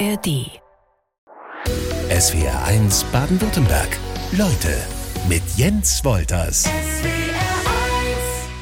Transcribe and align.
ARD. 0.00 0.50
SWR 2.10 2.64
1 2.64 3.04
Baden-Württemberg. 3.12 3.96
Leute 4.32 4.76
mit 5.28 5.42
Jens 5.56 6.04
Wolters. 6.04 6.68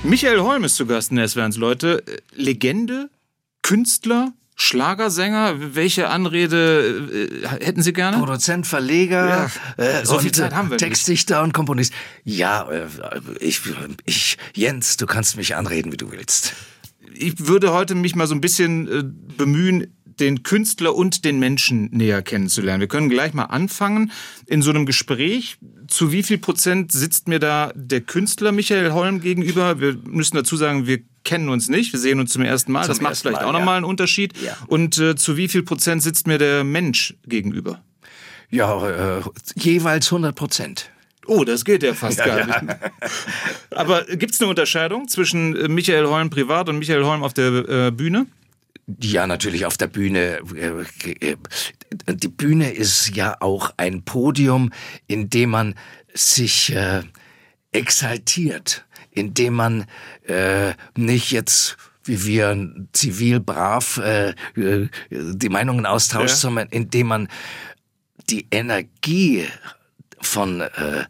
Michael 0.02 0.40
Holm 0.40 0.64
ist 0.64 0.76
zu 0.76 0.84
Gast 0.84 1.10
in 1.10 1.26
SWR 1.26 1.44
1 1.44 1.56
Leute. 1.56 2.02
Äh, 2.06 2.18
Legende, 2.34 3.08
Künstler, 3.62 4.32
Schlagersänger, 4.56 5.74
welche 5.74 6.08
Anrede 6.08 7.40
äh, 7.42 7.64
hätten 7.64 7.82
Sie 7.82 7.94
gerne? 7.94 8.18
Produzent, 8.18 8.66
Verleger, 8.66 9.48
ja, 9.78 9.82
äh, 9.82 10.04
so 10.04 10.18
viel 10.18 10.28
und, 10.28 10.36
Zeit 10.36 10.54
haben 10.54 10.70
wir 10.70 10.76
Textdichter 10.76 11.36
nicht. 11.36 11.44
und 11.44 11.52
Komponist. 11.54 11.94
Ja, 12.24 12.70
äh, 12.70 12.86
ich, 13.40 13.62
ich, 14.04 14.36
Jens, 14.54 14.98
du 14.98 15.06
kannst 15.06 15.36
mich 15.36 15.56
anreden, 15.56 15.92
wie 15.92 15.96
du 15.96 16.10
willst. 16.12 16.52
Ich 17.14 17.46
würde 17.46 17.72
heute 17.72 17.94
mich 17.94 18.14
mal 18.14 18.26
so 18.26 18.34
ein 18.34 18.40
bisschen 18.40 18.88
äh, 18.88 19.02
bemühen, 19.36 19.94
den 20.20 20.42
Künstler 20.42 20.94
und 20.94 21.24
den 21.24 21.38
Menschen 21.38 21.88
näher 21.90 22.22
kennenzulernen. 22.22 22.80
Wir 22.80 22.88
können 22.88 23.08
gleich 23.08 23.34
mal 23.34 23.44
anfangen 23.44 24.12
in 24.46 24.62
so 24.62 24.70
einem 24.70 24.86
Gespräch. 24.86 25.58
Zu 25.88 26.12
wie 26.12 26.22
viel 26.22 26.38
Prozent 26.38 26.92
sitzt 26.92 27.28
mir 27.28 27.38
da 27.38 27.72
der 27.74 28.00
Künstler 28.00 28.52
Michael 28.52 28.92
Holm 28.92 29.20
gegenüber? 29.20 29.80
Wir 29.80 29.96
müssen 30.04 30.36
dazu 30.36 30.56
sagen, 30.56 30.86
wir 30.86 31.00
kennen 31.24 31.48
uns 31.48 31.68
nicht, 31.68 31.92
wir 31.92 32.00
sehen 32.00 32.20
uns 32.20 32.32
zum 32.32 32.42
ersten 32.42 32.72
Mal. 32.72 32.82
Zum 32.82 32.88
das 32.88 33.00
macht 33.00 33.16
vielleicht 33.16 33.40
Mal, 33.40 33.46
auch 33.46 33.52
nochmal 33.52 33.74
ja. 33.74 33.76
einen 33.76 33.84
Unterschied. 33.84 34.34
Ja. 34.38 34.56
Und 34.66 34.98
äh, 34.98 35.16
zu 35.16 35.36
wie 35.36 35.48
viel 35.48 35.62
Prozent 35.62 36.02
sitzt 36.02 36.26
mir 36.26 36.38
der 36.38 36.64
Mensch 36.64 37.14
gegenüber? 37.26 37.82
Ja, 38.50 39.18
äh, 39.18 39.22
jeweils 39.56 40.06
100 40.06 40.34
Prozent. 40.34 40.90
Oh, 41.26 41.44
das 41.44 41.64
geht 41.64 41.82
ja 41.82 41.94
fast 41.94 42.18
ja, 42.18 42.26
gar 42.26 42.46
nicht. 42.46 42.62
Ja. 42.62 42.90
Aber 43.70 44.04
gibt 44.04 44.34
es 44.34 44.40
eine 44.40 44.50
Unterscheidung 44.50 45.08
zwischen 45.08 45.56
äh, 45.56 45.68
Michael 45.68 46.06
Holm 46.06 46.30
privat 46.30 46.68
und 46.68 46.78
Michael 46.78 47.04
Holm 47.04 47.22
auf 47.22 47.32
der 47.32 47.68
äh, 47.68 47.90
Bühne? 47.90 48.26
Ja, 49.00 49.26
natürlich 49.26 49.64
auf 49.64 49.76
der 49.76 49.86
Bühne. 49.86 50.40
Äh, 50.54 51.36
die 52.08 52.28
Bühne 52.28 52.72
ist 52.72 53.14
ja 53.14 53.36
auch 53.40 53.72
ein 53.76 54.04
Podium, 54.04 54.70
in 55.06 55.30
dem 55.30 55.50
man 55.50 55.74
sich 56.12 56.74
äh, 56.74 57.02
exaltiert, 57.70 58.84
in 59.10 59.34
dem 59.34 59.54
man 59.54 59.86
äh, 60.26 60.74
nicht 60.96 61.30
jetzt 61.30 61.76
wie 62.04 62.26
wir 62.26 62.70
zivil 62.92 63.38
brav 63.38 63.98
äh, 63.98 64.30
äh 64.56 64.88
die 65.10 65.48
Meinungen 65.48 65.86
austauscht, 65.86 66.30
ja. 66.30 66.36
sondern 66.36 66.68
indem 66.70 67.06
man 67.06 67.28
die 68.28 68.48
Energie 68.50 69.46
von 70.20 70.62
äh, 70.62 71.04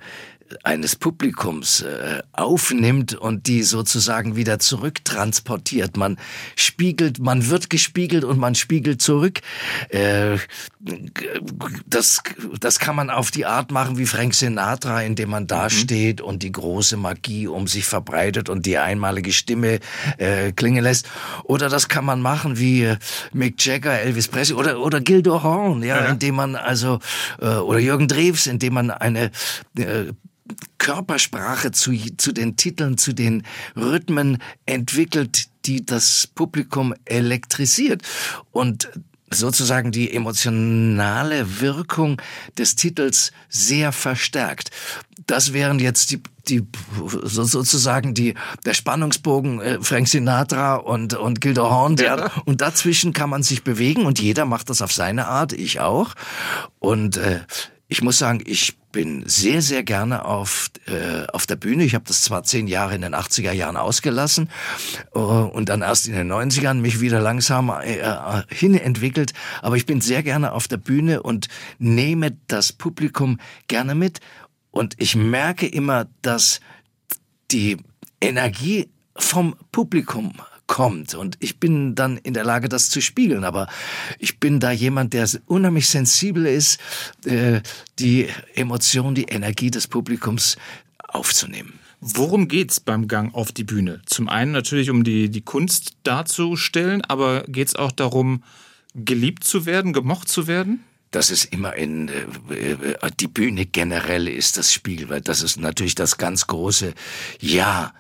eines 0.63 0.97
Publikums 0.97 1.83
äh, 1.83 2.23
aufnimmt 2.33 3.15
und 3.15 3.47
die 3.47 3.63
sozusagen 3.63 4.37
wieder 4.37 4.59
zurücktransportiert. 4.59 5.97
Man 5.97 6.19
spiegelt, 6.57 7.19
man 7.19 7.49
wird 7.49 7.71
gespiegelt 7.71 8.25
und 8.25 8.39
man 8.39 8.55
spiegelt 8.55 9.03
zurück. 9.03 9.41
Äh, 9.89 10.39
das, 11.87 12.23
das 12.59 12.79
kann 12.81 12.97
man 12.97 13.09
auf 13.09 13.31
die 13.31 13.47
Art 13.47 13.71
machen 13.71 13.99
wie 13.99 14.07
Frank 14.07 14.35
Sinatra, 14.35 15.03
indem 15.03 15.31
man 15.31 15.47
da 15.47 15.69
mhm. 15.69 16.21
und 16.23 16.43
die 16.43 16.51
große 16.51 16.97
Magie 16.97 17.47
um 17.47 17.69
sich 17.69 17.85
verbreitet 17.85 18.49
und 18.49 18.67
die 18.67 18.79
einmalige 18.79 19.33
Stimme 19.33 19.79
äh, 20.19 20.53
klingen 20.53 20.83
lässt. 20.83 21.09
Oder 21.45 21.69
das 21.69 21.89
kann 21.89 22.05
man 22.05 22.21
machen 22.21 22.59
wie 22.59 22.83
äh, 22.83 22.97
Mick 23.33 23.65
Jagger, 23.65 24.01
Elvis 24.01 24.27
Presley 24.29 24.57
oder, 24.57 24.81
oder 24.81 25.01
Gildo 25.01 25.43
Horn, 25.43 25.83
ja, 25.83 26.01
ja. 26.01 26.07
indem 26.07 26.35
man 26.35 26.57
also, 26.57 26.99
äh, 27.41 27.47
oder 27.47 27.79
Jürgen 27.79 28.09
Drews, 28.09 28.47
indem 28.47 28.75
man 28.75 28.91
eine 28.91 29.31
äh, 29.77 30.07
Körpersprache 30.79 31.71
zu, 31.71 31.93
zu 32.17 32.33
den 32.33 32.57
Titeln, 32.57 32.99
zu 32.99 33.13
den 33.13 33.45
Rhythmen 33.77 34.39
entwickelt, 34.67 35.47
die 35.65 35.87
das 35.87 36.27
Publikum 36.27 36.93
elektrisiert. 37.05 38.03
Und 38.51 38.91
sozusagen 39.33 39.93
die 39.93 40.13
emotionale 40.13 41.61
Wirkung 41.61 42.21
des 42.59 42.77
Titels 42.77 43.33
sehr 43.49 43.93
verstärkt. 43.93 44.71
Das 45.27 45.53
wären 45.53 45.79
jetzt 45.79 46.11
die, 46.11 46.23
die 46.49 46.67
sozusagen 47.25 48.15
die 48.15 48.35
der 48.65 48.75
Spannungsbogen 48.75 49.61
äh, 49.61 49.79
Frank 49.81 50.09
Sinatra 50.09 50.77
und 50.77 51.15
und 51.15 51.41
Gilda 51.41 51.63
Horn. 51.63 51.97
Der, 51.97 52.17
ja. 52.19 52.31
Und 52.45 52.61
dazwischen 52.61 53.13
kann 53.13 53.31
man 53.31 53.43
sich 53.43 53.63
bewegen 53.63 54.07
und 54.07 54.21
jeder 54.21 54.45
macht 54.45 54.71
das 54.71 54.83
auf 54.83 54.93
seine 54.93 55.29
Art, 55.29 55.53
ich 55.53 55.81
auch. 55.81 56.15
Und 56.79 57.17
äh, 57.17 57.41
ich 57.89 58.03
muss 58.03 58.19
sagen, 58.19 58.43
ich 58.45 58.77
bin 58.93 59.25
sehr, 59.27 59.63
sehr 59.63 59.83
gerne 59.83 60.25
auf, 60.25 60.71
äh, 60.87 61.27
auf 61.33 61.47
der 61.47 61.57
Bühne. 61.57 61.85
Ich 61.85 61.95
habe 61.95 62.05
das 62.07 62.23
zwar 62.23 62.45
zehn 62.45 62.69
Jahre 62.69 62.95
in 62.95 63.01
den 63.01 63.15
80er 63.15 63.53
Jahren 63.53 63.77
ausgelassen 63.77 64.51
äh, 65.15 65.19
und 65.19 65.69
dann 65.69 65.83
erst 65.83 66.07
in 66.07 66.15
den 66.15 66.31
90ern 66.31 66.75
mich 66.75 67.01
wieder 67.01 67.21
langsam 67.21 67.71
äh, 67.71 67.99
äh, 67.99 68.43
hinentwickelt, 68.49 69.33
aber 69.63 69.77
ich 69.77 69.87
bin 69.87 70.01
sehr 70.01 70.23
gerne 70.23 70.53
auf 70.53 70.69
der 70.69 70.77
Bühne 70.77 71.23
und 71.23 71.49
nehme 71.79 72.37
das 72.47 72.73
Publikum 72.73 73.41
gerne 73.67 73.95
mit. 73.95 74.21
Und 74.71 74.95
ich 74.99 75.17
merke 75.17 75.67
immer, 75.67 76.07
dass 76.23 76.61
die 77.51 77.79
Energie 78.21 78.89
vom 79.17 79.57
Publikum 79.73 80.35
kommt. 80.73 81.15
Und 81.15 81.37
ich 81.39 81.61
bin 81.61 81.95
dann 81.95 82.17
in 82.17 82.33
der 82.33 82.45
Lage, 82.45 82.71
das 82.71 82.89
zu 82.89 83.03
spiegeln. 83.03 83.45
Aber 83.45 83.69
ich 84.19 84.41
bin 84.41 84.59
da 84.59 84.71
jemand, 84.71 85.13
der 85.13 85.29
unheimlich 85.45 85.87
sensibel 85.87 86.47
ist, 86.47 86.81
äh, 87.27 87.61
die 87.99 88.29
Emotion, 88.55 89.15
die 89.15 89.25
Energie 89.25 89.71
des 89.71 89.87
Publikums 89.87 90.57
aufzunehmen. 91.09 91.79
Worum 92.01 92.49
geht's 92.49 92.81
beim 92.81 93.07
Gang 93.07 93.35
auf 93.35 93.53
die 93.53 93.65
Bühne? 93.65 94.01
Zum 94.07 94.31
einen 94.31 94.53
natürlich 94.53 94.89
um 94.89 95.05
die, 95.05 95.29
die 95.29 95.43
Kunst 95.43 95.93
darzustellen, 96.05 97.03
aber 97.03 97.43
geht's 97.49 97.77
auch 97.77 97.93
darum, 97.93 98.43
geliebt 98.95 99.45
zu 99.45 99.67
werden, 99.67 99.93
gemocht 99.93 100.31
zu 100.31 100.47
werden? 100.47 100.83
Das 101.11 101.31
ist 101.31 101.53
immer 101.53 101.75
in 101.75 102.09
äh, 102.09 103.11
die 103.21 103.29
Bühne 103.29 103.67
generell 103.67 104.27
ist 104.27 104.57
das 104.57 104.73
Spiel, 104.73 105.11
weil 105.11 105.21
das 105.21 105.43
ist 105.43 105.59
natürlich 105.59 105.95
das 105.95 106.17
ganz 106.17 106.47
große 106.47 106.95
Ja 107.41 107.93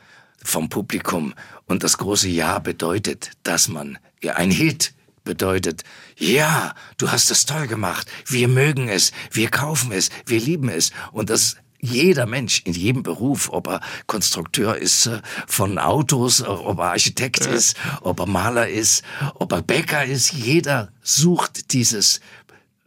vom 0.42 0.68
Publikum. 0.68 1.34
Und 1.72 1.82
das 1.82 1.96
große 1.96 2.28
Ja 2.28 2.58
bedeutet, 2.58 3.30
dass 3.44 3.68
man 3.68 3.96
ja, 4.22 4.34
ein 4.34 4.50
Hit 4.50 4.92
bedeutet, 5.24 5.84
ja, 6.18 6.74
du 6.98 7.10
hast 7.10 7.30
es 7.30 7.46
toll 7.46 7.66
gemacht, 7.66 8.06
wir 8.26 8.46
mögen 8.46 8.90
es, 8.90 9.10
wir 9.30 9.48
kaufen 9.48 9.90
es, 9.90 10.10
wir 10.26 10.38
lieben 10.38 10.68
es. 10.68 10.90
Und 11.12 11.30
das 11.30 11.56
jeder 11.80 12.26
Mensch 12.26 12.60
in 12.66 12.74
jedem 12.74 13.02
Beruf, 13.02 13.48
ob 13.48 13.68
er 13.68 13.80
Konstrukteur 14.06 14.76
ist 14.76 15.06
äh, 15.06 15.22
von 15.46 15.78
Autos, 15.78 16.42
ob 16.42 16.78
er 16.78 16.90
Architekt 16.90 17.46
ja. 17.46 17.52
ist, 17.52 17.78
ob 18.02 18.20
er 18.20 18.26
Maler 18.26 18.68
ist, 18.68 19.02
ob 19.36 19.50
er 19.52 19.62
Bäcker 19.62 20.04
ist, 20.04 20.30
jeder 20.34 20.92
sucht 21.00 21.72
dieses, 21.72 22.20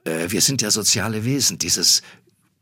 äh, 0.04 0.30
wir 0.30 0.42
sind 0.42 0.62
ja 0.62 0.70
soziale 0.70 1.26
Wesen, 1.26 1.58
dieses 1.58 2.04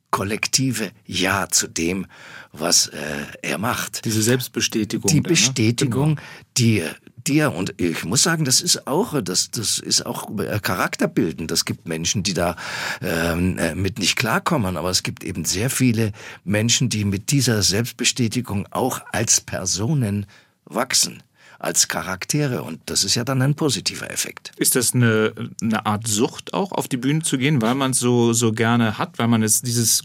kollektive 0.09 0.91
Ja 1.05 1.49
zu 1.49 1.67
dem, 1.67 2.07
was 2.53 2.87
äh, 2.87 2.99
er 3.41 3.57
macht. 3.57 4.05
Diese 4.05 4.21
Selbstbestätigung. 4.21 5.11
Die 5.11 5.21
Bestätigung, 5.21 6.15
genau. 6.15 6.27
die 6.57 6.83
dir 7.27 7.53
und 7.53 7.79
ich 7.81 8.03
muss 8.03 8.23
sagen, 8.23 8.45
das 8.45 8.61
ist 8.61 8.85
auch 8.85 9.21
das 9.21 9.49
das 9.49 9.79
ist 9.79 10.05
auch 10.05 10.29
äh, 10.39 10.59
charakterbildend. 10.59 11.51
Das 11.51 11.65
gibt 11.65 11.87
Menschen, 11.87 12.23
die 12.23 12.33
da 12.33 12.55
ähm, 13.01 13.57
äh, 13.57 13.75
mit 13.75 13.97
nicht 13.99 14.15
klarkommen, 14.15 14.77
aber 14.77 14.89
es 14.89 15.03
gibt 15.03 15.23
eben 15.23 15.45
sehr 15.45 15.69
viele 15.69 16.11
Menschen, 16.43 16.89
die 16.89 17.05
mit 17.05 17.31
dieser 17.31 17.63
Selbstbestätigung 17.63 18.67
auch 18.71 19.01
als 19.11 19.41
Personen 19.41 20.25
wachsen 20.65 21.23
als 21.59 21.87
Charaktere 21.87 22.61
und 22.61 22.81
das 22.87 23.05
ist 23.05 23.15
ja 23.15 23.23
dann 23.23 23.41
ein 23.41 23.55
positiver 23.55 24.11
Effekt. 24.11 24.51
Ist 24.57 24.75
das 24.75 24.93
eine, 24.93 25.33
eine 25.61 25.85
Art 25.85 26.05
Sucht 26.05 26.53
auch 26.53 26.73
auf 26.73 26.89
die 26.89 26.97
Bühne 26.97 27.21
zu 27.21 27.37
gehen, 27.37 27.61
weil 27.61 27.73
man 27.73 27.91
es 27.91 27.99
so, 27.99 28.33
so 28.33 28.51
gerne 28.51 28.97
hat, 28.97 29.17
weil 29.17 29.29
man 29.29 29.43
es 29.43 29.61
dieses, 29.61 30.03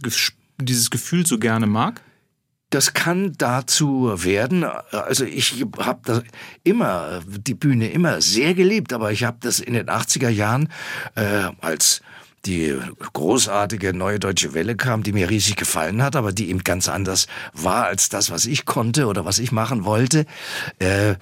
dieses 0.61 0.91
Gefühl 0.91 1.27
so 1.27 1.37
gerne 1.37 1.67
mag? 1.67 2.01
Das 2.71 2.93
kann 2.93 3.33
dazu 3.39 4.13
werden. 4.25 4.65
Also 4.91 5.25
ich 5.25 5.65
habe 5.79 6.25
immer 6.65 7.21
die 7.27 7.55
Bühne 7.55 7.91
immer 7.91 8.21
sehr 8.21 8.55
geliebt, 8.55 8.93
aber 8.93 9.11
ich 9.11 9.25
habe 9.25 9.39
das 9.41 9.59
in 9.59 9.73
den 9.73 9.87
80er 9.87 10.29
Jahren 10.29 10.69
äh, 11.15 11.51
als 11.61 12.03
die 12.45 12.79
großartige 13.13 13.93
neue 13.95 14.19
deutsche 14.19 14.55
Welle 14.55 14.77
kam, 14.77 15.03
die 15.03 15.13
mir 15.13 15.29
riesig 15.29 15.57
gefallen 15.57 16.03
hat, 16.03 16.17
aber 16.17 16.33
die 16.33 16.51
eben 16.51 16.63
ganz 16.63 16.89
anders 16.89 17.27
war 17.53 17.87
als 17.87 18.09
das, 18.09 18.31
was 18.31 18.47
ich 18.47 18.65
konnte 18.65 19.07
oder 19.07 19.25
was 19.25 19.39
ich 19.39 19.53
machen 19.53 19.85
wollte. 19.85 20.25
Äh, 20.79 21.17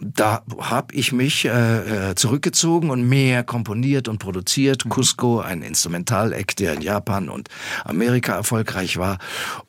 da 0.00 0.42
habe 0.58 0.94
ich 0.94 1.12
mich 1.12 1.44
äh, 1.44 2.10
äh, 2.10 2.14
zurückgezogen 2.14 2.90
und 2.90 3.08
mehr 3.08 3.44
komponiert 3.44 4.08
und 4.08 4.18
produziert. 4.18 4.84
Mhm. 4.84 4.90
Cusco, 4.90 5.40
ein 5.40 5.62
Instrumental-Act, 5.62 6.60
der 6.60 6.74
in 6.74 6.80
Japan 6.80 7.28
und 7.28 7.48
Amerika 7.84 8.34
erfolgreich 8.34 8.96
war. 8.96 9.18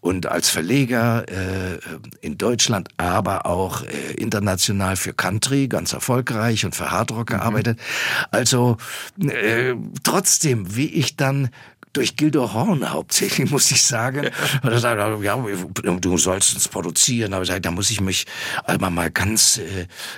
Und 0.02 0.26
als 0.26 0.50
Verleger 0.50 1.26
äh, 1.28 1.80
in 2.22 2.38
Deutschland, 2.38 2.90
aber 2.98 3.46
auch 3.46 3.84
äh, 3.84 4.14
international 4.14 4.96
für 4.96 5.14
Country 5.14 5.68
ganz 5.68 5.94
erfolgreich 5.94 6.66
und 6.66 6.76
für 6.76 6.92
Hardrock 6.92 7.30
mhm. 7.30 7.36
gearbeitet. 7.36 7.80
Also 8.32 8.78
äh, 9.20 9.76
trotzdem, 10.04 10.76
wie 10.76 10.88
ich 10.88 11.16
dann 11.16 11.50
durch 11.94 12.16
Gildo 12.16 12.54
Horn 12.54 12.92
hauptsächlich, 12.92 13.50
muss 13.52 13.72
ich 13.72 13.84
sagen. 13.84 14.30
Und 14.62 14.72
er 14.72 14.80
sagt, 14.80 15.24
ja, 15.24 15.38
du 15.38 16.18
sollst 16.18 16.56
uns 16.56 16.68
produzieren. 16.68 17.34
Aber 17.34 17.46
da 17.46 17.72
muss 17.72 17.92
ich 17.92 18.02
mich 18.02 18.26
einmal 18.66 18.92
mal 18.92 19.12
ganz 19.12 19.60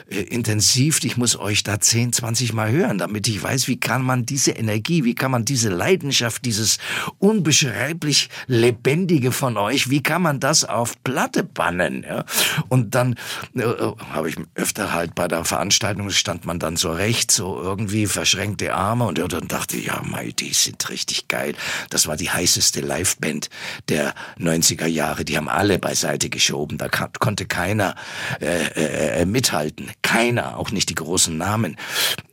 äh, 0.09 0.15
intensiv, 0.15 1.03
ich 1.03 1.17
muss 1.17 1.37
euch 1.37 1.63
da 1.63 1.79
10, 1.79 2.13
20 2.13 2.53
Mal 2.53 2.71
hören, 2.71 2.97
damit 2.97 3.27
ich 3.27 3.41
weiß, 3.41 3.67
wie 3.67 3.79
kann 3.79 4.01
man 4.01 4.25
diese 4.25 4.51
Energie, 4.51 5.03
wie 5.03 5.15
kann 5.15 5.31
man 5.31 5.45
diese 5.45 5.69
Leidenschaft, 5.69 6.45
dieses 6.45 6.77
unbeschreiblich 7.19 8.29
Lebendige 8.47 9.31
von 9.31 9.57
euch, 9.57 9.89
wie 9.89 10.01
kann 10.01 10.21
man 10.21 10.39
das 10.39 10.63
auf 10.63 11.01
Platte 11.03 11.43
bannen? 11.43 12.03
Ja? 12.07 12.25
Und 12.69 12.95
dann 12.95 13.15
äh, 13.55 13.63
habe 14.11 14.29
ich 14.29 14.37
öfter 14.55 14.93
halt 14.93 15.15
bei 15.15 15.27
der 15.27 15.45
Veranstaltung 15.45 16.09
stand 16.09 16.45
man 16.45 16.59
dann 16.59 16.77
so 16.77 16.91
rechts, 16.91 17.35
so 17.35 17.61
irgendwie 17.61 18.05
verschränkte 18.07 18.73
Arme 18.73 19.05
und 19.05 19.17
dann 19.17 19.47
dachte 19.47 19.77
ich, 19.77 19.87
ja, 19.87 20.01
mei, 20.03 20.31
die 20.31 20.53
sind 20.53 20.89
richtig 20.89 21.27
geil. 21.27 21.55
Das 21.89 22.07
war 22.07 22.17
die 22.17 22.29
heißeste 22.29 22.81
Liveband 22.81 23.49
der 23.89 24.13
90er 24.39 24.85
Jahre. 24.85 25.25
Die 25.25 25.37
haben 25.37 25.49
alle 25.49 25.79
beiseite 25.79 26.29
geschoben. 26.29 26.77
Da 26.77 26.89
konnte 26.89 27.45
keiner 27.45 27.95
äh, 28.41 28.65
äh, 28.65 29.21
äh, 29.21 29.25
mithalten. 29.25 29.91
Keiner, 30.01 30.57
auch 30.57 30.71
nicht 30.71 30.89
die 30.89 30.95
großen 30.95 31.37
Namen. 31.37 31.77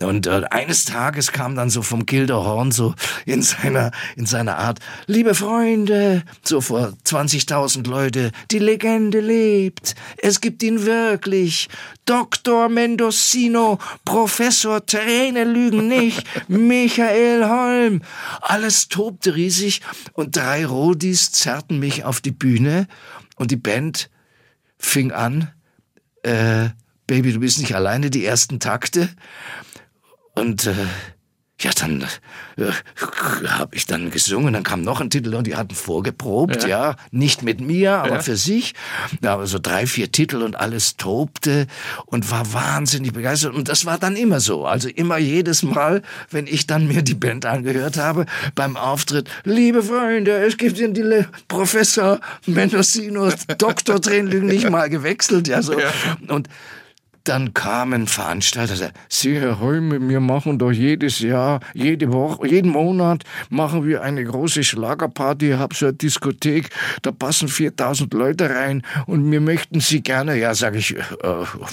Und 0.00 0.26
äh, 0.26 0.42
eines 0.50 0.84
Tages 0.84 1.32
kam 1.32 1.56
dann 1.56 1.70
so 1.70 1.82
vom 1.82 2.06
Gilderhorn 2.06 2.72
so 2.72 2.94
in 3.26 3.42
seiner, 3.42 3.90
in 4.16 4.26
seiner 4.26 4.58
Art, 4.58 4.80
liebe 5.06 5.34
Freunde, 5.34 6.22
so 6.42 6.60
vor 6.60 6.94
20.000 7.06 7.88
Leute, 7.88 8.32
die 8.50 8.58
Legende 8.58 9.20
lebt. 9.20 9.94
Es 10.18 10.40
gibt 10.40 10.62
ihn 10.62 10.84
wirklich. 10.84 11.68
Dr. 12.04 12.68
Mendocino, 12.68 13.78
Professor 14.04 14.84
Tränen 14.84 15.52
lügen 15.52 15.86
nicht, 15.86 16.24
Michael 16.48 17.48
Holm. 17.48 18.02
Alles 18.40 18.88
tobte 19.22 19.36
riesig 19.36 19.80
und 20.14 20.36
drei 20.36 20.66
Rodis 20.66 21.30
zerrten 21.30 21.78
mich 21.78 22.04
auf 22.04 22.20
die 22.20 22.32
Bühne 22.32 22.88
und 23.36 23.50
die 23.50 23.56
Band 23.56 24.10
fing 24.78 25.12
an, 25.12 25.52
äh, 26.22 26.70
Baby, 27.06 27.32
du 27.32 27.40
bist 27.40 27.58
nicht 27.58 27.74
alleine, 27.74 28.10
die 28.10 28.24
ersten 28.24 28.58
Takte. 28.58 29.08
Und 30.34 30.66
äh, 30.66 30.74
ja, 31.62 31.70
dann 31.78 32.04
äh, 32.56 32.72
habe 33.48 33.74
ich 33.76 33.86
dann 33.86 34.10
gesungen, 34.10 34.52
dann 34.52 34.62
kam 34.62 34.82
noch 34.82 35.00
ein 35.00 35.10
Titel 35.10 35.34
und 35.34 35.46
die 35.46 35.56
hatten 35.56 35.74
vorgeprobt, 35.74 36.62
ja, 36.62 36.68
ja 36.68 36.96
nicht 37.10 37.42
mit 37.42 37.60
mir, 37.60 37.98
aber 37.98 38.16
ja. 38.16 38.20
für 38.20 38.36
sich. 38.36 38.74
Ja, 39.22 39.34
aber 39.34 39.46
so 39.46 39.58
drei, 39.60 39.86
vier 39.86 40.10
Titel 40.10 40.42
und 40.42 40.56
alles 40.56 40.96
tobte 40.96 41.66
und 42.06 42.30
war 42.30 42.52
wahnsinnig 42.52 43.12
begeistert. 43.12 43.54
Und 43.54 43.68
das 43.68 43.86
war 43.86 43.98
dann 43.98 44.16
immer 44.16 44.40
so. 44.40 44.66
Also 44.66 44.88
immer 44.88 45.18
jedes 45.18 45.62
Mal, 45.62 46.02
wenn 46.30 46.46
ich 46.46 46.66
dann 46.66 46.86
mir 46.86 47.02
die 47.02 47.14
Band 47.14 47.46
angehört 47.46 47.96
habe, 47.96 48.26
beim 48.54 48.76
Auftritt, 48.76 49.28
liebe 49.44 49.82
Freunde, 49.82 50.32
es 50.44 50.56
gibt 50.56 50.78
den 50.78 50.94
die 50.94 51.24
Professor 51.48 52.20
Mendocino, 52.46 53.30
Doktor 53.58 54.00
Tränenlügen 54.00 54.48
nicht 54.48 54.68
mal 54.68 54.88
gewechselt, 54.90 55.48
ja 55.48 55.62
so. 55.62 55.78
Ja. 55.78 55.92
Und 56.28 56.48
dann 57.24 57.54
kamen 57.54 58.06
Veranstalter, 58.06 58.92
Sie, 59.08 59.38
Herr 59.38 59.60
Holme, 59.60 60.00
wir 60.08 60.20
machen 60.20 60.58
doch 60.58 60.72
jedes 60.72 61.20
Jahr, 61.20 61.60
jede 61.74 62.12
Woche, 62.12 62.48
jeden 62.48 62.70
Monat 62.70 63.24
machen 63.48 63.86
wir 63.86 64.02
eine 64.02 64.24
große 64.24 64.64
Schlagerparty, 64.64 65.52
ich 65.52 65.58
habe 65.58 65.74
so 65.74 65.86
eine 65.86 65.94
Diskothek, 65.94 66.70
da 67.02 67.12
passen 67.12 67.48
4000 67.48 68.12
Leute 68.14 68.50
rein 68.50 68.82
und 69.06 69.30
wir 69.30 69.40
möchten 69.40 69.80
Sie 69.80 70.02
gerne, 70.02 70.36
ja, 70.36 70.54
sage 70.54 70.78
ich, 70.78 70.96
äh, 70.96 71.02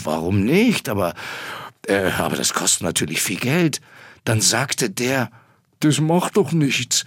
warum 0.03 0.43
nicht, 0.43 0.89
aber, 0.89 1.13
äh, 1.87 2.11
aber 2.17 2.35
das 2.35 2.53
kostet 2.53 2.83
natürlich 2.83 3.21
viel 3.21 3.39
Geld. 3.39 3.81
Dann 4.25 4.41
sagte 4.41 4.89
der, 4.89 5.31
das 5.79 5.99
macht 5.99 6.37
doch 6.37 6.51
nichts 6.51 7.05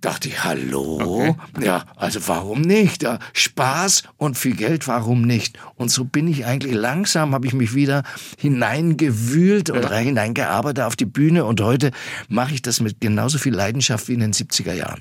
dachte 0.00 0.28
ich, 0.28 0.44
hallo? 0.44 1.00
Okay. 1.00 1.64
Ja, 1.64 1.84
also 1.96 2.20
warum 2.26 2.62
nicht? 2.62 3.02
Ja, 3.02 3.18
Spaß 3.32 4.04
und 4.16 4.38
viel 4.38 4.56
Geld, 4.56 4.88
warum 4.88 5.22
nicht? 5.22 5.58
Und 5.76 5.90
so 5.90 6.04
bin 6.04 6.28
ich 6.28 6.46
eigentlich 6.46 6.74
langsam, 6.74 7.34
habe 7.34 7.46
ich 7.46 7.52
mich 7.52 7.74
wieder 7.74 8.02
hineingewühlt 8.38 9.68
ja. 9.68 9.74
und 9.74 9.90
hineingearbeitet 9.90 10.84
auf 10.84 10.96
die 10.96 11.06
Bühne 11.06 11.44
und 11.44 11.60
heute 11.60 11.90
mache 12.28 12.54
ich 12.54 12.62
das 12.62 12.80
mit 12.80 13.00
genauso 13.00 13.38
viel 13.38 13.54
Leidenschaft 13.54 14.08
wie 14.08 14.14
in 14.14 14.20
den 14.20 14.32
70er 14.32 14.72
Jahren. 14.72 15.00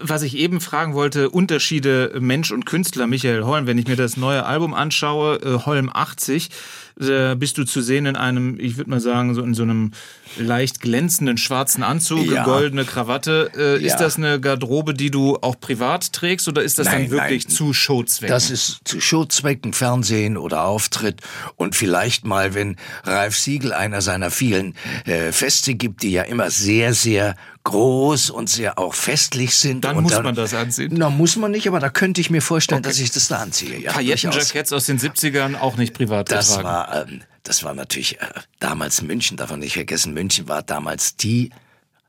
Was 0.00 0.22
ich 0.22 0.36
eben 0.36 0.60
fragen 0.60 0.94
wollte, 0.94 1.30
Unterschiede 1.30 2.16
Mensch 2.18 2.50
und 2.50 2.66
Künstler, 2.66 3.06
Michael 3.06 3.44
Holm, 3.44 3.68
wenn 3.68 3.78
ich 3.78 3.86
mir 3.86 3.94
das 3.94 4.16
neue 4.16 4.44
Album 4.44 4.74
anschaue, 4.74 5.36
äh, 5.36 5.64
Holm 5.64 5.90
80, 5.92 6.50
äh, 6.98 7.36
bist 7.36 7.56
du 7.58 7.64
zu 7.64 7.82
sehen 7.82 8.06
in 8.06 8.16
einem, 8.16 8.58
ich 8.58 8.78
würde 8.78 8.90
mal 8.90 9.00
sagen, 9.00 9.34
so 9.34 9.42
in 9.42 9.54
so 9.54 9.62
einem 9.62 9.92
leicht 10.38 10.80
glänzenden 10.80 11.36
schwarzen 11.36 11.84
Anzug, 11.84 12.26
ja. 12.26 12.42
goldene 12.42 12.84
Krawatte. 12.84 13.50
Äh, 13.56 13.80
ja. 13.80 13.86
Ist 13.86 13.98
das 13.98 14.16
eine 14.16 14.40
Garderobe, 14.40 14.92
die 14.92 15.10
du 15.10 15.36
auch 15.36 15.60
privat 15.60 16.12
trägst 16.12 16.48
oder 16.48 16.62
ist 16.62 16.78
das 16.78 16.86
nein, 16.86 17.02
dann 17.02 17.10
wirklich 17.10 17.46
nein. 17.46 17.54
zu 17.54 17.72
Showzwecken? 17.72 18.34
Das 18.34 18.50
ist 18.50 18.80
zu 18.84 19.00
Showzwecken, 19.00 19.72
Fernsehen 19.72 20.36
oder 20.36 20.64
Auftritt 20.64 21.20
und 21.54 21.76
vielleicht 21.76 22.24
mal, 22.24 22.54
wenn 22.54 22.76
Ralf 23.04 23.36
Siegel 23.36 23.72
einer 23.72 24.00
seiner 24.00 24.30
vielen 24.32 24.74
äh, 25.04 25.30
Feste 25.30 25.74
gibt, 25.74 26.02
die 26.02 26.10
ja 26.10 26.22
immer 26.22 26.50
sehr, 26.50 26.92
sehr 26.92 27.36
groß 27.66 28.30
und 28.30 28.48
sehr 28.48 28.78
auch 28.78 28.94
festlich 28.94 29.56
sind. 29.56 29.84
Dann 29.84 30.00
muss 30.00 30.12
dann, 30.12 30.24
man 30.24 30.34
das 30.34 30.54
anziehen. 30.54 30.94
Na, 30.96 31.10
muss 31.10 31.36
man 31.36 31.50
nicht, 31.50 31.66
aber 31.66 31.80
da 31.80 31.90
könnte 31.90 32.20
ich 32.20 32.30
mir 32.30 32.40
vorstellen, 32.40 32.78
okay. 32.78 32.88
dass 32.88 33.00
ich 33.00 33.10
das 33.10 33.28
da 33.28 33.38
anziehe. 33.38 33.78
Ja, 33.80 33.92
Paillettenjackets 33.92 34.72
aus 34.72 34.86
den 34.86 34.98
70ern 34.98 35.58
auch 35.58 35.76
nicht 35.76 35.92
privat 35.92 36.30
Das 36.30 36.56
getragen. 36.56 36.64
war, 36.68 37.08
ähm, 37.08 37.22
das 37.42 37.64
war 37.64 37.74
natürlich 37.74 38.20
äh, 38.20 38.26
damals 38.60 39.02
München, 39.02 39.36
darf 39.36 39.50
man 39.50 39.60
nicht 39.60 39.74
vergessen. 39.74 40.14
München 40.14 40.48
war 40.48 40.62
damals 40.62 41.16
die 41.16 41.50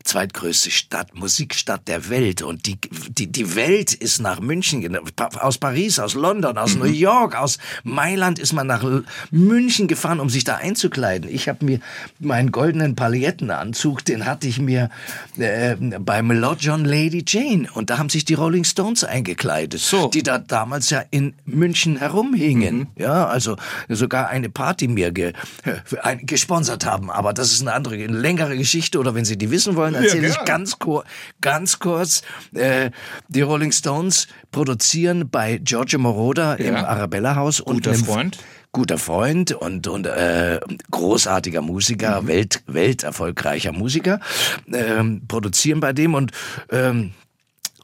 zweitgrößte 0.07 0.71
Stadt, 0.71 1.13
Musikstadt 1.15 1.87
der 1.87 2.09
Welt. 2.09 2.41
Und 2.41 2.65
die, 2.65 2.77
die, 3.09 3.27
die 3.27 3.55
Welt 3.55 3.93
ist 3.93 4.19
nach 4.19 4.39
München, 4.39 4.97
aus 5.39 5.57
Paris, 5.57 5.99
aus 5.99 6.13
London, 6.13 6.57
aus 6.57 6.75
mhm. 6.75 6.81
New 6.81 6.91
York, 6.91 7.35
aus 7.35 7.57
Mailand 7.83 8.39
ist 8.39 8.53
man 8.53 8.67
nach 8.67 8.83
München 9.31 9.87
gefahren, 9.87 10.19
um 10.19 10.29
sich 10.29 10.43
da 10.43 10.55
einzukleiden. 10.55 11.29
Ich 11.29 11.49
habe 11.49 11.63
mir 11.65 11.79
meinen 12.19 12.51
goldenen 12.51 12.95
Palettenanzug, 12.95 14.03
den 14.05 14.25
hatte 14.25 14.47
ich 14.47 14.59
mir 14.59 14.89
äh, 15.37 15.75
beim 15.75 16.31
Lord 16.31 16.61
John 16.61 16.85
Lady 16.85 17.23
Jane. 17.27 17.67
Und 17.73 17.89
da 17.89 17.97
haben 17.97 18.09
sich 18.09 18.25
die 18.25 18.33
Rolling 18.33 18.63
Stones 18.63 19.03
eingekleidet, 19.03 19.79
so. 19.79 20.07
die 20.07 20.23
da 20.23 20.37
damals 20.37 20.89
ja 20.89 21.03
in 21.11 21.33
München 21.45 21.97
herumhingen. 21.97 22.79
Mhm. 22.79 22.87
Ja, 22.95 23.27
also 23.27 23.57
sogar 23.89 24.29
eine 24.29 24.49
Party 24.49 24.87
mir 24.87 25.11
ge, 25.11 25.33
äh, 25.65 26.15
gesponsert 26.17 26.85
haben. 26.85 27.11
Aber 27.11 27.33
das 27.33 27.51
ist 27.51 27.61
eine 27.61 27.73
andere, 27.73 27.95
eine 27.95 28.17
längere 28.17 28.57
Geschichte. 28.57 28.99
Oder 28.99 29.13
wenn 29.13 29.25
Sie 29.25 29.37
die 29.37 29.51
wissen 29.51 29.75
wollen, 29.75 29.96
erzähle 29.97 30.27
ja, 30.27 30.33
ich 30.33 30.45
ganz, 30.45 30.79
kur 30.79 31.03
ganz 31.41 31.79
kurz. 31.79 32.21
Äh, 32.53 32.91
die 33.27 33.41
Rolling 33.41 33.71
Stones 33.71 34.27
produzieren 34.51 35.29
bei 35.29 35.57
Giorgio 35.57 35.99
Moroder 35.99 36.59
im 36.59 36.75
Arabella 36.75 37.35
Haus. 37.35 37.63
Guter 37.63 37.91
und 37.91 37.97
Freund 37.97 38.37
guter 38.73 38.99
Freund 38.99 39.53
und, 39.53 39.87
und 39.87 40.05
äh, 40.05 40.59
großartiger 40.91 41.61
Musiker, 41.61 42.21
mhm. 42.21 42.27
Welt, 42.27 42.63
welterfolgreicher 42.67 43.71
Musiker, 43.71 44.19
ähm, 44.71 45.23
produzieren 45.27 45.79
bei 45.79 45.93
dem 45.93 46.13
und 46.13 46.31
ähm, 46.69 47.13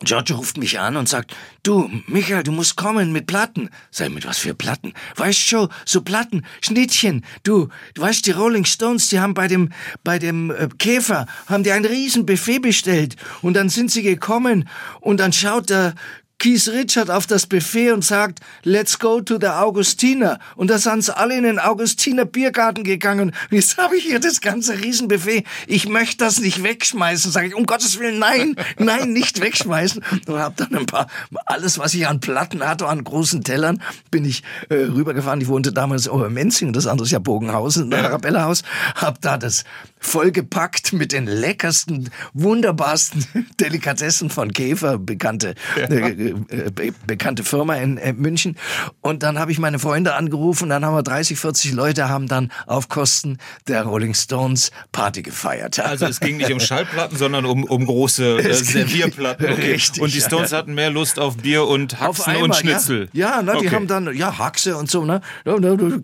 Giorgio 0.03 0.37
ruft 0.37 0.57
mich 0.57 0.79
an 0.79 0.97
und 0.97 1.09
sagt, 1.09 1.35
du, 1.63 1.89
Michael, 2.07 2.43
du 2.43 2.51
musst 2.51 2.75
kommen 2.75 3.11
mit 3.11 3.27
Platten. 3.27 3.69
Sag 3.91 4.11
mit 4.11 4.25
was 4.25 4.37
für 4.37 4.53
Platten? 4.53 4.93
Weißt 5.15 5.51
du, 5.51 5.67
so 5.85 6.01
Platten, 6.01 6.45
Schnittchen. 6.61 7.25
Du, 7.43 7.69
du 7.93 8.01
weißt, 8.01 8.25
die 8.25 8.31
Rolling 8.31 8.65
Stones, 8.65 9.09
die 9.09 9.19
haben 9.19 9.33
bei 9.33 9.47
dem, 9.47 9.69
bei 10.03 10.19
dem 10.19 10.51
äh, 10.51 10.67
Käfer, 10.77 11.27
haben 11.47 11.63
die 11.63 11.71
ein 11.71 11.85
Riesenbuffet 11.85 12.59
bestellt. 12.59 13.15
Und 13.41 13.55
dann 13.55 13.69
sind 13.69 13.91
sie 13.91 14.03
gekommen 14.03 14.69
und 14.99 15.19
dann 15.19 15.33
schaut 15.33 15.69
der 15.69 15.95
Keith 16.43 16.67
Richard 16.67 17.09
auf 17.09 17.25
das 17.25 17.47
Buffet 17.47 17.91
und 17.91 18.03
sagt, 18.03 18.41
let's 18.63 18.99
go 18.99 19.21
to 19.21 19.37
the 19.39 19.47
Augustiner. 19.47 20.39
Und 20.57 20.69
da 20.69 20.77
sind 20.77 21.01
sie 21.01 21.15
alle 21.15 21.37
in 21.37 21.43
den 21.43 21.57
Augustiner 21.57 22.25
Biergarten 22.25 22.83
gegangen. 22.83 23.31
Jetzt 23.49 23.77
habe 23.77 23.95
ich 23.95 24.03
hier 24.03 24.19
das 24.19 24.41
ganze 24.41 24.77
Riesenbuffet. 24.77 25.45
Ich 25.67 25.87
möchte 25.87 26.17
das 26.17 26.41
nicht 26.41 26.61
wegschmeißen. 26.61 27.31
Sage 27.31 27.47
ich, 27.47 27.55
um 27.55 27.65
Gottes 27.65 27.97
Willen, 27.97 28.19
nein, 28.19 28.57
nein, 28.77 29.13
nicht 29.13 29.39
wegschmeißen. 29.39 30.03
Und 30.27 30.37
habe 30.37 30.55
dann 30.57 30.75
ein 30.75 30.85
paar, 30.85 31.07
alles, 31.45 31.79
was 31.79 31.93
ich 31.93 32.07
an 32.07 32.19
Platten 32.19 32.61
hatte, 32.67 32.87
an 32.87 33.05
großen 33.05 33.45
Tellern, 33.45 33.81
bin 34.11 34.25
ich 34.25 34.43
äh, 34.67 34.73
rübergefahren. 34.73 35.39
Ich 35.39 35.47
wohnte 35.47 35.71
damals 35.71 36.07
in 36.07 36.33
Menzing, 36.33 36.73
das 36.73 36.87
andere 36.87 37.05
ist 37.05 37.11
ja 37.11 37.19
Bogenhausen, 37.19 37.89
ja. 37.89 37.99
Arabella 37.99 38.43
Haus. 38.43 38.63
Hab 38.95 39.21
da 39.21 39.37
das 39.37 39.63
vollgepackt 40.01 40.91
mit 40.91 41.13
den 41.13 41.25
leckersten, 41.25 42.09
wunderbarsten 42.33 43.25
Delikatessen 43.61 44.29
von 44.29 44.51
Käfer, 44.51 44.97
bekannte 44.97 45.55
ja. 45.77 45.83
äh, 45.83 46.32
be 46.33 46.93
bekannte 47.05 47.43
Firma 47.43 47.75
in 47.75 47.97
äh, 47.97 48.13
München. 48.13 48.57
Und 49.01 49.23
dann 49.23 49.39
habe 49.39 49.51
ich 49.51 49.59
meine 49.59 49.79
Freunde 49.79 50.15
angerufen, 50.15 50.69
dann 50.69 50.85
haben 50.85 50.95
wir 50.95 51.03
30, 51.03 51.37
40 51.37 51.73
Leute 51.73 52.09
haben 52.09 52.27
dann 52.27 52.51
auf 52.67 52.89
Kosten 52.89 53.37
der 53.67 53.83
Rolling 53.83 54.13
Stones 54.13 54.71
Party 54.91 55.21
gefeiert. 55.21 55.79
Also 55.79 56.05
es 56.05 56.19
ging 56.19 56.37
nicht 56.37 56.51
um 56.51 56.59
Schallplatten, 56.61 57.17
sondern 57.17 57.45
um, 57.45 57.63
um 57.63 57.85
große 57.85 58.37
äh, 58.39 58.53
Servierplatten. 58.53 59.51
Okay. 59.51 59.73
Richtig, 59.73 60.01
und 60.01 60.13
die 60.13 60.21
Stones 60.21 60.51
ja. 60.51 60.57
hatten 60.57 60.73
mehr 60.73 60.89
Lust 60.89 61.19
auf 61.19 61.37
Bier 61.37 61.65
und 61.65 61.99
Haxen 61.99 62.25
einmal, 62.25 62.43
und 62.43 62.55
Schnitzel. 62.55 63.09
Ja, 63.13 63.37
ja 63.37 63.41
ne, 63.41 63.51
die 63.53 63.67
okay. 63.67 63.75
haben 63.75 63.87
dann, 63.87 64.15
ja, 64.15 64.37
Haxe 64.37 64.77
und 64.77 64.89
so, 64.89 65.05
ne? 65.05 65.21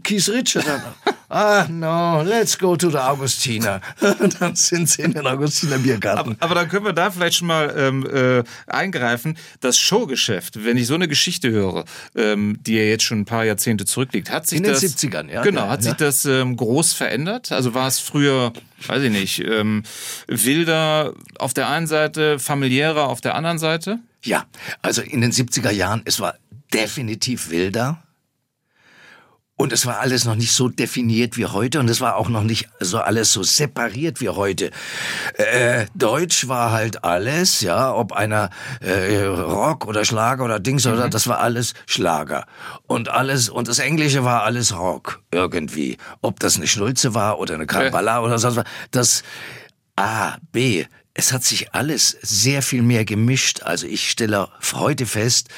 Keith 0.03 0.29
Richard. 0.29 0.65
ah, 1.29 1.65
no, 1.69 2.21
let's 2.23 2.57
go 2.57 2.75
to 2.75 2.89
the 2.89 2.97
Augustiner. 2.97 3.81
dann 4.39 4.55
sind 4.55 4.89
sie 4.89 5.03
in 5.03 5.13
den 5.13 5.25
Augustiner 5.27 5.77
Biergarten. 5.77 6.35
Aber, 6.39 6.45
aber 6.45 6.55
dann 6.55 6.69
können 6.69 6.85
wir 6.85 6.93
da 6.93 7.11
vielleicht 7.11 7.37
schon 7.37 7.47
mal 7.47 7.73
ähm, 7.77 8.05
äh, 8.05 8.43
eingreifen. 8.67 9.37
Das 9.59 9.77
Showgeschäft, 10.09 10.65
wenn 10.65 10.77
ich 10.77 10.87
so 10.87 10.95
eine 10.95 11.07
Geschichte 11.07 11.51
höre, 11.51 11.85
ähm, 12.15 12.57
die 12.65 12.75
ja 12.75 12.83
jetzt 12.83 13.03
schon 13.03 13.19
ein 13.19 13.25
paar 13.25 13.45
Jahrzehnte 13.45 13.85
zurückliegt, 13.85 14.31
hat 14.31 14.47
sich 14.47 14.57
In 14.57 14.63
den 14.63 14.73
das... 14.73 14.83
70ern, 14.83 15.31
ja, 15.31 15.41
Genau, 15.41 15.67
hat 15.67 15.83
ja. 15.83 15.89
sich 15.89 15.93
das 15.93 16.25
ähm, 16.25 16.55
groß 16.55 16.93
verändert? 16.93 17.51
Also 17.51 17.73
war 17.73 17.87
es 17.87 17.99
früher, 17.99 18.53
weiß 18.87 19.03
ich 19.03 19.11
nicht, 19.11 19.39
ähm, 19.45 19.83
wilder 20.27 21.13
auf 21.37 21.53
der 21.53 21.69
einen 21.69 21.87
Seite, 21.87 22.39
familiärer 22.39 23.07
auf 23.07 23.21
der 23.21 23.35
anderen 23.35 23.59
Seite? 23.59 23.99
Ja, 24.23 24.45
also 24.81 25.01
in 25.01 25.21
den 25.21 25.31
70er 25.31 25.71
Jahren, 25.71 26.01
es 26.05 26.19
war 26.19 26.35
definitiv 26.73 27.49
wilder. 27.49 28.03
Und 29.61 29.73
es 29.73 29.85
war 29.85 29.99
alles 29.99 30.23
noch 30.23 30.35
nicht 30.35 30.53
so 30.53 30.69
definiert 30.69 31.35
wie 31.35 31.45
heute 31.45 31.81
und 31.81 31.89
es 31.89 31.99
war 31.99 32.15
auch 32.15 32.29
noch 32.29 32.43
nicht 32.43 32.69
so 32.79 32.99
alles 32.99 33.33
so 33.33 33.43
separiert 33.43 34.21
wie 34.21 34.29
heute. 34.29 34.71
Äh, 35.33 35.85
Deutsch 35.93 36.47
war 36.47 36.71
halt 36.71 37.03
alles, 37.03 37.59
ja, 37.59 37.93
ob 37.93 38.13
einer 38.13 38.51
äh, 38.79 39.25
Rock 39.25 39.85
oder 39.85 40.05
Schlager 40.05 40.45
oder 40.45 40.61
Dings 40.61 40.87
oder 40.87 41.09
das 41.09 41.27
war 41.27 41.39
alles 41.39 41.73
Schlager. 41.87 42.45
Und 42.87 43.09
alles 43.09 43.49
und 43.49 43.67
das 43.67 43.79
Englische 43.79 44.23
war 44.23 44.43
alles 44.43 44.73
Rock 44.77 45.21
irgendwie. 45.29 45.97
Ob 46.21 46.39
das 46.39 46.55
eine 46.55 46.65
Schnulze 46.65 47.13
war 47.13 47.37
oder 47.37 47.55
eine 47.55 47.67
Kabbala 47.67 48.21
oder 48.21 48.39
sonst 48.39 48.55
was. 48.55 48.65
Das 48.91 49.23
A, 49.97 50.37
B, 50.53 50.85
es 51.19 51.33
hat 51.33 51.43
sich 51.43 51.73
alles 51.73 52.17
sehr 52.21 52.61
viel 52.61 52.81
mehr 52.81 53.03
gemischt. 53.03 53.63
Also 53.63 53.85
ich 53.87 54.09
stelle 54.09 54.47
heute 54.73 55.05
fest, 55.05 55.49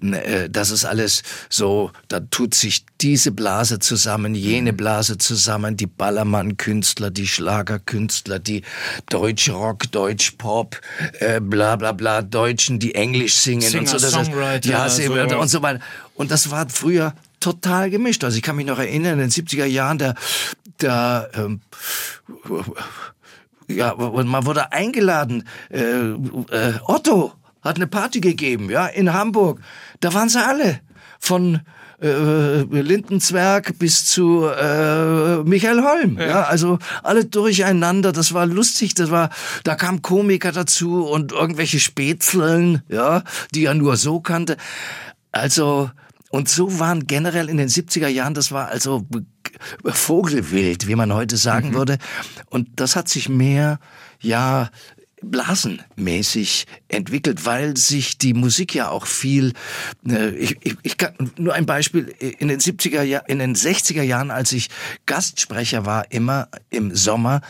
äh, 0.00 0.48
dass 0.48 0.70
es 0.70 0.86
alles 0.86 1.22
so, 1.50 1.90
da 2.08 2.20
tut 2.20 2.54
sich 2.54 2.86
diese 3.02 3.30
Blase 3.30 3.78
zusammen, 3.78 4.34
jene 4.34 4.72
Blase 4.72 5.18
zusammen, 5.18 5.76
die 5.76 5.86
Ballermann-Künstler, 5.86 7.10
die 7.10 7.26
Schlagerkünstler, 7.26 8.38
die 8.38 8.62
Deutschrock, 9.10 9.92
Deutschpop, 9.92 10.80
äh, 11.20 11.40
bla 11.40 11.76
bla 11.76 11.92
bla, 11.92 12.22
Deutschen, 12.22 12.78
die 12.78 12.94
Englisch 12.94 13.34
singen 13.34 13.78
und 13.78 13.86
so. 13.86 13.98
Das 13.98 14.12
Singer-Songwriter, 14.12 14.70
ja, 14.70 14.88
so. 14.88 15.12
und 15.38 15.48
so 15.48 15.60
weiter. 15.60 15.80
Und 16.14 16.30
das 16.30 16.50
war 16.50 16.70
früher 16.70 17.14
total 17.38 17.90
gemischt. 17.90 18.24
Also 18.24 18.38
ich 18.38 18.42
kann 18.42 18.56
mich 18.56 18.66
noch 18.66 18.78
erinnern, 18.78 19.20
in 19.20 19.28
den 19.28 19.30
70er 19.30 19.66
Jahren, 19.66 19.98
da, 19.98 20.14
da 20.78 21.28
ähm, 21.34 21.60
ja, 23.76 23.90
und 23.90 24.28
man 24.28 24.46
wurde 24.46 24.72
eingeladen. 24.72 25.44
Äh, 25.70 25.80
äh, 25.80 26.74
Otto 26.86 27.32
hat 27.62 27.76
eine 27.76 27.86
Party 27.86 28.20
gegeben, 28.20 28.70
ja, 28.70 28.86
in 28.86 29.12
Hamburg. 29.12 29.60
Da 30.00 30.12
waren 30.14 30.28
sie 30.28 30.44
alle. 30.44 30.80
Von 31.18 31.60
äh, 32.02 32.62
Lindenzwerg 32.62 33.78
bis 33.78 34.04
zu 34.04 34.46
äh, 34.46 35.36
Michael 35.44 35.84
Holm. 35.84 36.18
Ja. 36.18 36.42
also 36.42 36.78
alle 37.02 37.24
durcheinander. 37.24 38.12
Das 38.12 38.34
war 38.34 38.46
lustig. 38.46 38.94
Das 38.94 39.10
war, 39.10 39.30
da 39.62 39.76
kamen 39.76 40.02
Komiker 40.02 40.50
dazu 40.50 41.06
und 41.06 41.32
irgendwelche 41.32 41.78
Spätzeln, 41.78 42.82
ja, 42.88 43.22
die 43.54 43.66
er 43.66 43.74
nur 43.74 43.96
so 43.96 44.20
kannte. 44.20 44.56
Also 45.30 45.90
und 46.30 46.48
so 46.48 46.78
waren 46.80 47.06
generell 47.06 47.50
in 47.50 47.58
den 47.58 47.68
70er 47.68 48.08
Jahren, 48.08 48.32
das 48.32 48.52
war 48.52 48.68
also 48.68 49.06
Vogelwild, 49.84 50.86
wie 50.86 50.94
man 50.94 51.12
heute 51.12 51.36
sagen 51.36 51.74
würde. 51.74 51.98
Und 52.50 52.68
das 52.76 52.96
hat 52.96 53.08
sich 53.08 53.28
mehr, 53.28 53.78
ja, 54.20 54.70
blasenmäßig 55.22 56.66
entwickelt, 56.88 57.46
weil 57.46 57.76
sich 57.76 58.18
die 58.18 58.34
Musik 58.34 58.74
ja 58.74 58.88
auch 58.88 59.06
viel, 59.06 59.52
äh, 60.06 60.30
ich, 60.30 60.56
ich, 60.62 60.76
ich 60.82 60.96
kann, 60.96 61.14
nur 61.36 61.54
ein 61.54 61.66
Beispiel, 61.66 62.14
in 62.18 62.48
den 62.48 62.60
70er 62.60 63.02
Jahren, 63.02 63.26
in 63.28 63.38
den 63.38 63.54
60er 63.54 64.02
Jahren, 64.02 64.30
als 64.30 64.52
ich 64.52 64.68
Gastsprecher 65.06 65.86
war, 65.86 66.10
immer 66.10 66.48
im 66.70 66.94
Sommer 66.94 67.40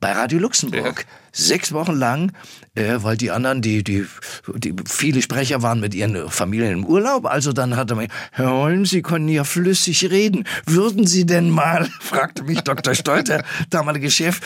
bei 0.00 0.12
Radio 0.12 0.38
Luxemburg. 0.38 1.06
Sechs 1.32 1.72
Wochen 1.72 1.92
lang, 1.92 2.32
äh, 2.74 2.98
weil 3.02 3.16
die 3.16 3.30
anderen, 3.30 3.62
die, 3.62 3.82
die, 3.82 4.06
die, 4.54 4.74
viele 4.86 5.22
Sprecher 5.22 5.62
waren 5.62 5.80
mit 5.80 5.94
ihren 5.94 6.28
Familien 6.30 6.72
im 6.72 6.86
Urlaub. 6.86 7.26
Also 7.26 7.52
dann 7.52 7.76
hat 7.76 7.90
er 7.90 7.96
mir, 7.96 8.08
Herr 8.30 8.52
Holm, 8.52 8.86
Sie 8.86 9.02
können 9.02 9.28
ja 9.28 9.44
flüssig 9.44 10.10
reden. 10.10 10.44
Würden 10.66 11.06
Sie 11.06 11.26
denn 11.26 11.50
mal, 11.50 11.88
fragte 12.00 12.44
mich 12.44 12.60
Dr. 12.60 12.94
Stolt, 12.94 13.28
der 13.28 13.44
damalige 13.70 14.10
Chef. 14.10 14.40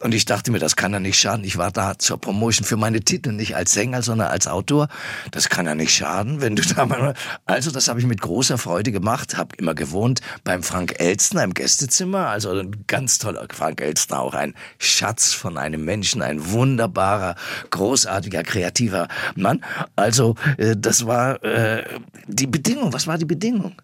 Und 0.00 0.14
ich 0.14 0.26
dachte 0.26 0.50
mir, 0.50 0.58
das 0.58 0.76
kann 0.76 0.92
ja 0.92 1.00
nicht 1.00 1.18
schaden. 1.18 1.44
Ich 1.44 1.56
war 1.56 1.70
da 1.70 1.98
zur 1.98 2.20
Promotion 2.20 2.66
für 2.66 2.76
meine 2.76 3.00
Titel, 3.00 3.32
nicht 3.32 3.56
als 3.56 3.72
Sänger, 3.72 4.02
sondern 4.02 4.28
als 4.28 4.46
Autor. 4.46 4.88
Das 5.30 5.48
kann 5.48 5.66
ja 5.66 5.74
nicht 5.74 5.94
schaden, 5.94 6.40
wenn 6.42 6.56
du 6.56 6.62
da 6.62 6.84
mal... 6.84 7.14
Also 7.46 7.70
das 7.70 7.88
habe 7.88 7.98
ich 7.98 8.06
mit 8.06 8.20
großer 8.20 8.58
Freude 8.58 8.92
gemacht, 8.92 9.36
habe 9.38 9.56
immer 9.56 9.74
gewohnt 9.74 10.20
beim 10.44 10.62
Frank 10.62 10.96
Elstner 10.98 11.44
im 11.44 11.54
Gästezimmer. 11.54 12.28
Also 12.28 12.50
ein 12.50 12.84
ganz 12.86 13.18
toller 13.18 13.46
Frank 13.50 13.80
Elstner, 13.80 14.20
auch 14.20 14.34
ein 14.34 14.54
Schatz 14.78 15.32
von 15.32 15.56
einem 15.56 15.84
Menschen, 15.84 16.20
ein 16.20 16.50
wunderbarer, 16.50 17.36
großartiger, 17.70 18.42
kreativer 18.42 19.08
Mann. 19.36 19.64
Also 19.96 20.34
äh, 20.58 20.76
das 20.76 21.06
war 21.06 21.42
äh, 21.44 21.84
die 22.26 22.46
Bedingung. 22.46 22.92
Was 22.92 23.06
war 23.06 23.18
die 23.18 23.24
Bedingung? 23.24 23.80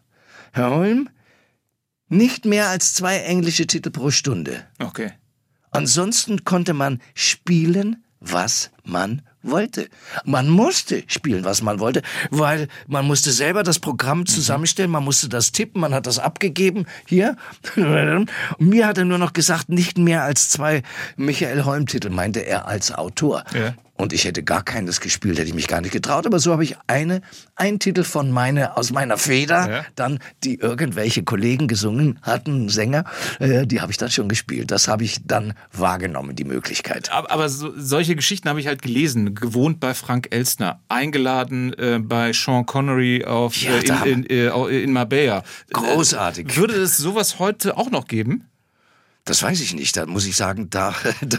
Herr 0.52 0.70
Holm, 0.70 1.08
nicht 2.08 2.44
mehr 2.44 2.68
als 2.68 2.94
zwei 2.94 3.18
englische 3.18 3.66
Titel 3.66 3.90
pro 3.90 4.10
Stunde. 4.10 4.64
Okay. 4.78 5.12
Ansonsten 5.70 6.44
konnte 6.44 6.72
man 6.72 7.00
spielen, 7.14 8.04
was 8.20 8.70
man 8.84 9.22
wollte. 9.50 9.88
Man 10.24 10.48
musste 10.48 11.04
spielen, 11.06 11.44
was 11.44 11.62
man 11.62 11.80
wollte, 11.80 12.02
weil 12.30 12.68
man 12.86 13.06
musste 13.06 13.30
selber 13.32 13.62
das 13.62 13.78
Programm 13.78 14.26
zusammenstellen, 14.26 14.90
man 14.90 15.04
musste 15.04 15.28
das 15.28 15.52
tippen, 15.52 15.80
man 15.80 15.94
hat 15.94 16.06
das 16.06 16.18
abgegeben, 16.18 16.86
hier. 17.06 17.36
Und 17.76 18.30
mir 18.58 18.86
hat 18.86 18.98
er 18.98 19.04
nur 19.04 19.18
noch 19.18 19.32
gesagt, 19.32 19.68
nicht 19.68 19.98
mehr 19.98 20.22
als 20.24 20.50
zwei 20.50 20.82
Michael 21.16 21.64
Holm-Titel, 21.64 22.10
meinte 22.10 22.40
er 22.40 22.66
als 22.66 22.92
Autor. 22.92 23.44
Ja. 23.54 23.74
Und 23.96 24.12
ich 24.12 24.24
hätte 24.24 24.42
gar 24.42 24.62
keines 24.62 25.00
gespielt, 25.00 25.38
hätte 25.38 25.48
ich 25.48 25.54
mich 25.54 25.68
gar 25.68 25.80
nicht 25.80 25.92
getraut. 25.92 26.26
Aber 26.26 26.38
so 26.38 26.52
habe 26.52 26.64
ich 26.64 26.76
eine, 26.86 27.22
einen 27.54 27.78
Titel 27.78 28.04
von 28.04 28.30
meine, 28.30 28.76
aus 28.76 28.92
meiner 28.92 29.16
Feder, 29.16 29.70
Ja. 29.70 29.86
dann 29.94 30.18
die 30.44 30.56
irgendwelche 30.58 31.22
Kollegen 31.24 31.66
gesungen 31.68 32.18
hatten, 32.22 32.68
Sänger, 32.68 33.04
äh, 33.38 33.66
die 33.66 33.80
habe 33.80 33.90
ich 33.92 33.98
dann 33.98 34.10
schon 34.10 34.28
gespielt. 34.28 34.70
Das 34.70 34.88
habe 34.88 35.04
ich 35.04 35.20
dann 35.24 35.54
wahrgenommen, 35.72 36.36
die 36.36 36.44
Möglichkeit. 36.44 37.10
Aber, 37.10 37.30
aber 37.30 37.48
so, 37.48 37.72
solche 37.76 38.16
Geschichten 38.16 38.48
habe 38.48 38.60
ich 38.60 38.66
halt 38.66 38.82
gelesen. 38.82 39.34
Gewohnt 39.34 39.80
bei 39.80 39.94
Frank 39.94 40.28
Elstner, 40.30 40.80
eingeladen 40.88 41.72
äh, 41.78 41.98
bei 41.98 42.32
Sean 42.32 42.66
Connery 42.66 43.24
auf, 43.24 43.56
Ja, 43.56 43.76
äh, 43.78 43.82
da 43.84 44.02
in, 44.04 44.24
in, 44.24 44.48
äh, 44.50 44.82
in 44.82 44.92
Marbella. 44.92 45.42
Großartig. 45.72 46.48
Äh, 46.48 46.56
würde 46.56 46.74
es 46.74 46.96
sowas 46.96 47.38
heute 47.38 47.76
auch 47.76 47.90
noch 47.90 48.06
geben? 48.06 48.44
Das 49.26 49.42
weiß 49.42 49.60
ich 49.60 49.74
nicht. 49.74 49.96
Da 49.96 50.06
muss 50.06 50.24
ich 50.24 50.36
sagen, 50.36 50.70
da, 50.70 50.94
da 51.20 51.38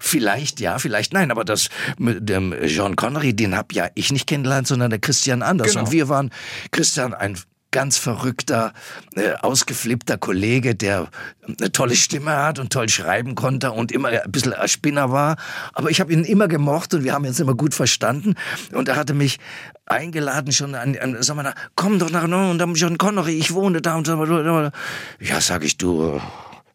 vielleicht 0.00 0.58
ja, 0.58 0.78
vielleicht 0.78 1.12
nein. 1.12 1.30
Aber 1.30 1.44
das 1.44 1.68
mit 1.98 2.28
dem 2.28 2.52
John 2.64 2.96
Connery, 2.96 3.34
den 3.34 3.56
hab 3.56 3.72
ja 3.72 3.88
ich 3.94 4.10
nicht 4.10 4.26
kennengelernt, 4.26 4.66
sondern 4.66 4.90
der 4.90 4.98
Christian 4.98 5.42
Anders. 5.42 5.68
Genau. 5.68 5.84
Und 5.84 5.92
wir 5.92 6.08
waren 6.08 6.30
Christian 6.72 7.14
ein 7.14 7.38
ganz 7.70 7.98
verrückter, 7.98 8.72
äh, 9.14 9.34
ausgeflippter 9.34 10.18
Kollege, 10.18 10.74
der 10.74 11.08
eine 11.46 11.70
tolle 11.70 11.94
Stimme 11.94 12.36
hat 12.36 12.58
und 12.58 12.72
toll 12.72 12.88
schreiben 12.88 13.34
konnte 13.34 13.70
und 13.70 13.92
immer 13.92 14.08
ein 14.08 14.32
bisschen 14.32 14.54
ein 14.54 14.68
Spinner 14.68 15.12
war. 15.12 15.36
Aber 15.72 15.90
ich 15.90 16.00
habe 16.00 16.12
ihn 16.12 16.24
immer 16.24 16.48
gemocht 16.48 16.94
und 16.94 17.04
wir 17.04 17.12
haben 17.12 17.24
uns 17.26 17.38
immer 17.38 17.54
gut 17.54 17.74
verstanden. 17.74 18.34
Und 18.72 18.88
er 18.88 18.96
hatte 18.96 19.14
mich 19.14 19.38
eingeladen 19.86 20.52
schon 20.52 20.74
an, 20.74 20.96
an 20.98 21.16
sag 21.20 21.36
mal, 21.36 21.54
komm 21.76 21.98
doch 21.98 22.10
nach 22.10 22.24
und 22.24 22.58
dann 22.58 22.74
John 22.74 22.98
Connery, 22.98 23.38
ich 23.38 23.54
wohne 23.54 23.80
da 23.80 23.94
und 23.94 24.06
so. 24.06 24.70
Ja, 25.20 25.40
sag 25.40 25.64
ich, 25.64 25.76
du, 25.76 26.20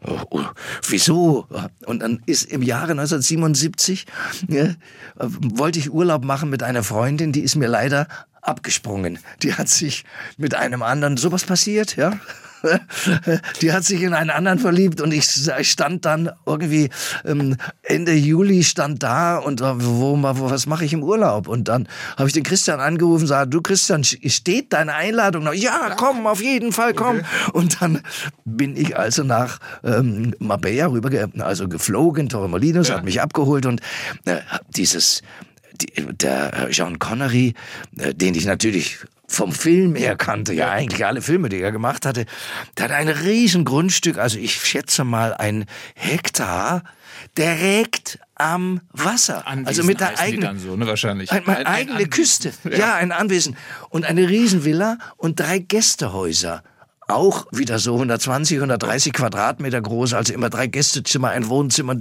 Oh, 0.03 0.19
oh, 0.29 0.43
wieso? 0.89 1.47
Und 1.85 1.99
dann 1.99 2.21
ist 2.25 2.51
im 2.51 2.61
Jahre 2.61 2.91
1977 2.91 4.05
ja, 4.47 4.65
äh, 4.65 4.75
wollte 5.17 5.79
ich 5.79 5.91
Urlaub 5.91 6.23
machen 6.23 6.49
mit 6.49 6.63
einer 6.63 6.83
Freundin, 6.83 7.31
die 7.31 7.41
ist 7.41 7.55
mir 7.55 7.67
leider 7.67 8.07
abgesprungen. 8.41 9.19
Die 9.41 9.53
hat 9.53 9.69
sich 9.69 10.05
mit 10.37 10.53
einem 10.55 10.83
anderen 10.83 11.17
sowas 11.17 11.43
passiert, 11.43 11.95
ja. 11.95 12.19
Die 13.61 13.71
hat 13.71 13.83
sich 13.83 14.01
in 14.01 14.13
einen 14.13 14.29
anderen 14.29 14.59
verliebt 14.59 15.01
und 15.01 15.13
ich 15.13 15.25
stand 15.61 16.05
dann 16.05 16.31
irgendwie 16.45 16.89
ähm, 17.25 17.57
Ende 17.83 18.13
Juli 18.13 18.63
stand 18.63 19.03
da 19.03 19.37
und 19.37 19.61
wo, 19.61 20.17
wo 20.17 20.49
was 20.49 20.65
mache 20.67 20.85
ich 20.85 20.93
im 20.93 21.03
Urlaub? 21.03 21.47
Und 21.47 21.67
dann 21.67 21.87
habe 22.17 22.27
ich 22.27 22.33
den 22.33 22.43
Christian 22.43 22.79
angerufen, 22.79 23.27
sage, 23.27 23.49
du 23.49 23.61
Christian, 23.61 24.03
steht 24.03 24.73
deine 24.73 24.93
Einladung 24.93 25.43
noch? 25.43 25.53
Ja, 25.53 25.95
komm, 25.95 26.27
auf 26.27 26.41
jeden 26.41 26.71
Fall, 26.71 26.93
komm. 26.93 27.21
Und 27.53 27.81
dann 27.81 28.01
bin 28.43 28.75
ich 28.75 28.97
also 28.97 29.23
nach 29.23 29.59
ähm, 29.83 30.33
Marbella 30.39 30.87
rüber, 30.87 31.09
also 31.39 31.67
geflogen, 31.67 32.29
Torremolinos 32.29 32.91
hat 32.91 33.03
mich 33.03 33.21
abgeholt 33.21 33.65
und 33.65 33.81
äh, 34.25 34.37
dieses 34.75 35.21
die, 35.81 36.05
der 36.13 36.69
John 36.71 36.99
Connery, 36.99 37.53
äh, 37.97 38.13
den 38.13 38.35
ich 38.35 38.45
natürlich 38.45 38.99
vom 39.27 39.51
Film 39.51 39.95
her 39.95 40.15
kannte, 40.15 40.53
ja 40.53 40.69
eigentlich 40.71 41.05
alle 41.05 41.21
Filme, 41.21 41.49
die 41.49 41.59
er 41.61 41.71
gemacht 41.71 42.05
hatte, 42.05 42.25
der 42.77 42.85
hat 42.85 42.91
ein 42.91 43.09
riesen 43.09 43.65
Grundstück, 43.65 44.17
also 44.17 44.37
ich 44.37 44.55
schätze 44.55 45.03
mal 45.03 45.33
ein 45.33 45.65
Hektar, 45.95 46.83
direkt 47.37 48.19
am 48.35 48.81
Wasser. 48.91 49.47
Anwesen 49.47 49.67
also 49.67 49.83
mit 49.83 49.99
der 49.99 50.19
eigenen 50.19 50.59
so, 50.59 50.75
ne, 50.75 50.85
wahrscheinlich. 50.87 51.31
ein, 51.31 51.47
Ein- 51.47 51.57
ein 51.57 51.65
eigene 51.65 51.93
Anwesen. 51.95 52.09
Küste. 52.09 52.53
Ja. 52.65 52.77
Ja. 52.77 52.95
ein 52.95 53.11
Anwesen. 53.11 53.57
Und 53.89 54.05
eine 54.05 54.27
Riesenvilla 54.29 54.97
und 55.17 55.39
drei 55.39 55.59
Gästehäuser. 55.59 56.63
auch 57.07 57.45
wieder 57.51 57.77
so 57.79 57.93
120, 57.93 58.57
130 58.57 59.13
Quadratmeter 59.13 59.79
groß, 59.79 60.13
also 60.15 60.33
immer 60.33 60.49
drei 60.49 60.65
Gästezimmer, 60.67 61.29
ein 61.29 61.49
Wohnzimmer, 61.49 61.95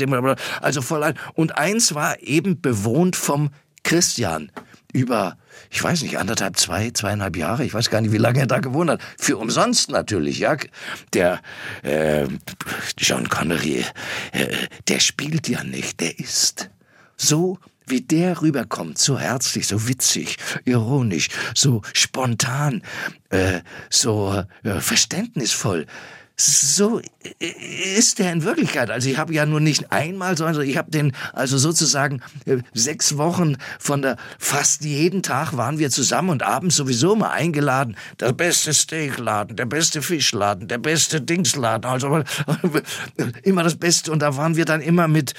also 0.63 0.81
voll 0.81 1.03
ein. 1.03 1.19
Und 1.35 1.59
eins 1.59 1.95
war 1.95 2.21
eben 2.23 2.61
bewohnt 2.63 3.15
vom 3.15 3.51
Christian 3.83 4.51
über, 4.95 5.37
ich 5.71 5.83
weiß 5.83 6.03
nicht, 6.03 6.19
anderthalb, 6.19 6.57
zwei, 6.57 6.91
zweieinhalb 6.91 7.37
Jahre, 7.37 7.65
ich 7.65 7.75
weiß 7.75 7.91
gar 7.91 8.01
nicht, 8.01 8.13
wie 8.13 8.19
lange 8.19 8.41
er 8.41 8.47
da 8.47 8.59
gewohnt 8.59 8.91
hat. 8.91 9.01
Für 9.19 9.37
umsonst 9.39 9.91
natürlich, 9.91 10.39
ja. 10.39 10.57
Der 11.13 11.41
äh, 11.83 12.27
John 12.97 13.29
Connery, 13.29 13.85
äh, 14.33 14.57
der 14.89 15.01
spielt 15.01 15.49
ja 15.49 15.65
nicht, 15.65 16.01
der 16.01 16.19
ist. 16.19 16.71
So 17.17 17.59
wie 17.87 18.01
der 18.01 18.41
rüberkommt, 18.41 18.99
so 18.99 19.19
herzlich, 19.19 19.67
so 19.67 19.89
witzig, 19.89 20.39
ironisch, 20.65 21.29
so 21.55 21.83
spontan, 21.93 22.83
äh, 23.31 23.61
so 23.91 24.45
äh, 24.63 24.81
verständnisvoll. 24.81 25.87
So 26.37 27.01
ist 27.39 28.19
er 28.19 28.33
in 28.33 28.43
Wirklichkeit. 28.43 28.91
Also 28.91 29.09
ich 29.09 29.19
habe 29.19 29.33
ja 29.33 29.47
nur 29.47 29.61
nicht 29.61 29.93
einmal, 29.93 30.37
sondern 30.37 30.69
ich 30.69 30.77
habe 30.77 30.91
den, 30.91 31.13
also 31.33 31.59
sozusagen 31.59 32.23
äh, 32.45 32.59
sechs 32.73 33.17
Wochen 33.17 33.57
von 33.79 34.03
der, 34.03 34.17
fast 34.41 34.85
jeden 34.85 35.23
Tag 35.23 35.57
waren 35.57 35.79
wir 35.79 35.91
zusammen 35.91 36.31
und 36.31 36.43
abends 36.43 36.75
sowieso 36.75 37.15
mal 37.15 37.31
eingeladen. 37.31 37.97
Der 38.19 38.33
beste 38.33 38.75
Steakladen, 38.75 39.55
der 39.57 39.67
beste 39.67 40.03
Fischladen, 40.03 40.67
der 40.67 40.79
beste 40.79 41.21
Dingsladen, 41.21 41.89
also 41.89 42.25
immer 43.45 43.63
das 43.63 43.77
Beste. 43.77 44.11
Und 44.11 44.19
da 44.19 44.37
waren 44.37 44.57
wir 44.57 44.65
dann 44.65 44.81
immer 44.81 45.07
mit 45.07 45.35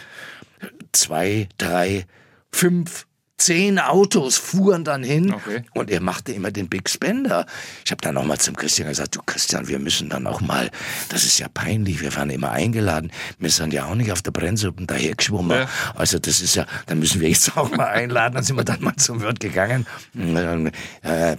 zwei, 0.93 1.49
drei, 1.57 2.05
fünf, 2.53 3.05
Zehn 3.37 3.79
Autos 3.79 4.37
fuhren 4.37 4.83
dann 4.83 5.03
hin 5.03 5.33
okay. 5.33 5.63
und 5.73 5.91
er 5.91 6.01
machte 6.01 6.31
immer 6.31 6.51
den 6.51 6.69
Big 6.69 6.89
Spender. 6.89 7.45
Ich 7.83 7.91
habe 7.91 8.01
dann 8.01 8.17
auch 8.17 8.23
mal 8.23 8.39
zum 8.39 8.55
Christian 8.55 8.87
gesagt, 8.87 9.15
du 9.15 9.21
Christian, 9.25 9.67
wir 9.67 9.79
müssen 9.79 10.09
dann 10.09 10.25
auch 10.25 10.41
mal, 10.41 10.71
das 11.09 11.25
ist 11.25 11.39
ja 11.39 11.47
peinlich, 11.49 12.01
wir 12.01 12.15
waren 12.15 12.29
immer 12.29 12.51
eingeladen, 12.51 13.11
wir 13.37 13.49
sind 13.49 13.73
ja 13.73 13.85
auch 13.85 13.95
nicht 13.95 14.11
auf 14.11 14.21
der 14.21 14.31
Brennsuppen 14.31 14.87
dahergeschwommen. 14.87 15.59
Ja. 15.59 15.69
Also 15.95 16.17
das 16.17 16.41
ist 16.41 16.55
ja, 16.55 16.65
dann 16.85 16.99
müssen 16.99 17.19
wir 17.19 17.29
jetzt 17.29 17.57
auch 17.57 17.69
mal 17.71 17.87
einladen. 17.87 18.35
Dann 18.35 18.43
sind 18.43 18.55
wir 18.55 18.63
dann 18.63 18.81
mal 18.81 18.95
zum 18.95 19.21
Wirt 19.21 19.39
gegangen. 19.39 19.85
Äh, 20.13 21.35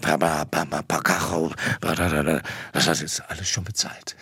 das 2.72 2.88
hat 2.88 3.00
jetzt 3.00 3.22
alles 3.28 3.48
schon 3.48 3.64
bezahlt. 3.64 4.16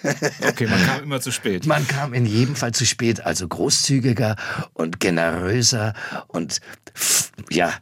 Okay, 0.46 0.66
man 0.66 0.86
kam 0.86 1.02
immer 1.02 1.20
zu 1.20 1.32
spät. 1.32 1.66
Man 1.66 1.86
kam 1.88 2.14
in 2.14 2.26
jedem 2.26 2.56
Fall 2.56 2.72
zu 2.72 2.86
spät, 2.86 3.24
also 3.24 3.48
großzügiger 3.48 4.36
und 4.74 5.00
generöser 5.00 5.94
und 6.28 6.60
ja, 7.50 7.72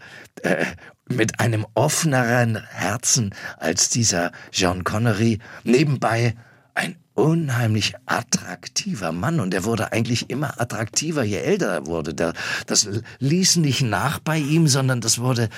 äh, 0.42 0.66
mit 1.08 1.40
einem 1.40 1.66
offeneren 1.74 2.56
Herzen 2.56 3.34
als 3.58 3.88
dieser 3.88 4.32
John 4.52 4.84
Connery. 4.84 5.38
Nebenbei 5.64 6.34
ein 6.74 6.96
unheimlich 7.14 7.94
attraktiver 8.06 9.12
Mann 9.12 9.40
und 9.40 9.52
er 9.52 9.64
wurde 9.64 9.92
eigentlich 9.92 10.30
immer 10.30 10.60
attraktiver, 10.60 11.22
je 11.22 11.36
älter 11.36 11.68
er 11.68 11.86
wurde. 11.86 12.32
Das 12.66 12.88
ließ 13.18 13.56
nicht 13.56 13.82
nach 13.82 14.18
bei 14.18 14.38
ihm, 14.38 14.68
sondern 14.68 15.00
das 15.00 15.18
wurde, 15.18 15.48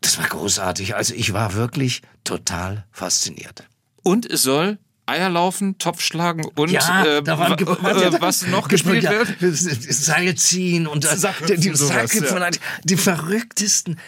das 0.00 0.18
war 0.18 0.28
großartig. 0.28 0.94
Also 0.94 1.14
ich 1.14 1.32
war 1.32 1.54
wirklich 1.54 2.02
total 2.22 2.84
fasziniert. 2.92 3.64
Und 4.02 4.30
es 4.30 4.42
soll 4.42 4.78
Eier 5.10 5.28
laufen, 5.28 5.76
Topf 5.78 6.00
schlagen 6.00 6.44
und 6.54 6.70
ja, 6.70 7.04
äh, 7.04 7.18
äh, 7.18 7.22
was 8.20 8.46
noch 8.46 8.68
gespielt 8.68 9.02
ja, 9.02 9.10
wird? 9.10 9.36
Seil 9.40 10.34
ziehen 10.36 10.86
und 10.86 11.04
Sackhüpfen, 11.04 11.60
die, 11.60 11.74
Sackhüpfen, 11.74 12.38
ja. 12.38 12.50
die 12.84 12.96
verrücktesten. 12.96 13.98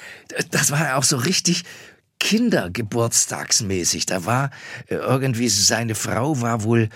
Das 0.50 0.70
war 0.70 0.80
ja 0.80 0.96
auch 0.96 1.02
so 1.02 1.16
richtig 1.16 1.64
Kindergeburtstagsmäßig. 2.22 4.06
Da 4.06 4.24
war 4.24 4.50
äh, 4.86 4.94
irgendwie 4.94 5.48
seine 5.48 5.96
Frau 5.96 6.40
war 6.40 6.62
wohl 6.62 6.88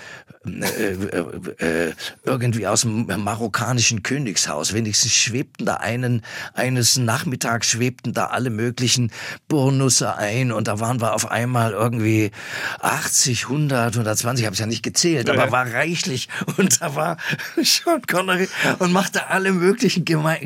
äh, 0.47 0.92
äh, 0.92 1.88
äh, 1.88 1.92
irgendwie 2.25 2.68
aus 2.68 2.83
dem 2.83 3.06
marokkanischen 3.06 4.04
Königshaus. 4.04 4.73
Wenigstens 4.73 5.12
schwebten 5.12 5.66
da 5.66 5.75
einen 5.75 6.23
eines 6.54 6.97
Nachmittags 6.97 7.68
schwebten 7.68 8.14
da 8.14 8.26
alle 8.26 8.50
möglichen 8.50 9.11
Burnusse 9.49 10.16
ein 10.16 10.52
und 10.52 10.68
da 10.68 10.78
waren 10.78 11.00
wir 11.00 11.12
auf 11.12 11.28
einmal 11.28 11.73
irgendwie 11.73 12.30
80, 12.78 13.45
100, 13.47 13.95
120, 13.95 14.47
habe 14.47 14.54
ich 14.54 14.61
ja 14.61 14.66
nicht 14.66 14.85
gezählt, 14.85 15.28
aber 15.28 15.50
war 15.50 15.73
reichlich 15.73 16.28
und 16.56 16.80
da 16.80 16.95
war 16.95 17.16
Sean 17.61 18.02
Connery 18.02 18.49
und 18.78 18.92
machte 18.92 19.26
alle 19.26 19.50
möglichen 19.50 20.04
Geme 20.04 20.38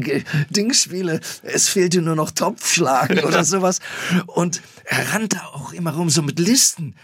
Dingspiele. 0.49 1.21
Es 1.43 1.69
fehlte 1.69 2.01
nur 2.01 2.17
noch 2.17 2.31
Topfschlagen 2.31 3.19
oder 3.25 3.45
sowas 3.45 3.81
und 4.27 4.63
er 4.85 5.13
rannte 5.13 5.41
auch 5.55 5.73
immer 5.73 5.95
rum 5.95 6.11
so 6.11 6.23
mit 6.23 6.39
Listen 6.39 6.95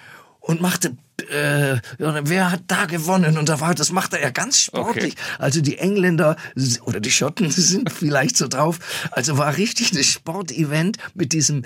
und 0.41 0.61
machte 0.61 0.97
äh, 1.29 1.81
wer 1.99 2.51
hat 2.51 2.63
da 2.69 2.85
gewonnen 2.85 3.39
und 3.39 3.49
da 3.49 3.61
war 3.61 3.75
das 3.75 3.91
machte 3.91 4.21
er 4.21 4.31
ganz 4.31 4.61
sportlich. 4.61 5.15
Okay. 5.15 5.23
Also 5.39 5.61
die 5.61 5.79
Engländer 5.79 6.37
oder 6.83 7.01
die 7.01 7.11
Schotten 7.11 7.51
sind 7.51 7.91
vielleicht 7.91 8.37
so 8.37 8.49
drauf. 8.49 8.79
Also 9.11 9.39
war 9.39 9.57
richtig 9.57 9.93
ein 9.93 10.05
Sportevent 10.05 10.99
mit 11.15 11.33
diesem 11.33 11.65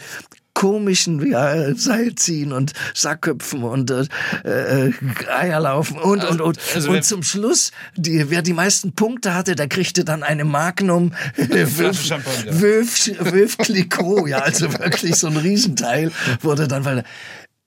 komischen 0.61 1.27
ja, 1.27 1.75
Seilziehen 1.75 2.53
und 2.53 2.75
Sackköpfen 2.93 3.63
und 3.63 3.91
äh, 3.91 4.05
äh, 4.45 4.93
Eierlaufen 5.35 5.97
und 5.99 6.23
und 6.23 6.43
und. 6.43 6.59
also 6.75 6.91
und 6.91 7.03
zum 7.03 7.23
Schluss 7.23 7.71
die 7.97 8.29
wer 8.29 8.43
die 8.43 8.53
meisten 8.53 8.93
Punkte 8.93 9.33
hatte 9.35 9.57
der 9.57 9.69
kriegte 9.69 10.05
dann 10.05 10.23
eine 10.23 10.45
Magnum 10.45 11.15
Wölf 11.39 12.11
Wölf 13.33 13.57
Clicquot 13.57 14.29
ja 14.29 14.41
also 14.41 14.71
wirklich 14.79 15.17
so 15.17 15.29
ein 15.29 15.39
Riesenteil 15.39 16.13
wurde 16.43 16.69
dann 16.69 16.85
weil 16.85 17.05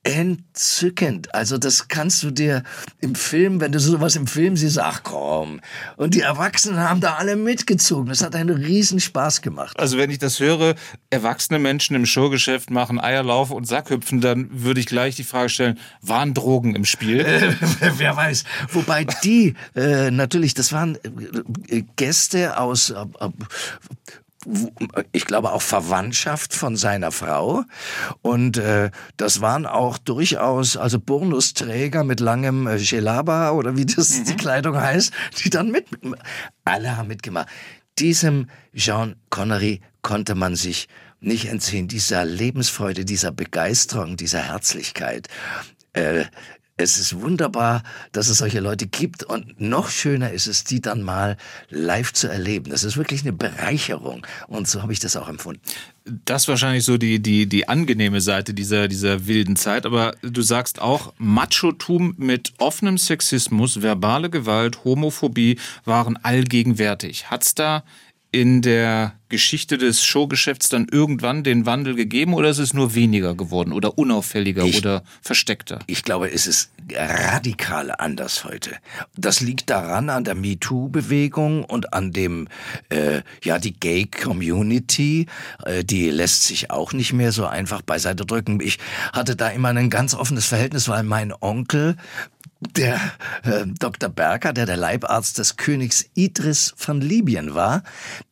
entzückend. 0.03 1.33
Also 1.33 1.57
das 1.57 1.87
kannst 1.87 2.23
du 2.23 2.31
dir 2.31 2.63
im 2.99 3.15
Film, 3.15 3.61
wenn 3.61 3.71
du 3.71 3.79
sowas 3.79 4.15
im 4.15 4.27
Film 4.27 4.57
siehst, 4.57 4.77
ach 4.77 5.01
komm. 5.03 5.61
Und 5.95 6.13
die 6.13 6.21
Erwachsenen 6.21 6.79
haben 6.79 6.99
da 6.99 7.15
alle 7.15 7.37
mitgezogen. 7.37 8.07
Das 8.07 8.21
hat 8.21 8.35
einen 8.35 8.55
riesen 8.55 8.99
Spaß 8.99 9.41
gemacht. 9.41 9.79
Also 9.79 9.97
wenn 9.97 10.09
ich 10.09 10.19
das 10.19 10.39
höre, 10.39 10.75
erwachsene 11.09 11.57
Menschen 11.57 11.95
im 11.95 12.05
Showgeschäft 12.05 12.69
machen 12.69 12.99
Eierlauf 12.99 13.51
und 13.51 13.65
Sackhüpfen, 13.65 14.19
dann 14.19 14.49
würde 14.51 14.81
ich 14.81 14.87
gleich 14.87 15.15
die 15.15 15.23
Frage 15.23 15.49
stellen, 15.49 15.79
waren 16.01 16.33
Drogen 16.33 16.75
im 16.75 16.83
Spiel? 16.83 17.21
Äh, 17.21 17.55
wer 17.97 18.15
weiß. 18.15 18.43
Wobei 18.71 19.05
die, 19.23 19.53
äh, 19.75 20.11
natürlich, 20.11 20.53
das 20.53 20.73
waren 20.73 20.97
äh, 21.69 21.83
Gäste 21.95 22.57
aus 22.57 22.89
äh, 22.89 23.05
ich 25.11 25.25
glaube 25.25 25.51
auch 25.51 25.61
Verwandtschaft 25.61 26.53
von 26.53 26.75
seiner 26.75 27.11
Frau 27.11 27.63
und 28.21 28.57
äh, 28.57 28.91
das 29.17 29.41
waren 29.41 29.65
auch 29.65 29.97
durchaus 29.97 30.77
also 30.77 30.99
Burnusträger 30.99 32.03
mit 32.03 32.19
langem 32.19 32.67
äh, 32.67 32.77
Gelaba 32.77 33.51
oder 33.51 33.77
wie 33.77 33.85
das 33.85 34.19
mhm. 34.19 34.25
die 34.25 34.35
Kleidung 34.35 34.79
heißt, 34.79 35.11
die 35.43 35.49
dann 35.49 35.71
mit 35.71 35.85
alle 36.65 36.97
haben 36.97 37.07
mitgemacht. 37.07 37.47
Diesem 37.99 38.47
Jean 38.75 39.15
Connery 39.29 39.81
konnte 40.01 40.35
man 40.35 40.55
sich 40.55 40.87
nicht 41.19 41.45
entziehen, 41.45 41.87
dieser 41.87 42.25
Lebensfreude, 42.25 43.05
dieser 43.05 43.31
Begeisterung, 43.31 44.17
dieser 44.17 44.39
Herzlichkeit. 44.39 45.27
Äh, 45.93 46.25
es 46.75 46.97
ist 46.97 47.21
wunderbar, 47.21 47.83
dass 48.13 48.29
es 48.29 48.39
solche 48.39 48.59
Leute 48.59 48.87
gibt 48.87 49.23
und 49.23 49.61
noch 49.61 49.89
schöner 49.89 50.31
ist 50.31 50.47
es, 50.47 50.63
die 50.63 50.81
dann 50.81 51.03
mal 51.03 51.37
live 51.69 52.13
zu 52.13 52.27
erleben. 52.27 52.71
Das 52.71 52.83
ist 52.83 52.97
wirklich 52.97 53.21
eine 53.21 53.33
Bereicherung 53.33 54.25
und 54.47 54.67
so 54.67 54.81
habe 54.81 54.91
ich 54.91 54.99
das 54.99 55.15
auch 55.15 55.29
empfunden. 55.29 55.61
Das 56.25 56.43
ist 56.43 56.47
wahrscheinlich 56.47 56.83
so 56.83 56.97
die, 56.97 57.21
die, 57.21 57.45
die 57.45 57.69
angenehme 57.69 58.21
Seite 58.21 58.53
dieser, 58.53 58.87
dieser 58.87 59.27
wilden 59.27 59.55
Zeit, 59.55 59.85
aber 59.85 60.15
du 60.21 60.41
sagst 60.41 60.81
auch, 60.81 61.13
Machotum 61.17 62.15
mit 62.17 62.53
offenem 62.57 62.97
Sexismus, 62.97 63.81
verbale 63.81 64.29
Gewalt, 64.29 64.83
Homophobie 64.83 65.59
waren 65.85 66.17
allgegenwärtig. 66.17 67.29
Hat's 67.29 67.53
da 67.53 67.83
in 68.33 68.63
der 68.63 69.13
Geschichte 69.29 69.77
des 69.77 70.03
Showgeschäfts 70.03 70.69
dann 70.69 70.87
irgendwann 70.91 71.43
den 71.43 71.65
Wandel 71.65 71.95
gegeben 71.95 72.33
oder 72.33 72.49
ist 72.49 72.57
es 72.57 72.73
nur 72.73 72.95
weniger 72.95 73.35
geworden 73.35 73.71
oder 73.71 73.97
unauffälliger 73.97 74.63
ich, 74.63 74.79
oder 74.79 75.03
versteckter? 75.21 75.79
Ich 75.87 76.03
glaube, 76.03 76.31
es 76.31 76.47
ist 76.47 76.71
radikal 76.95 77.91
anders 77.97 78.43
heute. 78.43 78.71
Das 79.15 79.39
liegt 79.39 79.69
daran 79.69 80.09
an 80.09 80.23
der 80.23 80.35
MeToo-Bewegung 80.35 81.63
und 81.63 81.93
an 81.93 82.11
dem, 82.11 82.47
äh, 82.89 83.21
ja, 83.43 83.59
die 83.59 83.73
Gay-Community, 83.73 85.27
äh, 85.63 85.83
die 85.83 86.09
lässt 86.09 86.43
sich 86.43 86.71
auch 86.71 86.91
nicht 86.91 87.13
mehr 87.13 87.31
so 87.31 87.45
einfach 87.45 87.81
beiseite 87.83 88.25
drücken. 88.25 88.59
Ich 88.61 88.79
hatte 89.13 89.35
da 89.35 89.49
immer 89.49 89.69
ein 89.69 89.89
ganz 89.89 90.15
offenes 90.15 90.47
Verhältnis, 90.47 90.89
weil 90.89 91.03
mein 91.03 91.33
Onkel 91.39 91.97
der 92.75 92.95
äh, 93.43 93.65
Dr. 93.79 94.09
Berger, 94.09 94.53
der 94.53 94.65
der 94.65 94.77
Leibarzt 94.77 95.37
des 95.37 95.57
Königs 95.57 96.05
Idris 96.13 96.73
von 96.77 97.01
Libyen 97.01 97.53
war, 97.53 97.83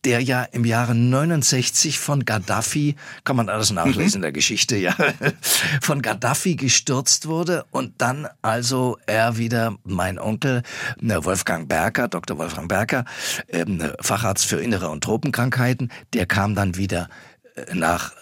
der 0.05 0.21
ja 0.21 0.43
im 0.43 0.65
Jahre 0.65 0.95
69 0.95 1.99
von 1.99 2.25
Gaddafi, 2.25 2.95
kann 3.23 3.35
man 3.35 3.49
alles 3.49 3.71
nachlesen 3.71 4.01
mhm. 4.01 4.15
in 4.15 4.21
der 4.21 4.31
Geschichte, 4.31 4.77
ja, 4.77 4.95
von 5.81 6.01
Gaddafi 6.01 6.55
gestürzt 6.55 7.27
wurde 7.27 7.65
und 7.71 8.01
dann 8.01 8.27
also 8.41 8.97
er 9.05 9.37
wieder, 9.37 9.77
mein 9.83 10.19
Onkel, 10.19 10.63
ne, 10.99 11.23
Wolfgang 11.25 11.67
Berger, 11.67 12.07
Dr. 12.07 12.37
Wolfgang 12.37 12.67
Berger, 12.67 13.05
ähm, 13.49 13.91
Facharzt 13.99 14.45
für 14.45 14.61
innere 14.61 14.89
und 14.89 15.03
Tropenkrankheiten, 15.03 15.91
der 16.13 16.25
kam 16.25 16.55
dann 16.55 16.77
wieder 16.77 17.09
äh, 17.55 17.75
nach 17.75 18.13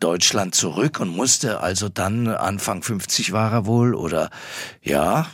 Deutschland 0.00 0.54
zurück 0.54 1.00
und 1.00 1.08
musste 1.08 1.60
also 1.60 1.88
dann, 1.88 2.28
Anfang 2.28 2.82
50 2.82 3.32
war 3.32 3.52
er 3.52 3.66
wohl, 3.66 3.94
oder 3.94 4.30
ja, 4.82 5.26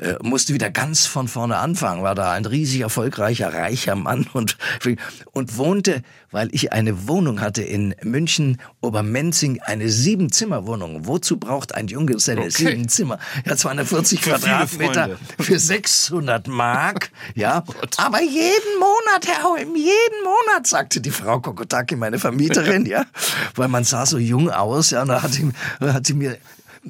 äh, 0.00 0.14
musste 0.22 0.54
wieder 0.54 0.70
ganz 0.70 1.06
von 1.06 1.28
vorne 1.28 1.56
anfangen, 1.56 2.02
war 2.02 2.14
da 2.14 2.32
ein 2.32 2.44
riesig 2.44 2.80
erfolgreicher, 2.80 3.52
reicher 3.52 3.94
Mann 3.94 4.26
und, 4.32 4.56
und 5.32 5.56
wohnte, 5.56 6.02
weil 6.36 6.50
ich 6.52 6.70
eine 6.74 7.08
Wohnung 7.08 7.40
hatte 7.40 7.62
in 7.62 7.94
München, 8.02 8.58
Obermenzing, 8.82 9.62
eine 9.62 9.88
Sieben-Zimmer-Wohnung. 9.88 11.06
Wozu 11.06 11.38
braucht 11.38 11.74
ein 11.74 11.88
Junggeselle 11.88 12.42
okay. 12.42 12.50
sieben 12.50 12.88
Zimmer? 12.90 13.18
Ja, 13.46 13.56
240 13.56 14.20
für 14.22 14.30
Quadratmeter 14.32 15.18
für 15.40 15.58
600 15.58 16.46
Mark, 16.46 17.10
ja. 17.34 17.64
Oh 17.66 17.72
aber 17.96 18.20
jeden 18.20 18.78
Monat, 18.78 19.26
Herr 19.26 19.44
Hohem, 19.44 19.76
jeden 19.76 20.24
Monat, 20.24 20.66
sagte 20.66 21.00
die 21.00 21.10
Frau 21.10 21.40
Kokotaki, 21.40 21.96
meine 21.96 22.18
Vermieterin, 22.18 22.84
ja, 22.96 23.06
weil 23.54 23.68
man 23.68 23.84
sah 23.84 24.04
so 24.04 24.18
jung 24.18 24.50
aus, 24.50 24.90
ja, 24.90 25.00
und 25.00 25.08
da 25.08 25.22
hat 25.22 25.32
sie, 25.32 25.50
hat 25.80 26.06
sie 26.06 26.12
mir 26.12 26.36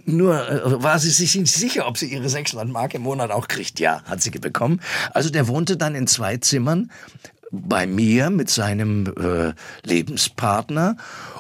nur 0.05 0.49
äh, 0.49 0.83
war 0.83 0.99
sie 0.99 1.11
sich 1.11 1.37
nicht 1.37 1.55
sicher, 1.55 1.87
ob 1.87 1.97
sie 1.97 2.13
ihre 2.13 2.29
600 2.29 2.69
Mark 2.69 2.95
im 2.95 3.03
Monat 3.03 3.31
auch 3.31 3.49
kriegt. 3.49 3.81
Ja, 3.81 4.03
hat 4.05 4.23
sie 4.23 4.31
bekommen. 4.31 4.81
Also 5.15 5.31
der 5.31 5.49
wohnte 5.49 5.77
dann 5.77 5.95
in 5.95 6.07
zwei 6.07 6.37
Zimmern 6.37 6.91
bei 7.51 7.87
mir 7.87 8.31
mit 8.31 8.51
seinem 8.51 9.07
äh, 9.07 9.53
Lebenspartner 9.85 10.97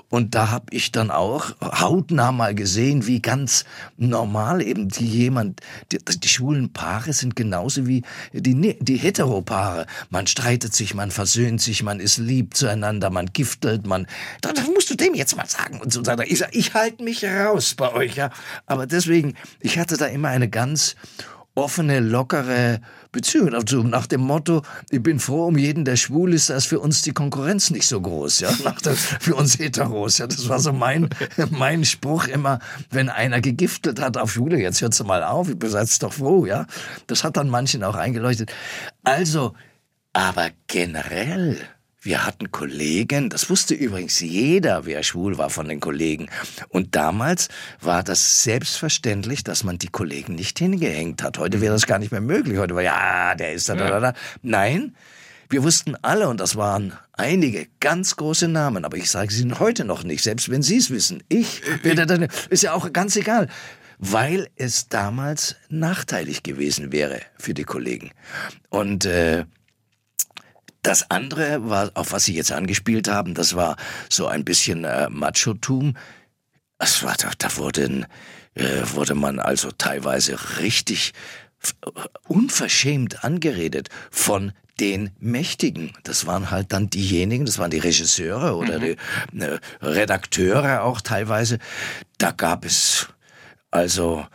und 0.08 0.36
da 0.36 0.50
habe 0.50 0.66
ich 0.70 0.92
dann 0.92 1.10
auch 1.10 1.50
hautnah 1.60 2.30
mal 2.30 2.54
gesehen, 2.54 3.06
wie 3.06 3.20
ganz 3.20 3.64
normal 3.96 4.62
eben 4.62 4.88
die 4.88 5.06
jemand, 5.06 5.60
die, 5.90 5.98
die 5.98 6.28
schwulen 6.28 6.72
Paare 6.72 7.12
sind 7.12 7.34
genauso 7.34 7.86
wie 7.86 8.02
die, 8.32 8.78
die 8.78 8.96
Heteropaare. 8.96 9.86
Man 10.10 10.28
streitet 10.28 10.74
sich, 10.74 10.94
man 10.94 11.10
versöhnt 11.10 11.60
sich, 11.60 11.82
man 11.82 11.98
ist 11.98 12.18
lieb 12.18 12.54
zueinander, 12.54 13.10
man 13.10 13.26
giftelt, 13.26 13.86
man, 13.86 14.06
das, 14.42 14.54
das 14.54 14.68
musst 14.68 14.90
du 14.90 14.94
dem 14.94 15.14
jetzt 15.14 15.36
mal 15.36 15.48
sagen. 15.48 15.80
Und 15.80 15.92
so 15.92 16.02
ich, 16.24 16.44
ich 16.52 16.74
halte 16.74 17.02
mich 17.02 17.24
raus 17.24 17.74
bei 17.74 17.92
euch, 17.92 18.14
ja. 18.14 18.30
Aber 18.66 18.86
deswegen, 18.86 19.34
ich 19.58 19.78
hatte 19.78 19.96
da 19.96 20.06
immer 20.06 20.28
eine 20.28 20.48
ganz 20.48 20.94
offene, 21.56 22.00
lockere 22.00 22.80
Beziehung. 23.16 23.54
Also 23.54 23.82
nach 23.82 24.06
dem 24.06 24.20
Motto, 24.20 24.62
ich 24.90 25.02
bin 25.02 25.18
froh 25.18 25.46
um 25.46 25.56
jeden, 25.56 25.84
der 25.84 25.96
schwul 25.96 26.34
ist, 26.34 26.50
da 26.50 26.56
ist 26.56 26.66
für 26.66 26.80
uns 26.80 27.02
die 27.02 27.12
Konkurrenz 27.12 27.70
nicht 27.70 27.88
so 27.88 28.00
groß, 28.00 28.40
ja, 28.40 28.50
nach 28.64 28.80
der, 28.80 28.94
für 28.94 29.34
uns 29.34 29.58
Heteros, 29.58 30.18
ja. 30.18 30.26
Das 30.26 30.48
war 30.48 30.60
so 30.60 30.72
mein, 30.72 31.08
mein 31.50 31.84
Spruch 31.84 32.26
immer, 32.26 32.60
wenn 32.90 33.08
einer 33.08 33.40
gegiftet 33.40 34.00
hat 34.00 34.16
auf 34.16 34.32
Schwule, 34.32 34.58
jetzt 34.58 34.82
hört's 34.82 35.02
mal 35.02 35.24
auf, 35.24 35.48
ich 35.48 35.58
bin 35.58 35.72
jetzt 35.72 36.02
doch 36.02 36.12
froh, 36.12 36.46
ja. 36.46 36.66
Das 37.06 37.24
hat 37.24 37.36
dann 37.36 37.48
manchen 37.48 37.82
auch 37.82 37.96
eingeleuchtet. 37.96 38.52
Also, 39.02 39.54
aber 40.12 40.50
generell, 40.66 41.58
wir 42.06 42.24
hatten 42.24 42.50
Kollegen, 42.50 43.28
das 43.28 43.50
wusste 43.50 43.74
übrigens 43.74 44.20
jeder, 44.20 44.86
wer 44.86 45.02
schwul 45.02 45.36
war 45.36 45.50
von 45.50 45.68
den 45.68 45.80
Kollegen. 45.80 46.30
Und 46.68 46.94
damals 46.94 47.48
war 47.80 48.02
das 48.02 48.44
selbstverständlich, 48.44 49.44
dass 49.44 49.64
man 49.64 49.78
die 49.78 49.88
Kollegen 49.88 50.36
nicht 50.36 50.58
hingehängt 50.58 51.22
hat. 51.22 51.38
Heute 51.38 51.60
wäre 51.60 51.74
das 51.74 51.86
gar 51.86 51.98
nicht 51.98 52.12
mehr 52.12 52.20
möglich. 52.20 52.58
Heute 52.58 52.74
war 52.74 52.82
ja, 52.82 53.34
der 53.34 53.52
ist 53.52 53.68
da, 53.68 53.74
da, 53.74 53.88
da, 53.88 54.00
da. 54.00 54.14
Nein, 54.42 54.94
wir 55.48 55.62
wussten 55.62 55.96
alle, 56.02 56.28
und 56.28 56.40
das 56.40 56.56
waren 56.56 56.92
einige 57.12 57.66
ganz 57.80 58.16
große 58.16 58.48
Namen, 58.48 58.84
aber 58.84 58.96
ich 58.96 59.10
sage 59.10 59.32
sie 59.32 59.50
heute 59.58 59.84
noch 59.84 60.04
nicht, 60.04 60.22
selbst 60.22 60.48
wenn 60.48 60.62
Sie 60.62 60.76
es 60.76 60.90
wissen. 60.90 61.22
Ich 61.28 61.62
werde 61.82 62.06
dann, 62.06 62.28
ist 62.50 62.62
ja 62.62 62.72
auch 62.72 62.92
ganz 62.92 63.16
egal 63.16 63.48
weil 63.98 64.48
es 64.56 64.90
damals 64.90 65.56
nachteilig 65.70 66.42
gewesen 66.42 66.92
wäre 66.92 67.22
für 67.38 67.54
die 67.54 67.64
Kollegen. 67.64 68.10
Und 68.68 69.06
äh, 69.06 69.46
das 70.86 71.10
andere, 71.10 71.68
war, 71.68 71.90
auf 71.94 72.12
was 72.12 72.24
Sie 72.24 72.34
jetzt 72.34 72.52
angespielt 72.52 73.08
haben, 73.08 73.34
das 73.34 73.56
war 73.56 73.76
so 74.08 74.28
ein 74.28 74.44
bisschen 74.44 74.84
äh, 74.84 75.08
Machotum. 75.10 75.96
Es 76.78 77.02
war, 77.02 77.16
da, 77.16 77.32
da 77.38 77.56
wurde, 77.56 78.06
äh, 78.54 78.82
wurde 78.92 79.16
man 79.16 79.40
also 79.40 79.72
teilweise 79.72 80.38
richtig 80.60 81.12
äh, 81.84 81.90
unverschämt 82.28 83.24
angeredet 83.24 83.88
von 84.12 84.52
den 84.78 85.10
Mächtigen. 85.18 85.92
Das 86.04 86.26
waren 86.26 86.52
halt 86.52 86.72
dann 86.72 86.88
diejenigen, 86.88 87.46
das 87.46 87.58
waren 87.58 87.70
die 87.70 87.78
Regisseure 87.78 88.54
oder 88.54 88.78
mhm. 88.78 88.96
die 89.32 89.40
äh, 89.40 89.58
Redakteure 89.82 90.84
auch 90.84 91.00
teilweise. 91.00 91.58
Da 92.18 92.30
gab 92.30 92.64
es 92.64 93.08
also 93.76 94.26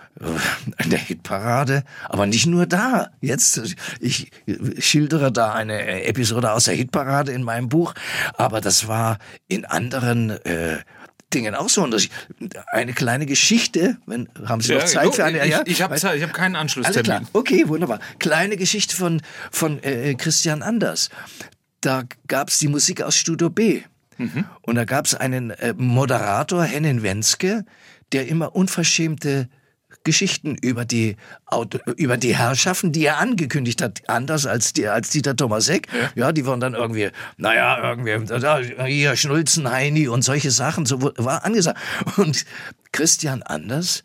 in 0.83 0.91
der 0.91 0.99
Hitparade, 0.99 1.83
aber 2.07 2.27
nicht 2.27 2.45
nur 2.45 2.67
da. 2.67 3.09
Jetzt, 3.21 3.75
ich 3.99 4.31
schildere 4.77 5.31
da 5.31 5.53
eine 5.53 6.03
Episode 6.05 6.51
aus 6.51 6.65
der 6.65 6.75
Hitparade 6.75 7.31
in 7.31 7.41
meinem 7.41 7.67
Buch, 7.67 7.95
aber 8.35 8.61
das 8.61 8.87
war 8.87 9.17
in 9.47 9.65
anderen 9.65 10.29
äh, 10.29 10.77
Dingen 11.33 11.55
auch 11.55 11.69
so. 11.69 11.83
Und 11.83 11.91
das, 11.91 12.07
eine 12.67 12.93
kleine 12.93 13.25
Geschichte, 13.25 13.97
wenn 14.05 14.29
haben 14.45 14.61
Sie 14.61 14.75
noch 14.75 14.85
Zeit 14.85 15.05
jo, 15.05 15.11
für 15.11 15.25
eine? 15.25 15.47
Ja, 15.47 15.61
ich, 15.65 15.71
ich 15.71 15.81
habe 15.81 15.95
Zeit, 15.95 16.17
ich 16.17 16.23
habe 16.23 16.33
keinen 16.33 16.55
Anschlusstermin. 16.55 17.11
Alles 17.11 17.29
klar. 17.29 17.29
Okay, 17.33 17.67
wunderbar. 17.67 17.99
Kleine 18.19 18.57
Geschichte 18.57 18.95
von 18.95 19.21
von 19.49 19.81
äh, 19.81 20.13
Christian 20.13 20.61
Anders. 20.61 21.09
Da 21.79 22.03
gab's 22.27 22.59
die 22.59 22.67
Musik 22.67 23.01
aus 23.01 23.15
Studio 23.15 23.49
B. 23.49 23.81
Mhm. 24.17 24.45
Und 24.61 24.75
da 24.75 24.85
gab's 24.85 25.15
einen 25.15 25.49
äh, 25.49 25.73
Moderator, 25.75 26.63
Hennen 26.63 27.01
Wenske, 27.01 27.65
der 28.11 28.27
immer 28.27 28.55
unverschämte 28.55 29.49
Geschichten 30.03 30.55
über 30.55 30.85
die 30.85 31.15
Auto, 31.45 31.77
über 31.95 32.17
die 32.17 32.35
Herrschaften, 32.35 32.91
die 32.91 33.05
er 33.05 33.19
angekündigt 33.19 33.81
hat, 33.81 34.01
anders 34.07 34.45
als 34.45 34.73
die 34.73 34.87
als 34.87 35.09
Dieter 35.09 35.35
Thomasek. 35.35 35.87
Ja. 35.93 36.11
ja, 36.15 36.31
die 36.31 36.45
waren 36.45 36.59
dann 36.59 36.73
irgendwie, 36.73 37.09
naja, 37.37 37.77
irgendwie 37.83 38.35
hier 38.87 39.15
Schnulzen, 39.15 39.69
Heini 39.69 40.07
und 40.07 40.23
solche 40.23 40.51
Sachen, 40.51 40.85
so 40.85 41.01
war 41.01 41.45
angesagt. 41.45 41.79
Und 42.17 42.45
Christian 42.91 43.43
Anders 43.43 44.03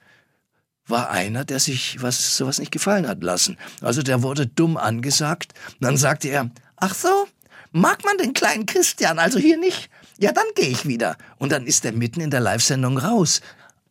war 0.86 1.10
einer, 1.10 1.44
der 1.44 1.58
sich 1.58 2.02
was 2.02 2.36
sowas 2.36 2.58
nicht 2.58 2.72
gefallen 2.72 3.08
hat 3.08 3.22
lassen. 3.22 3.56
Also 3.80 4.02
der 4.02 4.22
wurde 4.22 4.46
dumm 4.46 4.76
angesagt. 4.76 5.52
dann 5.80 5.96
sagte 5.96 6.28
er, 6.28 6.50
ach 6.76 6.94
so, 6.94 7.26
mag 7.72 8.04
man 8.04 8.18
den 8.18 8.34
kleinen 8.34 8.66
Christian 8.66 9.18
also 9.18 9.38
hier 9.38 9.58
nicht? 9.58 9.88
Ja, 10.18 10.32
dann 10.32 10.46
gehe 10.54 10.68
ich 10.68 10.86
wieder. 10.86 11.16
Und 11.38 11.52
dann 11.52 11.66
ist 11.66 11.84
er 11.84 11.92
mitten 11.92 12.20
in 12.20 12.30
der 12.30 12.40
Live-Sendung 12.40 12.98
raus. 12.98 13.40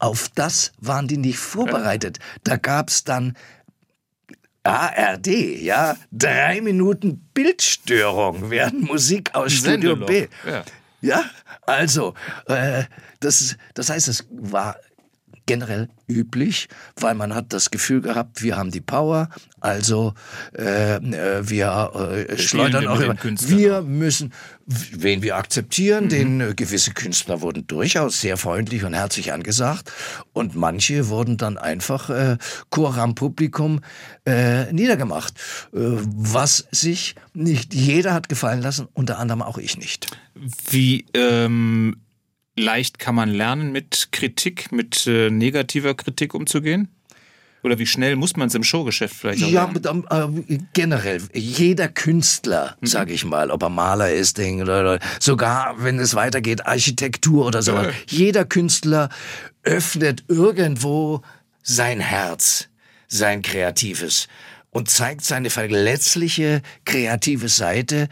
Auf 0.05 0.29
das 0.35 0.71
waren 0.79 1.07
die 1.07 1.17
nicht 1.17 1.39
vorbereitet. 1.39 2.19
Da 2.43 2.57
gab's 2.57 3.05
dann 3.05 3.35
ARD, 4.61 5.27
ja, 5.63 5.97
drei 6.11 6.61
Minuten 6.61 7.27
Bildstörung 7.33 8.51
während 8.51 8.83
Musik 8.83 9.33
aus 9.33 9.53
Studio 9.53 9.95
B. 9.95 10.27
Ja. 10.45 10.63
ja, 11.01 11.23
also, 11.65 12.13
äh, 12.45 12.83
das, 13.19 13.57
das 13.73 13.89
heißt, 13.89 14.07
es 14.07 14.27
war 14.29 14.75
generell 15.47 15.89
üblich, 16.07 16.67
weil 16.99 17.15
man 17.15 17.33
hat 17.33 17.51
das 17.51 17.71
Gefühl 17.71 18.01
gehabt, 18.01 18.43
wir 18.43 18.57
haben 18.57 18.69
die 18.69 18.81
Power, 18.81 19.29
also 19.59 20.13
äh, 20.55 20.97
äh 20.97 21.49
wir 21.49 22.27
äh, 22.29 22.37
schleudern 22.37 22.87
auch 22.87 22.99
immer. 22.99 23.15
Wir 23.23 23.81
müssen, 23.81 24.33
wen 24.65 25.21
wir 25.21 25.35
akzeptieren, 25.35 26.05
mhm. 26.05 26.09
den 26.09 26.41
äh, 26.41 26.53
gewisse 26.55 26.91
Künstler 26.91 27.41
wurden 27.41 27.67
durchaus 27.67 28.21
sehr 28.21 28.37
freundlich 28.37 28.83
und 28.83 28.93
herzlich 28.93 29.31
angesagt 29.31 29.91
und 30.33 30.55
manche 30.55 31.09
wurden 31.09 31.37
dann 31.37 31.57
einfach 31.57 32.09
äh, 32.09 32.37
Chor 32.69 32.95
Publikum 33.15 33.81
äh, 34.25 34.71
niedergemacht, 34.73 35.33
äh, 35.73 35.79
was 35.79 36.67
sich 36.71 37.15
nicht 37.33 37.73
jeder 37.73 38.13
hat 38.13 38.29
gefallen 38.29 38.61
lassen, 38.61 38.87
unter 38.93 39.19
anderem 39.19 39.41
auch 39.41 39.57
ich 39.57 39.77
nicht. 39.77 40.07
Wie 40.69 41.05
ähm 41.13 41.97
leicht 42.57 42.99
kann 42.99 43.15
man 43.15 43.29
lernen, 43.29 43.71
mit 43.71 44.09
Kritik, 44.11 44.71
mit 44.71 45.07
äh, 45.07 45.29
negativer 45.29 45.93
Kritik 45.93 46.33
umzugehen? 46.33 46.89
Oder 47.65 47.79
wie 47.79 47.87
schnell 47.87 48.15
muss 48.15 48.35
man 48.35 48.47
es 48.47 48.53
im 48.53 48.63
Showgeschäft 48.63 49.15
vielleicht 49.15 49.43
auch 49.43 49.49
Ja, 49.49 49.71
äh, 49.73 50.59
generell. 50.73 51.19
Jeder 51.33 51.87
Künstler, 51.87 52.77
mhm. 52.79 52.85
sage 52.85 53.11
ich 53.11 53.25
mal, 53.25 53.49
ob 53.49 53.63
er 53.63 53.69
Maler 53.69 54.13
ist, 54.13 54.37
Ding, 54.37 54.61
oder, 54.61 54.81
oder 54.81 54.99
sogar, 55.19 55.73
wenn 55.79 55.97
es 55.97 56.13
weitergeht, 56.13 56.67
Architektur 56.67 57.43
oder 57.47 57.63
sowas. 57.63 57.87
Äh. 57.87 57.91
Jeder 58.07 58.45
Künstler 58.45 59.09
öffnet 59.63 60.25
irgendwo 60.27 61.23
sein 61.63 61.99
Herz, 61.99 62.67
sein 63.07 63.41
Kreatives 63.41 64.27
und 64.69 64.87
zeigt 64.87 65.23
seine 65.23 65.49
verletzliche 65.49 66.61
kreative 66.85 67.49
Seite 67.49 68.09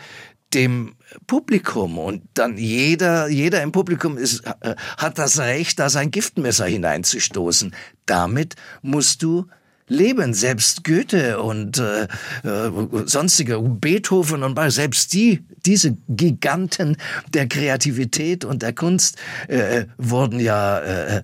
dem 0.53 0.95
Publikum 1.27 1.97
und 1.97 2.23
dann 2.33 2.57
jeder, 2.57 3.27
jeder 3.27 3.61
im 3.61 3.71
Publikum 3.71 4.17
ist, 4.17 4.45
äh, 4.61 4.75
hat 4.97 5.17
das 5.17 5.39
Recht, 5.39 5.79
da 5.79 5.89
sein 5.89 6.11
Giftmesser 6.11 6.65
hineinzustoßen. 6.65 7.75
Damit 8.05 8.55
musst 8.81 9.23
du 9.23 9.47
leben. 9.87 10.33
Selbst 10.33 10.83
Goethe 10.83 11.41
und 11.41 11.77
äh, 11.77 12.03
äh, 12.43 12.71
sonstige 13.05 13.59
Beethoven 13.59 14.43
und 14.43 14.59
selbst 14.71 15.13
die, 15.13 15.43
diese 15.65 15.97
Giganten 16.09 16.97
der 17.33 17.47
Kreativität 17.47 18.45
und 18.45 18.61
der 18.61 18.73
Kunst 18.73 19.17
äh, 19.47 19.85
wurden 19.97 20.39
ja 20.39 20.79
äh, 20.79 21.23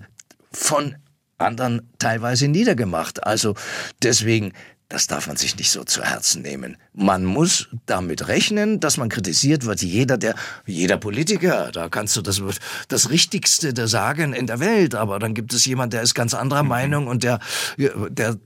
von 0.51 0.95
anderen 1.37 1.89
teilweise 1.99 2.47
niedergemacht. 2.47 3.23
Also 3.23 3.55
deswegen 4.03 4.53
das 4.89 5.06
darf 5.06 5.28
man 5.28 5.38
sich 5.38 5.56
nicht 5.56 5.69
so 5.69 5.84
zu 5.84 6.04
Herzen 6.04 6.41
nehmen. 6.41 6.75
Man 6.93 7.23
muss 7.23 7.67
damit 7.86 8.28
rechnen, 8.28 8.80
dass 8.80 8.97
man 8.97 9.08
kritisiert 9.08 9.65
wird. 9.65 9.84
Jeder, 9.84 10.17
der, 10.17 10.34
jeder 10.65 10.97
Politiker, 10.97 11.71
da 11.71 11.89
kannst 11.89 12.17
du 12.17 12.23
das, 12.23 12.41
das 12.88 13.12
Richtigste 13.12 13.71
da 13.73 13.88
sagen 13.88 14.34
in 14.34 14.47
der 14.47 14.60
Welt, 14.60 14.95
aber 14.95 15.19
dann 15.19 15.36
gibt 15.36 15.54
es 15.54 15.65
jemand, 15.65 15.93
der 15.93 16.02
ist 16.02 16.15
ganz 16.15 16.34
anderer 16.34 16.63
mhm. 16.63 16.69
Meinung 16.69 17.08
und 17.08 17.23
der, 17.23 17.39
der 17.78 18.38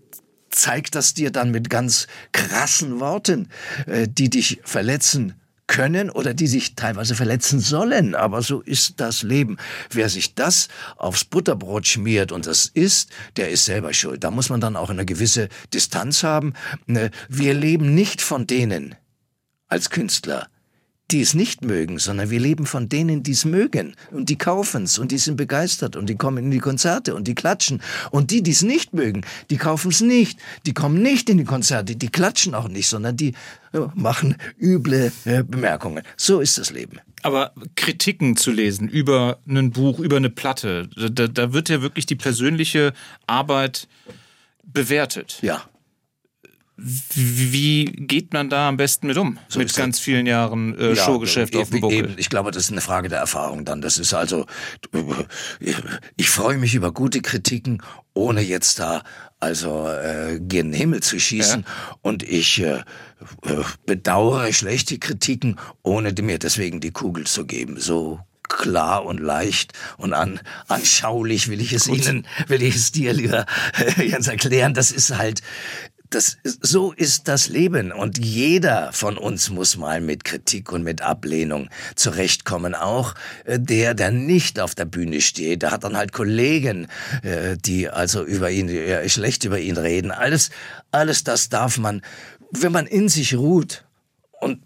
zeigt 0.49 0.95
das 0.95 1.13
dir 1.13 1.31
dann 1.31 1.49
mit 1.49 1.69
ganz 1.69 2.07
krassen 2.33 2.99
Worten, 2.99 3.47
äh, 3.87 4.07
die 4.09 4.29
dich 4.29 4.59
verletzen 4.63 5.35
können 5.73 6.11
oder 6.11 6.35
die 6.35 6.45
sich 6.45 6.75
teilweise 6.75 7.15
verletzen 7.15 7.59
sollen. 7.59 8.13
Aber 8.13 8.43
so 8.43 8.61
ist 8.61 8.99
das 8.99 9.23
Leben. 9.23 9.57
Wer 9.89 10.07
sich 10.07 10.35
das 10.35 10.67
aufs 10.97 11.25
Butterbrot 11.25 11.87
schmiert 11.87 12.31
und 12.31 12.45
das 12.45 12.67
isst, 12.67 13.09
der 13.37 13.49
ist 13.49 13.65
selber 13.65 13.91
schuld. 13.91 14.23
Da 14.23 14.29
muss 14.29 14.49
man 14.49 14.61
dann 14.61 14.75
auch 14.75 14.91
eine 14.91 15.03
gewisse 15.03 15.49
Distanz 15.73 16.21
haben. 16.21 16.53
Ne, 16.85 17.09
wir 17.27 17.55
leben 17.55 17.95
nicht 17.95 18.21
von 18.21 18.45
denen 18.45 18.93
als 19.67 19.89
Künstler, 19.89 20.47
die 21.11 21.21
es 21.21 21.33
nicht 21.33 21.63
mögen, 21.63 21.99
sondern 21.99 22.29
wir 22.29 22.39
leben 22.39 22.65
von 22.65 22.89
denen, 22.89 23.23
die 23.23 23.31
es 23.31 23.45
mögen 23.45 23.95
und 24.11 24.29
die 24.29 24.37
kaufen 24.37 24.83
es 24.83 24.97
und 24.97 25.11
die 25.11 25.17
sind 25.17 25.35
begeistert 25.35 25.95
und 25.95 26.07
die 26.09 26.15
kommen 26.15 26.45
in 26.45 26.51
die 26.51 26.59
Konzerte 26.59 27.13
und 27.13 27.27
die 27.27 27.35
klatschen. 27.35 27.81
Und 28.11 28.31
die, 28.31 28.41
die 28.41 28.51
es 28.51 28.61
nicht 28.61 28.93
mögen, 28.93 29.25
die 29.49 29.57
kaufen 29.57 29.91
es 29.91 30.01
nicht, 30.01 30.39
die 30.65 30.73
kommen 30.73 31.01
nicht 31.01 31.29
in 31.29 31.37
die 31.37 31.43
Konzerte, 31.43 31.95
die 31.95 32.09
klatschen 32.09 32.55
auch 32.55 32.67
nicht, 32.67 32.87
sondern 32.87 33.17
die 33.17 33.33
machen 33.93 34.37
üble 34.59 35.11
äh, 35.25 35.43
Bemerkungen. 35.43 36.03
So 36.17 36.39
ist 36.39 36.57
das 36.57 36.71
Leben. 36.71 36.99
Aber 37.21 37.53
Kritiken 37.75 38.35
zu 38.35 38.51
lesen 38.51 38.87
über 38.87 39.39
ein 39.47 39.71
Buch, 39.71 39.99
über 39.99 40.17
eine 40.17 40.29
Platte, 40.29 40.89
da, 40.95 41.27
da 41.27 41.53
wird 41.53 41.69
ja 41.69 41.81
wirklich 41.81 42.05
die 42.05 42.15
persönliche 42.15 42.93
Arbeit 43.27 43.87
bewertet. 44.63 45.39
Ja. 45.41 45.63
Wie 46.75 47.85
geht 47.85 48.33
man 48.33 48.49
da 48.49 48.67
am 48.67 48.77
besten 48.77 49.05
mit 49.07 49.17
um? 49.17 49.37
So 49.47 49.59
mit 49.59 49.73
ganz 49.75 49.99
vielen 49.99 50.25
Jahren 50.25 50.77
äh, 50.77 50.93
ja, 50.93 50.95
Showgeschäft 50.95 51.55
auf 51.55 51.69
dem 51.69 51.81
Buckel. 51.81 51.97
Eben, 51.97 52.13
ich 52.17 52.29
glaube, 52.29 52.49
das 52.49 52.63
ist 52.63 52.71
eine 52.71 52.81
Frage 52.81 53.09
der 53.09 53.19
Erfahrung 53.19 53.63
dann. 53.63 53.81
Das 53.81 53.99
ist 53.99 54.13
also, 54.13 54.47
ich 56.15 56.29
freue 56.29 56.57
mich 56.57 56.73
über 56.73 56.91
gute 56.91 57.21
Kritiken, 57.21 57.83
ohne 58.13 58.41
jetzt 58.41 58.79
da 58.79 59.03
also 59.39 59.87
äh, 59.87 60.39
gen 60.39 60.73
Himmel 60.73 61.03
zu 61.03 61.19
schießen. 61.19 61.61
Ja. 61.61 61.97
Und 62.01 62.23
ich 62.23 62.59
äh, 62.61 62.77
äh, 63.43 63.63
bedauere 63.85 64.51
schlechte 64.53 64.97
Kritiken, 64.97 65.59
ohne 65.83 66.13
mir 66.21 66.39
deswegen 66.39 66.79
die 66.79 66.91
Kugel 66.91 67.25
zu 67.25 67.45
geben. 67.45 67.79
So 67.79 68.19
klar 68.47 69.05
und 69.05 69.19
leicht 69.19 69.73
und 69.97 70.13
an, 70.13 70.39
anschaulich 70.67 71.49
will 71.49 71.61
ich 71.61 71.73
es 71.73 71.87
Gut. 71.87 72.05
Ihnen, 72.05 72.27
will 72.47 72.61
ich 72.61 72.75
es 72.75 72.91
dir, 72.91 73.13
lieber 73.13 73.45
Jens, 73.97 74.27
erklären. 74.27 74.73
Das 74.73 74.91
ist 74.91 75.17
halt, 75.17 75.41
das, 76.15 76.37
so 76.43 76.91
ist 76.91 77.27
das 77.27 77.49
Leben 77.49 77.91
und 77.91 78.17
jeder 78.17 78.91
von 78.93 79.17
uns 79.17 79.49
muss 79.49 79.77
mal 79.77 80.01
mit 80.01 80.23
Kritik 80.23 80.71
und 80.71 80.83
mit 80.83 81.01
Ablehnung 81.01 81.69
zurechtkommen. 81.95 82.75
Auch 82.75 83.15
äh, 83.45 83.59
der, 83.59 83.93
der 83.93 84.11
nicht 84.11 84.59
auf 84.59 84.75
der 84.75 84.85
Bühne 84.85 85.21
steht, 85.21 85.61
der 85.61 85.71
hat 85.71 85.83
dann 85.83 85.97
halt 85.97 86.11
Kollegen, 86.11 86.87
äh, 87.23 87.57
die 87.57 87.89
also 87.89 88.23
über 88.23 88.51
ihn, 88.51 88.69
schlecht 89.09 89.43
über 89.45 89.59
ihn 89.59 89.77
reden. 89.77 90.11
Alles, 90.11 90.49
alles 90.91 91.23
das 91.23 91.49
darf 91.49 91.77
man, 91.77 92.01
wenn 92.51 92.71
man 92.71 92.85
in 92.85 93.09
sich 93.09 93.35
ruht 93.35 93.83
und 94.43 94.61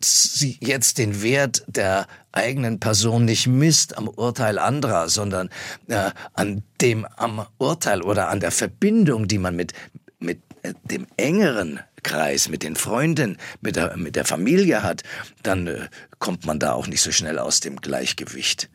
jetzt 0.60 0.98
den 0.98 1.22
Wert 1.22 1.64
der 1.68 2.08
eigenen 2.32 2.80
Person 2.80 3.26
nicht 3.26 3.48
misst 3.48 3.98
am 3.98 4.08
Urteil 4.08 4.60
anderer, 4.60 5.08
sondern 5.08 5.50
äh, 5.88 6.12
an 6.34 6.64
dem 6.82 7.06
am 7.16 7.46
Urteil 7.58 8.02
oder 8.02 8.30
an 8.30 8.40
der 8.40 8.52
Verbindung, 8.52 9.28
die 9.28 9.38
man 9.38 9.56
mit 9.56 9.74
mit 10.20 10.40
äh, 10.40 10.47
dem 10.84 11.08
engeren 11.18 11.80
Kreis, 12.04 12.48
mit 12.48 12.64
den 12.64 12.76
Freunden, 12.76 13.38
mit 13.62 13.76
der, 13.76 13.98
mit 13.98 14.16
der 14.16 14.26
Familie 14.26 14.84
hat, 14.84 15.04
dann 15.44 15.68
äh, 15.68 15.90
kommt 16.20 16.46
man 16.46 16.60
da 16.60 16.74
auch 16.74 16.88
nicht 16.88 17.02
so 17.02 17.12
schnell 17.12 17.40
aus 17.40 17.60
dem 17.60 17.82
Gleichgewicht. 17.82 18.70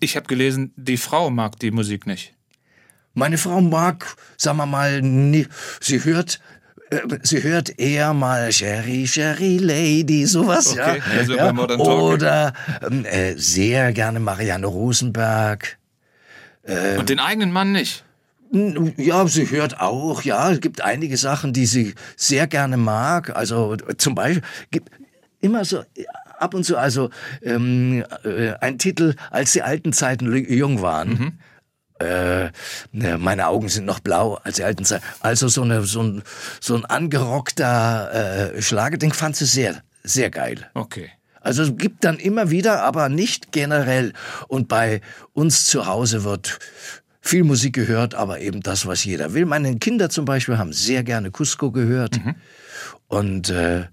Ich 0.00 0.16
habe 0.16 0.26
gelesen, 0.26 0.72
die 0.76 0.96
Frau 0.96 1.30
mag 1.30 1.58
die 1.58 1.70
Musik 1.70 2.06
nicht. 2.06 2.34
Meine 3.14 3.38
Frau 3.38 3.60
mag, 3.60 4.16
sagen 4.36 4.58
wir 4.58 4.66
mal, 4.66 5.02
nie, 5.02 5.46
sie 5.80 6.04
hört 6.04 6.40
äh, 6.90 7.00
sie 7.22 7.42
hört 7.42 7.78
eher 7.78 8.14
mal 8.14 8.52
Sherry, 8.52 9.06
Sherry 9.06 9.58
Lady, 9.58 10.26
sowas, 10.26 10.72
okay, 10.72 10.98
ja. 10.98 11.18
Also 11.18 11.34
ja. 11.34 11.52
Oder 11.78 12.52
ähm, 12.82 13.04
äh, 13.04 13.34
sehr 13.36 13.92
gerne 13.92 14.20
Marianne 14.20 14.66
Rosenberg. 14.66 15.78
Ähm, 16.66 17.00
Und 17.00 17.08
den 17.08 17.20
eigenen 17.20 17.52
Mann 17.52 17.72
nicht? 17.72 18.04
Ja, 18.50 19.26
sie 19.26 19.50
hört 19.50 19.80
auch, 19.80 20.22
ja, 20.22 20.50
es 20.50 20.60
gibt 20.60 20.80
einige 20.80 21.16
Sachen, 21.16 21.52
die 21.52 21.66
sie 21.66 21.94
sehr 22.16 22.46
gerne 22.46 22.76
mag. 22.76 23.36
Also 23.36 23.76
zum 23.98 24.14
Beispiel 24.14 24.42
gibt 24.70 24.90
immer 25.40 25.64
so 25.64 25.82
ab 26.38 26.54
und 26.54 26.64
zu, 26.64 26.76
also 26.76 27.10
ähm, 27.42 28.04
äh, 28.24 28.52
ein 28.60 28.78
Titel, 28.78 29.14
als 29.30 29.52
die 29.52 29.62
alten 29.62 29.92
Zeiten 29.92 30.34
jung 30.34 30.82
waren. 30.82 31.08
Mhm. 31.08 31.32
Äh, 32.00 32.50
ne, 32.92 33.18
meine 33.18 33.48
Augen 33.48 33.68
sind 33.68 33.84
noch 33.84 33.98
blau 33.98 34.34
als 34.44 34.56
die 34.56 34.64
alten 34.64 34.84
Zeiten. 34.84 35.04
Also 35.20 35.48
so, 35.48 35.62
eine, 35.62 35.82
so, 35.82 36.02
ein, 36.02 36.22
so 36.60 36.76
ein 36.76 36.84
angerockter 36.84 38.54
äh, 38.54 38.62
Schlagerding 38.62 39.12
fand 39.12 39.36
sie 39.36 39.46
sehr, 39.46 39.82
sehr 40.04 40.30
geil. 40.30 40.70
Okay. 40.74 41.10
Also 41.40 41.62
es 41.62 41.76
gibt 41.76 42.04
dann 42.04 42.18
immer 42.18 42.50
wieder, 42.50 42.82
aber 42.82 43.08
nicht 43.08 43.52
generell. 43.52 44.12
Und 44.48 44.68
bei 44.68 45.00
uns 45.32 45.66
zu 45.66 45.86
Hause 45.86 46.24
wird 46.24 46.58
viel 47.28 47.44
Musik 47.44 47.74
gehört, 47.74 48.14
aber 48.14 48.40
eben 48.40 48.62
das, 48.62 48.86
was 48.86 49.04
jeder 49.04 49.34
will. 49.34 49.44
Meine 49.44 49.76
Kinder 49.78 50.08
zum 50.08 50.24
Beispiel 50.24 50.56
haben 50.56 50.72
sehr 50.72 51.04
gerne 51.04 51.30
Cusco 51.30 51.70
gehört. 51.70 52.24
Mhm. 52.24 52.34
Und 53.06 53.50
äh, 53.50 53.84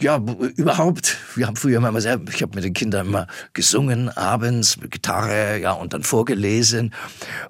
ja, 0.00 0.16
überhaupt, 0.56 1.18
wir 1.36 1.46
haben 1.46 1.56
früher 1.56 1.78
immer 1.78 2.00
sehr, 2.00 2.20
ich 2.32 2.42
habe 2.42 2.56
mit 2.56 2.64
den 2.64 2.72
Kindern 2.72 3.06
immer 3.06 3.26
gesungen, 3.52 4.08
abends, 4.08 4.78
mit 4.78 4.90
Gitarre, 4.90 5.58
ja, 5.60 5.72
und 5.72 5.92
dann 5.92 6.02
vorgelesen. 6.02 6.92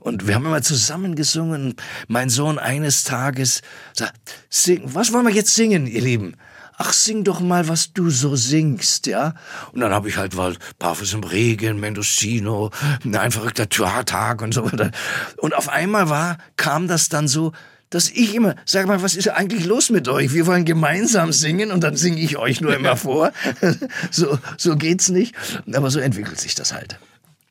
Und 0.01 0.27
wir 0.27 0.35
haben 0.35 0.45
immer 0.45 0.61
zusammen 0.61 1.15
gesungen. 1.15 1.75
Mein 2.09 2.29
Sohn 2.29 2.59
eines 2.59 3.05
Tages 3.05 3.63
sagt, 3.95 4.19
sing, 4.51 4.83
was 4.85 5.13
wollen 5.13 5.27
wir 5.27 5.35
jetzt 5.35 5.55
singen, 5.55 5.87
ihr 5.87 6.03
Lieben? 6.03 6.35
Ach, 6.81 6.95
sing 6.95 7.25
doch 7.25 7.41
mal, 7.41 7.69
was 7.69 7.93
du 7.93 8.09
so 8.09 8.37
singst, 8.37 9.07
ja. 9.07 9.35
Und 9.73 9.81
dann 9.81 9.93
habe 9.93 10.09
ich 10.09 10.17
halt 10.17 10.35
mal 10.35 10.57
Parfums 10.79 11.13
im 11.13 11.23
Regen, 11.23 11.79
Mendocino, 11.79 12.71
ein 13.05 13.31
verrückter 13.31 13.69
Tag 13.69 14.41
und 14.41 14.55
so 14.55 14.65
weiter. 14.65 14.91
Und 15.37 15.55
auf 15.55 15.69
einmal 15.69 16.09
war, 16.09 16.39
kam 16.57 16.89
das 16.89 17.11
dann 17.11 17.29
so, 17.29 17.53
dass 17.91 18.09
ich 18.09 18.35
immer, 18.35 18.55
sag 18.65 18.87
mal, 18.87 19.03
was 19.03 19.15
ist 19.15 19.29
eigentlich 19.29 19.67
los 19.67 19.91
mit 19.91 20.09
euch? 20.09 20.33
Wir 20.33 20.47
wollen 20.47 20.65
gemeinsam 20.65 21.33
singen 21.33 21.71
und 21.71 21.85
dann 21.85 21.97
singe 21.97 22.21
ich 22.21 22.39
euch 22.39 22.63
nur 22.63 22.75
immer 22.75 22.97
vor. 22.97 23.33
so, 24.11 24.39
so 24.57 24.77
geht's 24.77 25.11
nicht. 25.11 25.35
Aber 25.75 25.91
so 25.91 26.01
entwickelt 26.01 26.41
sich 26.41 26.55
das 26.55 26.73
halt. 26.73 26.99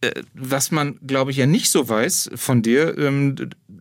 Äh, 0.01 0.23
was 0.33 0.71
man, 0.71 0.97
glaube 1.05 1.29
ich, 1.29 1.37
ja 1.37 1.45
nicht 1.45 1.69
so 1.69 1.87
weiß 1.87 2.31
von 2.33 2.63
dir, 2.63 2.97
ähm, 2.97 3.35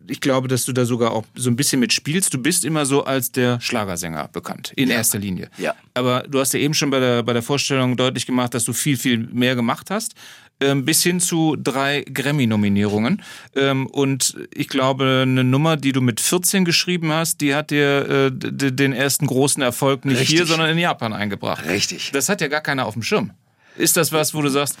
ich 0.09 0.21
glaube, 0.21 0.47
dass 0.47 0.65
du 0.65 0.73
da 0.73 0.85
sogar 0.85 1.11
auch 1.11 1.25
so 1.35 1.49
ein 1.49 1.55
bisschen 1.55 1.79
mitspielst. 1.79 2.33
Du 2.33 2.37
bist 2.37 2.65
immer 2.65 2.85
so 2.85 3.03
als 3.03 3.31
der 3.31 3.59
Schlagersänger 3.61 4.29
bekannt, 4.31 4.73
in 4.75 4.89
ja. 4.89 4.95
erster 4.95 5.19
Linie. 5.19 5.49
Ja. 5.57 5.75
Aber 5.93 6.23
du 6.23 6.39
hast 6.39 6.53
ja 6.53 6.59
eben 6.59 6.73
schon 6.73 6.89
bei 6.89 6.99
der, 6.99 7.23
bei 7.23 7.33
der 7.33 7.41
Vorstellung 7.41 7.97
deutlich 7.97 8.25
gemacht, 8.25 8.53
dass 8.53 8.65
du 8.65 8.73
viel, 8.73 8.97
viel 8.97 9.17
mehr 9.17 9.55
gemacht 9.55 9.89
hast. 9.89 10.13
Ähm, 10.61 10.83
bis 10.83 11.01
hin 11.03 11.21
zu 11.21 11.55
drei 11.55 12.03
Grammy-Nominierungen. 12.13 13.21
Ähm, 13.55 13.87
und 13.87 14.35
ich 14.53 14.67
glaube, 14.67 15.21
eine 15.21 15.45
Nummer, 15.45 15.77
die 15.77 15.93
du 15.93 16.01
mit 16.01 16.19
14 16.19 16.65
geschrieben 16.65 17.13
hast, 17.13 17.39
die 17.39 17.55
hat 17.55 17.71
dir 17.71 18.29
äh, 18.29 18.31
den 18.31 18.91
ersten 18.91 19.25
großen 19.25 19.63
Erfolg 19.63 20.03
nicht 20.03 20.19
Richtig. 20.19 20.37
hier, 20.37 20.45
sondern 20.45 20.69
in 20.69 20.77
Japan 20.77 21.13
eingebracht. 21.13 21.65
Richtig. 21.65 22.11
Das 22.11 22.27
hat 22.27 22.41
ja 22.41 22.49
gar 22.49 22.59
keiner 22.59 22.87
auf 22.87 22.93
dem 22.93 23.03
Schirm. 23.03 23.31
Ist 23.77 23.95
das 23.95 24.11
was, 24.11 24.33
wo 24.33 24.41
du 24.41 24.49
sagst, 24.49 24.77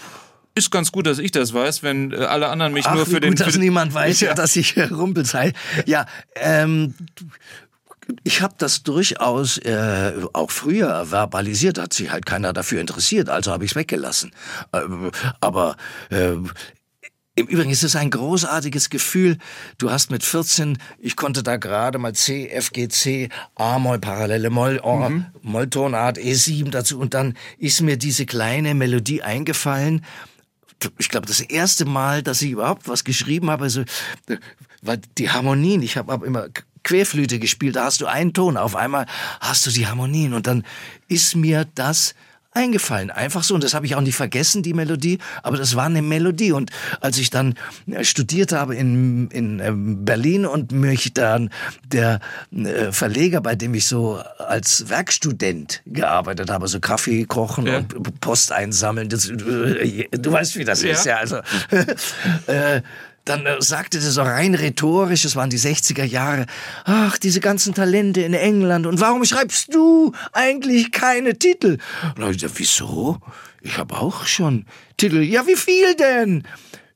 ist 0.55 0.71
ganz 0.71 0.91
gut, 0.91 1.05
dass 1.05 1.19
ich 1.19 1.31
das 1.31 1.53
weiß, 1.53 1.83
wenn 1.83 2.11
äh, 2.11 2.17
alle 2.17 2.49
anderen 2.49 2.73
mich 2.73 2.85
Ach, 2.85 2.95
nur 2.95 3.05
für 3.05 3.19
den. 3.19 3.35
Gut, 3.35 3.45
dass 3.45 3.57
niemand 3.57 3.93
weiß, 3.93 4.19
ja. 4.21 4.33
dass 4.33 4.55
ich 4.55 4.77
Rumpel 4.91 5.25
sei. 5.25 5.53
Ja, 5.85 6.05
ähm, 6.35 6.95
ich 8.23 8.41
habe 8.41 8.55
das 8.57 8.83
durchaus 8.83 9.57
äh, 9.59 10.13
auch 10.33 10.51
früher 10.51 11.05
verbalisiert, 11.05 11.77
hat 11.77 11.93
sich 11.93 12.11
halt 12.11 12.25
keiner 12.25 12.53
dafür 12.53 12.81
interessiert, 12.81 13.29
also 13.29 13.51
habe 13.51 13.65
ich 13.65 13.71
es 13.71 13.75
weggelassen. 13.75 14.31
Äh, 14.71 14.81
aber 15.39 15.77
äh, 16.09 16.35
im 17.35 17.47
Übrigen 17.47 17.69
ist 17.69 17.83
es 17.83 17.95
ein 17.95 18.09
großartiges 18.09 18.89
Gefühl. 18.89 19.37
Du 19.77 19.91
hast 19.91 20.11
mit 20.11 20.23
14, 20.23 20.77
ich 20.97 21.15
konnte 21.15 21.41
da 21.41 21.55
gerade 21.55 21.97
mal 21.97 22.13
C, 22.13 22.49
F, 22.49 22.71
G, 22.71 22.89
C, 22.89 23.29
A-Moll, 23.55 23.99
Parallele 23.99 24.49
Moll, 24.49 24.81
oh, 24.83 24.97
mhm. 24.97 25.27
Molltonart, 25.41 26.17
E7 26.17 26.69
dazu 26.69 26.99
und 26.99 27.13
dann 27.13 27.37
ist 27.57 27.81
mir 27.81 27.97
diese 27.97 28.25
kleine 28.25 28.73
Melodie 28.75 29.21
eingefallen 29.21 30.05
ich 30.97 31.09
glaube, 31.09 31.27
das 31.27 31.41
erste 31.41 31.85
Mal, 31.85 32.23
dass 32.23 32.41
ich 32.41 32.51
überhaupt 32.51 32.87
was 32.87 33.03
geschrieben 33.03 33.49
habe, 33.49 33.63
also, 33.65 33.83
weil 34.81 35.01
die 35.17 35.29
Harmonien, 35.29 35.81
ich 35.81 35.97
habe 35.97 36.11
hab 36.11 36.23
immer 36.23 36.47
Querflöte 36.83 37.39
gespielt, 37.39 37.75
da 37.75 37.85
hast 37.85 38.01
du 38.01 38.05
einen 38.05 38.33
Ton, 38.33 38.57
auf 38.57 38.75
einmal 38.75 39.05
hast 39.39 39.65
du 39.65 39.71
die 39.71 39.87
Harmonien. 39.87 40.33
Und 40.33 40.47
dann 40.47 40.63
ist 41.07 41.35
mir 41.35 41.65
das 41.75 42.15
eingefallen, 42.59 43.09
einfach 43.09 43.43
so. 43.43 43.55
Und 43.55 43.63
das 43.63 43.73
habe 43.73 43.85
ich 43.85 43.95
auch 43.95 44.01
nicht 44.01 44.15
vergessen, 44.15 44.63
die 44.63 44.73
Melodie, 44.73 45.19
aber 45.43 45.57
das 45.57 45.75
war 45.75 45.85
eine 45.85 46.01
Melodie. 46.01 46.51
Und 46.51 46.71
als 46.99 47.17
ich 47.17 47.29
dann 47.29 47.55
äh, 47.89 48.03
studiert 48.03 48.51
habe 48.51 48.75
in, 48.75 49.29
in 49.29 49.59
ähm, 49.59 50.05
Berlin 50.05 50.45
und 50.45 50.71
mich 50.71 51.13
dann 51.13 51.49
der 51.85 52.19
äh, 52.51 52.91
Verleger, 52.91 53.41
bei 53.41 53.55
dem 53.55 53.73
ich 53.73 53.87
so 53.87 54.21
als 54.37 54.89
Werkstudent 54.89 55.81
gearbeitet 55.85 56.49
habe, 56.49 56.67
so 56.67 56.79
Kaffee 56.79 57.25
kochen 57.25 57.65
ja. 57.65 57.77
und 57.77 58.19
Post 58.19 58.51
einsammeln, 58.51 59.09
das, 59.09 59.29
äh, 59.29 60.07
du 60.11 60.31
weißt, 60.31 60.57
wie 60.57 60.65
das 60.65 60.83
ja. 60.83 60.91
ist, 60.91 61.05
ja. 61.05 61.17
Also, 61.17 61.37
äh, 62.47 62.81
dann 63.29 63.45
äh, 63.45 63.61
sagte 63.61 64.01
sie 64.01 64.11
so 64.11 64.21
rein 64.21 64.55
rhetorisch, 64.55 65.23
es 65.25 65.35
waren 65.35 65.49
die 65.49 65.59
60er 65.59 66.03
Jahre, 66.03 66.45
ach, 66.85 67.17
diese 67.17 67.39
ganzen 67.39 67.73
Talente 67.73 68.21
in 68.21 68.33
England 68.33 68.87
und 68.87 68.99
warum 68.99 69.23
schreibst 69.23 69.73
du 69.73 70.13
eigentlich 70.33 70.91
keine 70.91 71.37
Titel? 71.37 71.77
Und 72.03 72.17
dann 72.17 72.23
habe 72.23 72.31
ich 72.31 72.41
gesagt, 72.41 72.59
wieso? 72.59 73.19
Ich 73.61 73.77
habe 73.77 73.95
auch 73.95 74.25
schon 74.25 74.65
Titel. 74.97 75.21
Ja, 75.21 75.45
wie 75.45 75.55
viel 75.55 75.95
denn? 75.95 76.43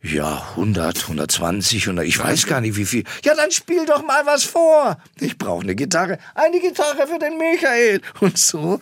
Ja, 0.06 0.46
100, 0.58 1.04
120 1.04 1.88
und 1.88 2.02
ich 2.02 2.20
weiß 2.20 2.46
gar 2.46 2.60
nicht 2.60 2.76
wie 2.76 2.84
viel. 2.84 3.06
Ja, 3.24 3.36
dann 3.36 3.52
spiel 3.52 3.86
doch 3.86 4.06
mal 4.06 4.26
was 4.26 4.44
vor. 4.44 4.98
Ich 5.22 5.38
brauche 5.38 5.63
eine 5.63 5.76
Gitarre. 5.76 6.20
Eine 6.36 6.60
Gitarre 6.60 7.08
für 7.08 7.20
den 7.20 7.38
Michael. 7.38 8.02
Und 8.20 8.38
so. 8.38 8.82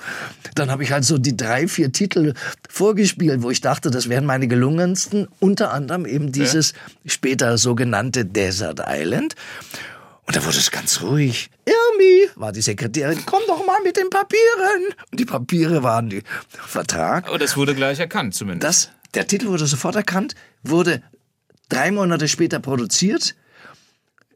Dann 0.55 0.71
habe 0.71 0.83
ich 0.83 0.91
halt 0.91 1.05
so 1.05 1.19
die 1.19 1.37
drei, 1.37 1.67
vier 1.67 1.91
Titel 1.91 2.33
vorgespielt, 2.67 3.43
wo 3.43 3.51
ich 3.51 3.61
dachte, 3.61 3.91
das 3.91 4.09
wären 4.09 4.25
meine 4.25 4.47
gelungensten. 4.47 5.27
Unter 5.39 5.71
anderem 5.71 6.07
eben 6.07 6.31
dieses 6.31 6.71
ja. 6.71 7.11
später 7.11 7.59
sogenannte 7.59 8.25
Desert 8.25 8.81
Island. 8.87 9.35
Und 10.25 10.35
da 10.35 10.43
wurde 10.43 10.57
es 10.57 10.71
ganz 10.71 11.01
ruhig. 11.03 11.51
Irmi, 11.65 12.29
war 12.33 12.51
die 12.51 12.61
Sekretärin, 12.61 13.19
komm 13.27 13.41
doch 13.45 13.63
mal 13.63 13.79
mit 13.83 13.95
den 13.95 14.09
Papieren. 14.09 14.95
Und 15.11 15.19
die 15.19 15.25
Papiere 15.25 15.83
waren 15.83 16.09
die 16.09 16.23
Vertrag. 16.47 17.27
Aber 17.27 17.37
das 17.37 17.55
wurde 17.57 17.75
gleich 17.75 17.99
erkannt 17.99 18.33
zumindest. 18.33 18.63
Das, 18.63 19.00
der 19.13 19.27
Titel 19.27 19.47
wurde 19.47 19.67
sofort 19.67 19.95
erkannt, 19.95 20.35
wurde 20.63 21.01
drei 21.69 21.91
Monate 21.91 22.27
später 22.27 22.59
produziert. 22.59 23.35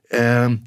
Ähm, 0.09 0.63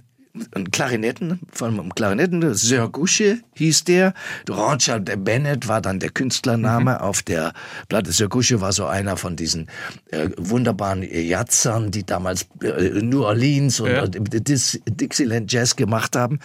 ein 0.54 0.70
Klarinetten, 0.70 1.40
von 1.52 1.78
einem 1.78 1.94
Klarinetten, 1.94 2.54
Sir 2.54 2.88
Gusche 2.88 3.40
hieß 3.54 3.84
der. 3.84 4.14
Roger 4.48 5.00
Bennett 5.00 5.68
war 5.68 5.80
dann 5.80 6.00
der 6.00 6.10
Künstlername 6.10 6.92
mhm. 6.92 6.98
auf 6.98 7.22
der 7.22 7.52
Platte. 7.88 8.12
Sir 8.12 8.28
Gusche 8.28 8.60
war 8.60 8.72
so 8.72 8.86
einer 8.86 9.16
von 9.16 9.36
diesen 9.36 9.68
äh, 10.10 10.28
wunderbaren 10.36 11.02
Jazzern, 11.02 11.90
die 11.90 12.04
damals 12.04 12.46
äh, 12.62 13.02
New 13.02 13.24
Orleans 13.24 13.80
und, 13.80 13.90
ja. 13.90 14.06
Dis 14.06 14.80
Dixieland 14.88 15.52
Jazz 15.52 15.76
gemacht 15.76 16.16
haben. 16.16 16.38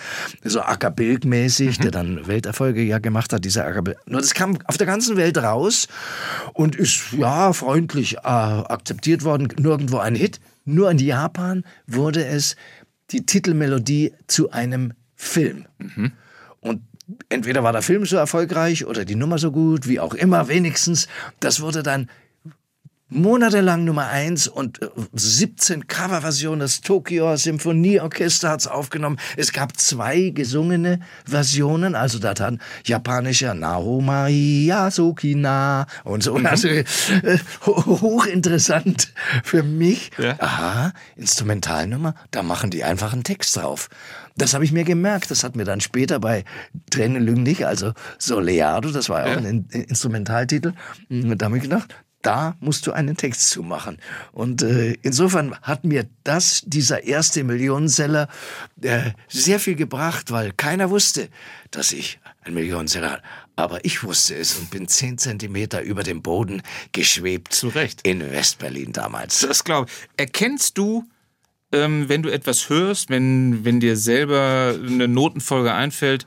So 0.44 0.62
Acapelk-mäßig, 0.62 1.80
mhm. 1.80 1.82
der 1.84 1.92
dann 1.92 2.28
Welterfolge 2.28 2.82
ja 2.82 3.00
gemacht 3.00 3.34
hat, 3.34 3.46
dieser 3.46 3.66
Acapelk. 3.66 3.98
Nur 4.06 4.22
das 4.22 4.34
kam 4.34 4.58
auf 4.66 4.78
der 4.78 4.88
ganzen 4.88 5.18
Welt 5.18 5.38
raus 5.38 5.88
und 6.54 6.76
ist, 6.76 7.14
ja, 7.18 7.54
freundlich 7.54 8.18
äh, 8.18 8.28
akzeptiert 8.28 9.24
worden. 9.24 9.50
Nirgendwo 9.58 9.98
ein 9.98 10.16
Hit. 10.16 10.40
Nur 10.66 10.90
in 10.90 10.98
Japan 10.98 11.64
wurde 11.88 12.26
es 12.26 12.56
die 13.12 13.26
Titelmelodie 13.26 14.14
zu 14.28 14.52
einem 14.52 14.94
Film. 15.16 15.66
Mhm. 15.78 16.12
Und 16.60 16.82
entweder 17.30 17.64
war 17.64 17.74
der 17.74 17.82
Film 17.82 18.06
so 18.06 18.16
erfolgreich 18.16 18.86
oder 18.86 19.06
die 19.06 19.16
Nummer 19.16 19.38
so 19.38 19.52
gut, 19.52 19.88
wie 19.88 20.00
auch 20.00 20.14
immer, 20.14 20.48
wenigstens. 20.48 21.08
Das 21.40 21.62
wurde 21.62 21.84
dann 21.84 22.10
monatelang 23.14 23.86
Nummer 23.86 24.08
eins 24.08 24.48
und 24.48 24.80
17 25.14 25.82
äh, 25.82 25.86
Coverversionen. 25.86 26.60
Das 26.60 26.82
Tokyo 26.82 27.36
Symphonieorchester 27.36 28.50
hat's 28.50 28.68
aufgenommen. 28.68 29.18
Es 29.38 29.54
gab 29.54 29.78
zwei 29.78 30.30
gesungene 30.30 31.00
Versionen, 31.26 31.96
also 31.96 32.20
da 32.20 32.34
dann 32.34 32.60
japanischer 32.86 33.54
Naoma 33.54 34.28
Yasukina 34.28 35.86
und 36.04 36.24
so. 36.24 36.38
Mhm. 36.38 36.46
Also 36.46 36.68
äh, 36.68 36.86
hochinteressant 37.66 39.14
für 39.44 39.64
mich. 39.64 40.12
Ja. 40.18 40.36
Aha, 40.40 40.94
Instrumentalnummer, 41.16 42.16
da 42.32 42.44
machen 42.44 42.70
die 42.70 42.84
einfach 42.84 43.14
einen 43.14 43.24
Text 43.24 43.56
drauf. 43.58 43.90
Das 44.36 44.54
habe 44.54 44.66
ich 44.66 44.72
mir 44.72 44.84
gemerkt. 44.84 45.30
Das 45.32 45.44
hat 45.44 45.56
mir 45.56 45.66
dann 45.66 45.82
später 45.82 46.20
bei 46.20 46.44
Tränen 46.90 47.24
lügen 47.24 47.44
nicht, 47.44 47.66
also 47.66 47.94
Soleado, 48.18 48.92
das 48.92 49.10
war 49.10 49.28
ja 49.28 49.34
auch 49.34 49.38
ein 49.38 49.68
Instrumentaltitel. 49.70 50.74
Da 51.10 51.46
habe 51.46 51.58
ich 51.58 51.64
gedacht, 51.64 51.96
da 52.24 52.56
musst 52.60 52.88
du 52.88 52.92
einen 52.92 53.16
Text 53.16 53.52
zu 53.52 53.62
machen. 53.62 53.98
Und 54.32 54.64
äh, 54.64 54.94
insofern 55.04 55.56
hat 55.62 55.84
mir 55.84 56.08
das, 56.24 56.64
dieser 56.66 57.04
erste 57.04 57.44
Millionenseller, 57.44 58.28
äh, 58.82 59.12
sehr 59.28 59.60
viel 59.60 59.76
gebracht, 59.76 60.32
weil 60.32 60.52
keiner 60.54 60.90
wusste, 60.90 61.30
dass 61.70 61.92
ich 61.92 62.20
ein 62.42 62.54
Millionenseller 62.54 63.12
hatte. 63.12 63.24
Aber 63.56 63.86
ich 63.86 64.04
wusste 64.04 64.36
es 64.36 64.56
und 64.58 64.72
bin 64.72 64.88
zehn 64.88 65.18
Zentimeter 65.18 65.82
über 65.82 66.02
dem 66.02 66.22
Boden 66.24 66.64
geschwebt. 66.92 67.54
Zu 67.54 67.68
Recht. 67.68 68.02
In 68.04 68.32
Westberlin 68.32 68.94
damals. 68.94 69.40
Das 69.40 69.64
glaube 69.64 69.90
ich. 69.90 70.10
Erkennst 70.18 70.78
du, 70.78 71.04
ähm, 71.72 72.10
wenn 72.10 72.24
du 72.24 72.30
etwas 72.30 72.70
hörst, 72.70 73.10
wenn, 73.10 73.64
wenn 73.64 73.80
dir 73.80 73.96
selber 73.96 74.76
eine 74.76 75.08
Notenfolge 75.08 75.74
einfällt, 75.74 76.26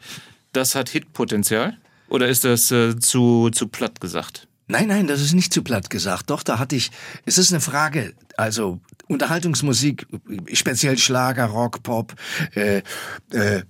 das 0.53 0.75
hat 0.75 0.89
Hitpotenzial? 0.89 1.77
Oder 2.09 2.29
ist 2.29 2.45
das 2.45 2.71
äh, 2.71 2.97
zu, 2.99 3.51
zu 3.51 3.67
platt 3.67 4.01
gesagt? 4.01 4.47
Nein, 4.69 4.89
nein, 4.89 5.07
das 5.07 5.21
ist 5.21 5.33
nicht 5.33 5.53
zu 5.53 5.63
platt 5.63 5.91
gesagt. 5.91 6.31
Doch, 6.31 6.43
da 6.43 6.59
hatte 6.59 6.75
ich, 6.75 6.91
es 7.25 7.39
ist 7.39 7.53
eine 7.53 7.61
Frage, 7.61 8.15
also 8.37 8.81
Unterhaltungsmusik, 9.07 10.09
speziell 10.53 10.99
Schlager, 10.99 11.47
Rock, 11.47 11.85
Pop, 11.85 12.17
äh, 12.55 12.83
äh, 13.31 13.63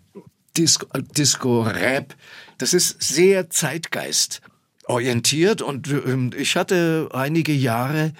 Disco, 0.56 0.86
Disco, 1.16 1.60
Rap, 1.62 2.14
das 2.56 2.72
ist 2.72 3.02
sehr 3.02 3.50
Zeitgeist 3.50 4.40
orientiert 4.84 5.60
und 5.60 5.88
ähm, 5.88 6.30
ich 6.36 6.56
hatte 6.56 7.10
einige 7.12 7.52
Jahre 7.52 8.14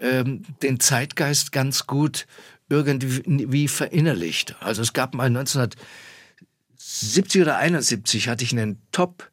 ähm, 0.00 0.44
den 0.62 0.78
Zeitgeist 0.78 1.50
ganz 1.50 1.88
gut 1.88 2.28
irgendwie 2.68 3.66
verinnerlicht. 3.66 4.54
Also 4.60 4.82
es 4.82 4.92
gab 4.92 5.14
mal 5.14 5.26
1970 5.26 7.42
oder 7.42 7.56
71 7.56 8.28
hatte 8.28 8.44
ich 8.44 8.52
einen 8.52 8.80
Top 8.92 9.28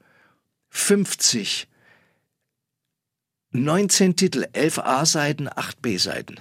50 0.69 1.67
19 3.51 4.15
Titel, 4.15 4.45
11 4.53 4.79
A-Seiten, 4.79 5.49
8 5.53 5.81
B-Seiten. 5.81 6.35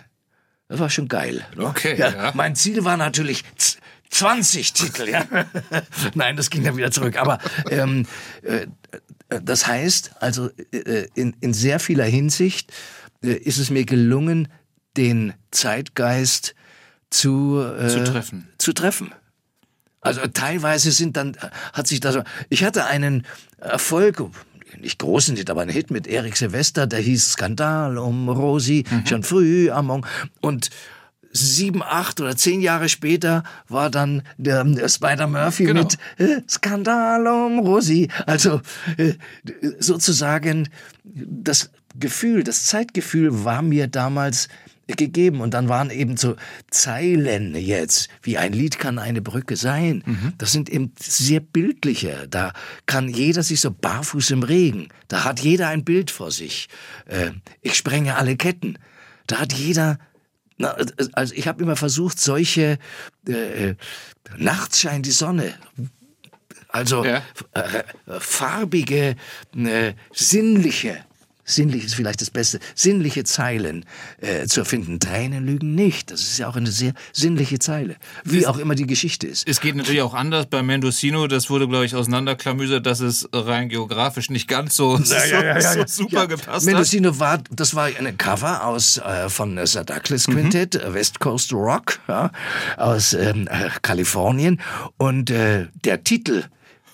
Das 0.69 0.81
war 0.81 0.91
schon 0.91 1.09
geil. 1.09 1.47
Ne? 1.57 1.67
Okay. 1.67 1.97
Ja, 1.97 2.11
ja. 2.11 2.33
Mein 2.35 2.57
Ziel 2.57 2.85
war 2.85 2.97
natürlich 2.97 3.45
20 4.11 4.73
Titel. 4.73 5.09
Ja. 5.09 5.25
Nein, 6.15 6.37
das 6.37 6.51
ging 6.51 6.65
dann 6.65 6.77
wieder 6.77 6.91
zurück. 6.91 7.17
Aber 7.17 7.39
ähm, 7.71 8.07
äh, 8.43 8.67
das 9.29 9.67
heißt, 9.67 10.13
also 10.21 10.51
äh, 10.73 11.07
in, 11.15 11.37
in 11.41 11.53
sehr 11.55 11.79
vieler 11.79 12.05
Hinsicht 12.05 12.73
äh, 13.23 13.33
ist 13.33 13.59
es 13.59 13.71
mir 13.71 13.85
gelungen, 13.85 14.49
den 14.97 15.35
Zeitgeist 15.51 16.55
zu, 17.11 17.61
äh, 17.61 17.89
zu 17.89 18.05
treffen. 18.05 18.49
Zu 18.59 18.73
treffen. 18.73 19.13
Also 20.01 20.27
teilweise 20.29 20.93
sind 20.93 21.17
dann, 21.17 21.37
hat 21.73 21.87
sich 21.89 22.01
das, 22.01 22.19
ich 22.49 22.63
hatte 22.63 22.85
einen 22.87 23.27
Erfolg, 23.59 24.23
nicht 24.87 25.01
großen 25.01 25.37
Hit, 25.37 25.51
aber 25.51 25.63
ein 25.63 25.69
Hit 25.69 25.91
mit 25.91 26.07
Erik 26.07 26.37
Silvester, 26.37 26.87
der 26.87 27.01
hieß 27.01 27.33
Skandal 27.33 27.99
um 27.99 28.29
Rosi, 28.29 28.85
mhm. 28.89 29.07
schon 29.07 29.23
früh 29.25 29.69
am 29.69 29.87
Morgen. 29.87 30.07
Und 30.41 30.71
sieben, 31.33 31.83
acht 31.83 32.21
oder 32.21 32.37
zehn 32.37 32.61
Jahre 32.61 32.89
später 32.89 33.43
war 33.69 33.91
dann 33.91 34.23
der, 34.39 34.63
der 34.63 34.89
Spider 34.89 35.27
Murphy 35.27 35.65
genau. 35.65 35.83
mit 35.83 35.99
äh, 36.19 36.41
Skandal 36.49 37.27
um 37.27 37.59
Rosi. 37.59 38.09
Also 38.27 38.61
äh, 38.97 39.15
sozusagen 39.81 40.69
das 41.05 41.71
Gefühl, 41.99 42.45
das 42.45 42.67
Zeitgefühl 42.67 43.45
war 43.45 43.63
mir 43.63 43.89
damals 43.89 44.49
gegeben. 44.87 45.41
Und 45.41 45.55
dann 45.55 45.69
waren 45.69 45.91
eben 45.91 46.17
so 46.17 46.37
Zeilen 46.71 47.55
jetzt, 47.55 48.09
wie 48.23 48.39
ein 48.39 48.53
Lied 48.53 48.79
kann 48.79 48.99
eine 48.99 49.23
Brücke 49.23 49.57
sein. 49.57 50.03
Mhm. 50.07 50.33
Das 50.39 50.53
sind 50.53 50.69
eben 50.69 50.93
sehr 51.01 51.41
bildliche. 51.41 52.27
Da 52.29 52.53
kann 52.87 53.09
jeder 53.09 53.43
sich 53.43 53.61
so 53.61 53.71
barfuß 53.71 54.31
im 54.31 54.43
Regen. 54.43 54.89
Da 55.09 55.25
hat 55.25 55.41
jeder 55.41 55.69
ein 55.69 55.85
Bild 55.85 56.11
vor 56.11 56.31
sich. 56.31 56.69
Äh, 57.07 57.31
ich 57.63 57.75
sprenge 57.75 58.17
alle 58.17 58.37
Ketten. 58.37 58.79
Da 59.27 59.41
hat 59.41 59.53
jeder 59.53 59.99
na, 60.59 60.75
also 61.13 61.35
ich 61.35 61.49
habe 61.49 61.63
immer 61.63 61.77
versucht, 61.77 62.19
solche 62.19 62.79
äh, 63.29 63.75
Nachts 64.39 64.81
scheint 64.81 65.05
die 65.05 65.11
Sonne, 65.11 65.53
also 66.69 67.05
ja. 67.05 67.23
äh, 67.53 67.85
farbige, 68.21 69.17
äh, 69.55 69.93
sinnliche 70.13 71.05
sinnlich 71.47 71.85
ist 71.85 71.95
vielleicht 71.95 72.21
das 72.21 72.31
Beste, 72.31 72.59
sinnliche 72.75 73.25
Zeilen 73.25 73.87
äh, 74.21 74.47
zu 74.47 74.61
erfinden. 74.61 75.01
Tränen 75.01 75.47
lügen 75.47 75.75
nicht. 75.75 76.11
Das 76.11 76.21
ist 76.21 76.39
ja 76.39 76.49
auch 76.49 76.57
eine 76.57 76.71
sehr 76.71 76.93
sinnliche 77.13 77.59
Zeile. 77.59 77.97
Wie 78.25 78.41
es, 78.41 78.47
auch 78.47 78.59
immer 78.59 78.75
die 78.75 78.87
Geschichte 78.87 79.27
ist. 79.27 79.49
Es 79.49 79.61
geht 79.61 79.77
natürlich 79.77 80.03
auch 80.03 80.15
anders 80.15 80.47
bei 80.47 80.63
Mendocino. 80.63 81.27
Das 81.29 81.49
wurde, 81.49 81.69
glaube 81.69 81.87
ich, 81.87 81.95
auseinanderklamüsert, 81.95 82.85
dass 82.85 83.01
es 83.01 83.29
rein 83.33 83.69
geografisch 83.69 84.29
nicht 84.29 84.49
ganz 84.49 84.77
so, 84.77 84.99
ja, 84.99 85.25
ja, 85.25 85.59
ja, 85.59 85.75
so 85.75 85.85
super 85.87 86.27
gepasst 86.27 86.67
Mendocino 86.67 87.11
hat. 87.11 87.21
war, 87.21 87.39
das 87.51 87.75
war 87.75 87.87
eine 87.87 88.13
Cover 88.13 88.67
aus 88.67 88.99
äh, 88.99 89.29
von 89.29 89.65
Sir 89.67 89.85
Douglas 89.85 90.27
Quintet, 90.27 90.75
mhm. 90.75 90.95
West 90.95 91.21
Coast 91.21 91.53
Rock, 91.53 92.01
ja, 92.09 92.31
aus 92.77 93.13
ähm, 93.13 93.49
äh, 93.51 93.71
Kalifornien. 93.83 94.61
Und 94.97 95.31
äh, 95.31 95.67
der 95.85 96.03
Titel 96.03 96.45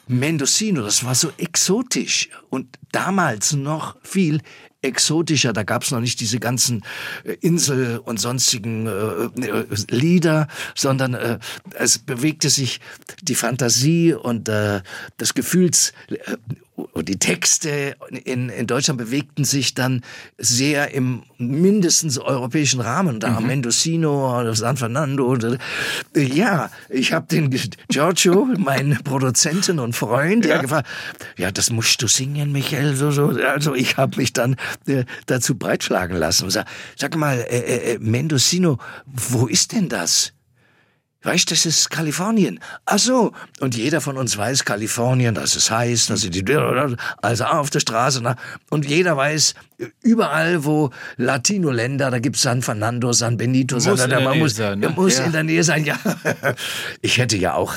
Mendocino, 0.08 0.82
das 0.82 1.04
war 1.04 1.14
so 1.14 1.30
exotisch 1.38 2.28
und 2.50 2.78
damals 2.90 3.52
noch 3.52 3.96
viel 4.02 4.40
exotischer. 4.82 5.52
Da 5.52 5.62
gab 5.62 5.84
es 5.84 5.90
noch 5.90 6.00
nicht 6.00 6.20
diese 6.20 6.38
ganzen 6.38 6.84
äh, 7.24 7.34
Insel- 7.40 7.98
und 7.98 8.20
sonstigen 8.20 8.86
äh, 8.86 9.46
äh, 9.46 9.66
Lieder, 9.88 10.48
sondern 10.74 11.14
äh, 11.14 11.38
es 11.74 11.98
bewegte 11.98 12.50
sich 12.50 12.80
die 13.22 13.36
Fantasie 13.36 14.12
und 14.12 14.48
äh, 14.48 14.82
das 15.16 15.34
Gefühls 15.34 15.92
äh, 16.08 16.16
und 16.74 17.08
die 17.08 17.18
Texte 17.18 17.96
in, 18.24 18.48
in 18.48 18.66
Deutschland 18.66 18.98
bewegten 18.98 19.44
sich 19.44 19.74
dann 19.74 20.02
sehr 20.38 20.92
im 20.92 21.22
mindestens 21.36 22.18
europäischen 22.18 22.80
Rahmen. 22.80 23.20
Da 23.20 23.40
mhm. 23.40 23.46
Mendocino, 23.46 24.54
San 24.54 24.78
Fernando. 24.78 25.36
Ja, 26.16 26.70
ich 26.88 27.12
habe 27.12 27.26
den 27.26 27.50
Giorgio, 27.88 28.48
meinen 28.56 29.02
Produzenten 29.04 29.78
und 29.78 29.94
Freund, 29.94 30.46
ja. 30.46 30.60
gefragt, 30.62 30.88
ja, 31.36 31.50
das 31.50 31.70
musst 31.70 32.00
du 32.02 32.06
singen, 32.06 32.52
Michael. 32.52 32.96
So, 32.96 33.10
so. 33.10 33.28
Also 33.28 33.74
ich 33.74 33.98
habe 33.98 34.16
mich 34.16 34.32
dann 34.32 34.56
äh, 34.86 35.04
dazu 35.26 35.56
breitschlagen 35.56 36.16
lassen 36.16 36.44
und 36.44 36.50
sag, 36.50 36.66
sag 36.96 37.16
mal, 37.16 37.38
äh, 37.38 37.58
äh, 37.58 37.94
äh 37.94 37.98
Mendocino, 37.98 38.78
wo 39.04 39.46
ist 39.46 39.72
denn 39.72 39.88
das? 39.88 40.32
Weißt, 41.22 41.50
das 41.50 41.66
ist 41.66 41.90
Kalifornien. 41.90 42.58
Ach 42.84 42.98
so. 42.98 43.32
Und 43.60 43.76
jeder 43.76 44.00
von 44.00 44.16
uns 44.16 44.36
weiß, 44.36 44.64
Kalifornien, 44.64 45.34
das 45.34 45.54
ist 45.54 45.70
heiß, 45.70 46.06
das 46.06 46.24
ist 46.24 46.34
die, 46.34 46.44
also 47.22 47.44
auf 47.44 47.70
der 47.70 47.80
Straße. 47.80 48.20
Na, 48.22 48.36
und 48.70 48.86
jeder 48.86 49.16
weiß, 49.16 49.54
überall, 50.02 50.64
wo 50.64 50.90
Latino-Länder, 51.16 52.10
da 52.10 52.18
gibt's 52.18 52.42
San 52.42 52.62
Fernando, 52.62 53.12
San 53.12 53.36
Benito, 53.36 53.76
muss 53.76 53.84
San, 53.84 54.10
man 54.10 54.38
muss, 54.38 54.56
sein, 54.56 54.80
ne? 54.80 54.88
muss 54.90 55.18
ja. 55.18 55.24
in 55.24 55.32
der 55.32 55.44
Nähe 55.44 55.62
sein. 55.62 55.84
Ja, 55.84 55.98
ich 57.02 57.18
hätte 57.18 57.36
ja 57.36 57.54
auch, 57.54 57.76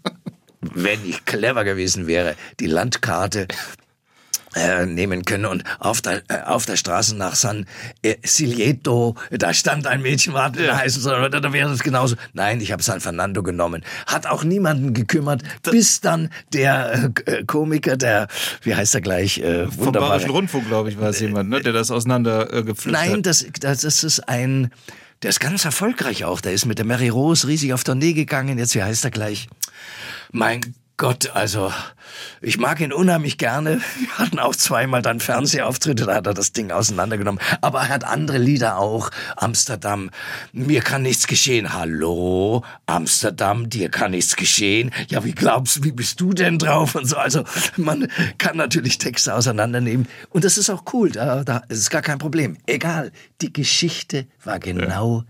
wenn 0.60 1.04
ich 1.04 1.24
clever 1.24 1.64
gewesen 1.64 2.06
wäre, 2.06 2.36
die 2.60 2.66
Landkarte 2.66 3.48
äh, 4.58 4.86
nehmen 4.86 5.24
können. 5.24 5.46
Und 5.46 5.64
auf 5.78 6.02
der 6.02 6.22
äh, 6.28 6.42
auf 6.44 6.66
der 6.66 6.76
Straße 6.76 7.16
nach 7.16 7.34
San 7.34 7.66
äh, 8.02 8.16
Silieto 8.24 9.16
da 9.30 9.54
stand 9.54 9.86
ein 9.86 10.02
Mädchen 10.02 10.34
warten 10.34 10.62
ja. 10.62 10.76
heißen 10.76 11.00
soll 11.00 11.30
da 11.30 11.52
wäre 11.52 11.70
es 11.70 11.82
genauso? 11.82 12.16
Nein 12.32 12.60
ich 12.60 12.72
habe 12.72 12.82
San 12.82 13.00
Fernando 13.00 13.42
genommen. 13.42 13.84
Hat 14.06 14.26
auch 14.26 14.44
niemanden 14.44 14.94
gekümmert 14.94 15.42
das 15.62 15.72
bis 15.72 16.00
dann 16.00 16.30
der 16.52 17.12
äh, 17.26 17.44
Komiker 17.44 17.96
der 17.96 18.28
wie 18.62 18.74
heißt 18.74 18.94
er 18.94 19.00
gleich 19.00 19.38
äh, 19.38 19.68
Vom 19.68 19.94
Rundfunk 19.96 20.66
glaube 20.66 20.90
ich 20.90 21.00
war 21.00 21.10
es 21.10 21.20
jemand 21.20 21.50
ne 21.50 21.60
der 21.60 21.72
das 21.72 21.90
auseinander 21.90 22.52
äh, 22.52 22.62
gepflückt 22.62 22.98
nein 22.98 23.18
hat. 23.18 23.26
das 23.26 23.46
das 23.60 24.04
ist 24.04 24.28
ein 24.28 24.70
der 25.22 25.30
ist 25.30 25.40
ganz 25.40 25.64
erfolgreich 25.64 26.24
auch. 26.24 26.40
Der 26.40 26.52
ist 26.52 26.64
mit 26.64 26.78
der 26.78 26.86
Mary 26.86 27.08
Rose 27.08 27.48
riesig 27.48 27.72
auf 27.72 27.82
Tournee 27.82 28.12
gegangen. 28.12 28.58
Jetzt 28.58 28.74
wie 28.74 28.82
heißt 28.82 29.04
er 29.04 29.10
gleich? 29.10 29.48
Mein 30.30 30.60
Gott, 30.98 31.30
also 31.36 31.72
ich 32.40 32.58
mag 32.58 32.80
ihn 32.80 32.92
unheimlich 32.92 33.38
gerne. 33.38 33.80
Wir 34.00 34.18
hatten 34.18 34.40
auch 34.40 34.56
zweimal 34.56 35.00
dann 35.00 35.20
Fernsehauftritte, 35.20 36.06
da 36.06 36.16
hat 36.16 36.26
er 36.26 36.34
das 36.34 36.50
Ding 36.50 36.72
auseinandergenommen. 36.72 37.40
Aber 37.60 37.82
er 37.82 37.88
hat 37.88 38.02
andere 38.02 38.38
Lieder 38.38 38.78
auch. 38.78 39.10
Amsterdam, 39.36 40.10
mir 40.52 40.80
kann 40.80 41.02
nichts 41.02 41.28
geschehen. 41.28 41.72
Hallo, 41.72 42.64
Amsterdam, 42.86 43.70
dir 43.70 43.90
kann 43.90 44.10
nichts 44.10 44.34
geschehen. 44.34 44.90
Ja, 45.06 45.24
wie 45.24 45.30
glaubst 45.30 45.76
du, 45.76 45.84
wie 45.84 45.92
bist 45.92 46.20
du 46.20 46.32
denn 46.32 46.58
drauf? 46.58 46.96
Und 46.96 47.06
so. 47.06 47.16
Also 47.16 47.44
man 47.76 48.08
kann 48.38 48.56
natürlich 48.56 48.98
Texte 48.98 49.36
auseinandernehmen. 49.36 50.08
Und 50.30 50.42
das 50.42 50.58
ist 50.58 50.68
auch 50.68 50.82
cool, 50.92 51.12
da, 51.12 51.44
da 51.44 51.62
ist 51.68 51.90
gar 51.90 52.02
kein 52.02 52.18
Problem. 52.18 52.56
Egal, 52.66 53.12
die 53.40 53.52
Geschichte 53.52 54.26
war 54.42 54.58
genau 54.58 55.18
ja 55.18 55.24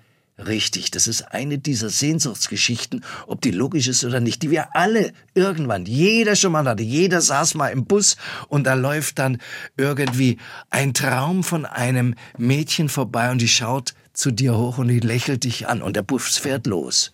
Richtig, 0.47 0.93
das 0.93 1.09
ist 1.09 1.22
eine 1.32 1.59
dieser 1.59 1.91
Sehnsuchtsgeschichten, 1.91 3.05
ob 3.26 3.41
die 3.41 3.51
logisch 3.51 3.89
ist 3.89 4.05
oder 4.05 4.20
nicht, 4.20 4.43
die 4.43 4.53
wir 4.53 4.76
alle 4.76 5.12
irgendwann, 5.34 5.84
jeder 5.84 6.36
schon 6.36 6.53
mal 6.53 6.64
hatte, 6.64 6.84
jeder 6.84 7.20
saß 7.20 7.55
mal 7.55 7.70
im 7.70 7.86
Bus 7.86 8.16
und 8.47 8.64
da 8.64 8.74
läuft 8.74 9.18
dann 9.18 9.39
irgendwie 9.76 10.39
ein 10.70 10.95
Traum 10.95 11.43
von 11.43 11.66
einem 11.66 12.14
Mädchen 12.36 12.89
vorbei 12.89 13.32
und 13.32 13.41
die 13.41 13.49
schaut 13.49 13.95
zu 14.12 14.30
dir 14.30 14.57
hoch 14.57 14.78
und 14.78 14.86
die 14.86 15.01
lächelt 15.01 15.43
dich 15.43 15.66
an 15.66 15.82
und 15.82 15.97
der 15.97 16.03
Bus 16.03 16.36
fährt 16.36 16.68
los. 16.68 17.11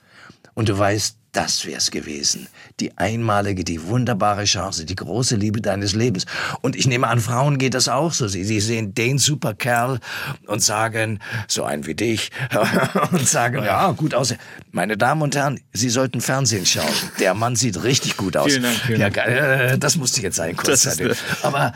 Und 0.52 0.68
du 0.68 0.78
weißt, 0.78 1.16
das 1.34 1.66
wär's 1.66 1.90
gewesen. 1.90 2.48
Die 2.80 2.96
einmalige, 2.96 3.64
die 3.64 3.82
wunderbare 3.82 4.44
Chance, 4.44 4.84
die 4.84 4.94
große 4.94 5.36
Liebe 5.36 5.60
deines 5.60 5.94
Lebens. 5.94 6.26
Und 6.62 6.76
ich 6.76 6.86
nehme 6.86 7.08
an, 7.08 7.20
Frauen 7.20 7.58
geht 7.58 7.74
das 7.74 7.88
auch 7.88 8.12
so. 8.12 8.28
Sie, 8.28 8.44
sie 8.44 8.60
sehen 8.60 8.94
den 8.94 9.18
Superkerl 9.18 10.00
und 10.46 10.62
sagen, 10.62 11.18
so 11.48 11.64
ein 11.64 11.86
wie 11.86 11.94
dich, 11.94 12.30
und 13.12 13.28
sagen, 13.28 13.64
ja, 13.64 13.90
gut 13.92 14.14
aus. 14.14 14.34
Meine 14.70 14.96
Damen 14.96 15.22
und 15.22 15.34
Herren, 15.36 15.60
Sie 15.72 15.90
sollten 15.90 16.20
Fernsehen 16.20 16.66
schauen. 16.66 16.94
Der 17.18 17.34
Mann 17.34 17.56
sieht 17.56 17.82
richtig 17.82 18.16
gut 18.16 18.36
aus. 18.36 18.46
Vielen 18.52 18.62
Dank. 18.62 18.76
Vielen 18.86 19.00
ja, 19.00 19.08
äh, 19.08 19.78
das 19.78 19.96
musste 19.96 20.22
jetzt 20.22 20.36
sein, 20.36 20.56
kurzzeitig. 20.56 21.18
Aber, 21.42 21.74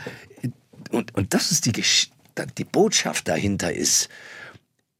und, 0.91 1.13
und 1.15 1.33
das 1.33 1.51
ist 1.51 1.65
die, 1.65 1.83
die 2.57 2.63
Botschaft 2.63 3.27
dahinter 3.27 3.73
ist, 3.73 4.09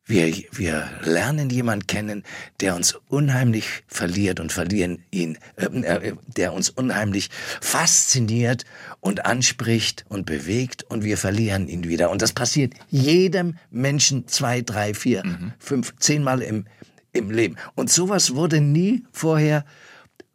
wir, 0.10 0.34
wir 0.52 0.90
lernen 1.04 1.52
jemand 1.52 1.88
kennen, 1.88 2.24
der 2.62 2.76
uns 2.76 3.00
unheimlich 3.10 3.84
verliert 3.88 4.40
und 4.40 4.52
verlieren 4.52 5.04
ihn, 5.12 5.38
äh, 5.56 5.66
äh, 5.66 6.16
der 6.36 6.54
uns 6.54 6.70
unheimlich 6.70 7.30
fasziniert 7.62 8.66
und 9.02 9.26
anspricht 9.28 10.06
und 10.10 10.26
bewegt 10.26 10.84
und 10.90 11.04
wir 11.04 11.18
verlieren 11.18 11.68
ihn 11.68 11.88
wieder. 11.88 12.10
Und 12.10 12.24
das 12.24 12.34
passiert 12.34 12.74
jedem 12.90 13.58
Menschen 13.70 14.28
zwei, 14.28 14.62
drei, 14.62 14.96
vier, 14.96 15.24
mhm. 15.24 15.54
fünf, 15.60 15.94
zehnmal 16.00 16.42
im, 16.42 16.66
im 17.14 17.30
Leben. 17.30 17.56
Und 17.76 17.92
sowas 17.92 18.34
wurde 18.34 18.62
nie 18.62 19.06
vorher 19.12 19.64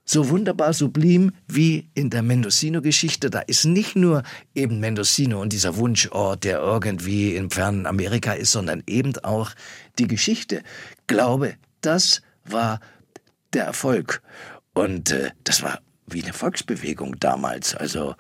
so 0.05 0.29
wunderbar 0.29 0.73
sublim 0.73 1.33
wie 1.49 1.89
in 1.95 2.11
der 2.11 2.23
Mendocino-Geschichte. 2.23 3.31
Da 3.31 3.41
ist 3.41 3.65
nicht 3.65 3.97
nur 3.97 4.23
eben 4.55 4.81
Mendocino 4.81 5.41
und 5.41 5.53
dieser 5.53 5.77
Wunschort, 5.77 6.45
der 6.45 6.59
irgendwie 6.59 7.37
im 7.37 7.51
fernen 7.51 7.87
Amerika 7.87 8.33
ist, 8.33 8.53
sondern 8.53 8.83
eben 8.87 9.17
auch 9.19 9.51
die 9.99 10.07
Geschichte. 10.07 10.63
Glaube, 11.07 11.55
das 11.81 12.23
war 12.45 12.81
der 13.53 13.65
Erfolg. 13.65 14.23
Und 14.75 15.11
äh, 15.11 15.31
das 15.45 15.63
war 15.63 15.81
wie 16.07 16.23
eine 16.23 16.35
Volksbewegung 16.35 17.19
damals. 17.19 17.75
Also 17.75 18.15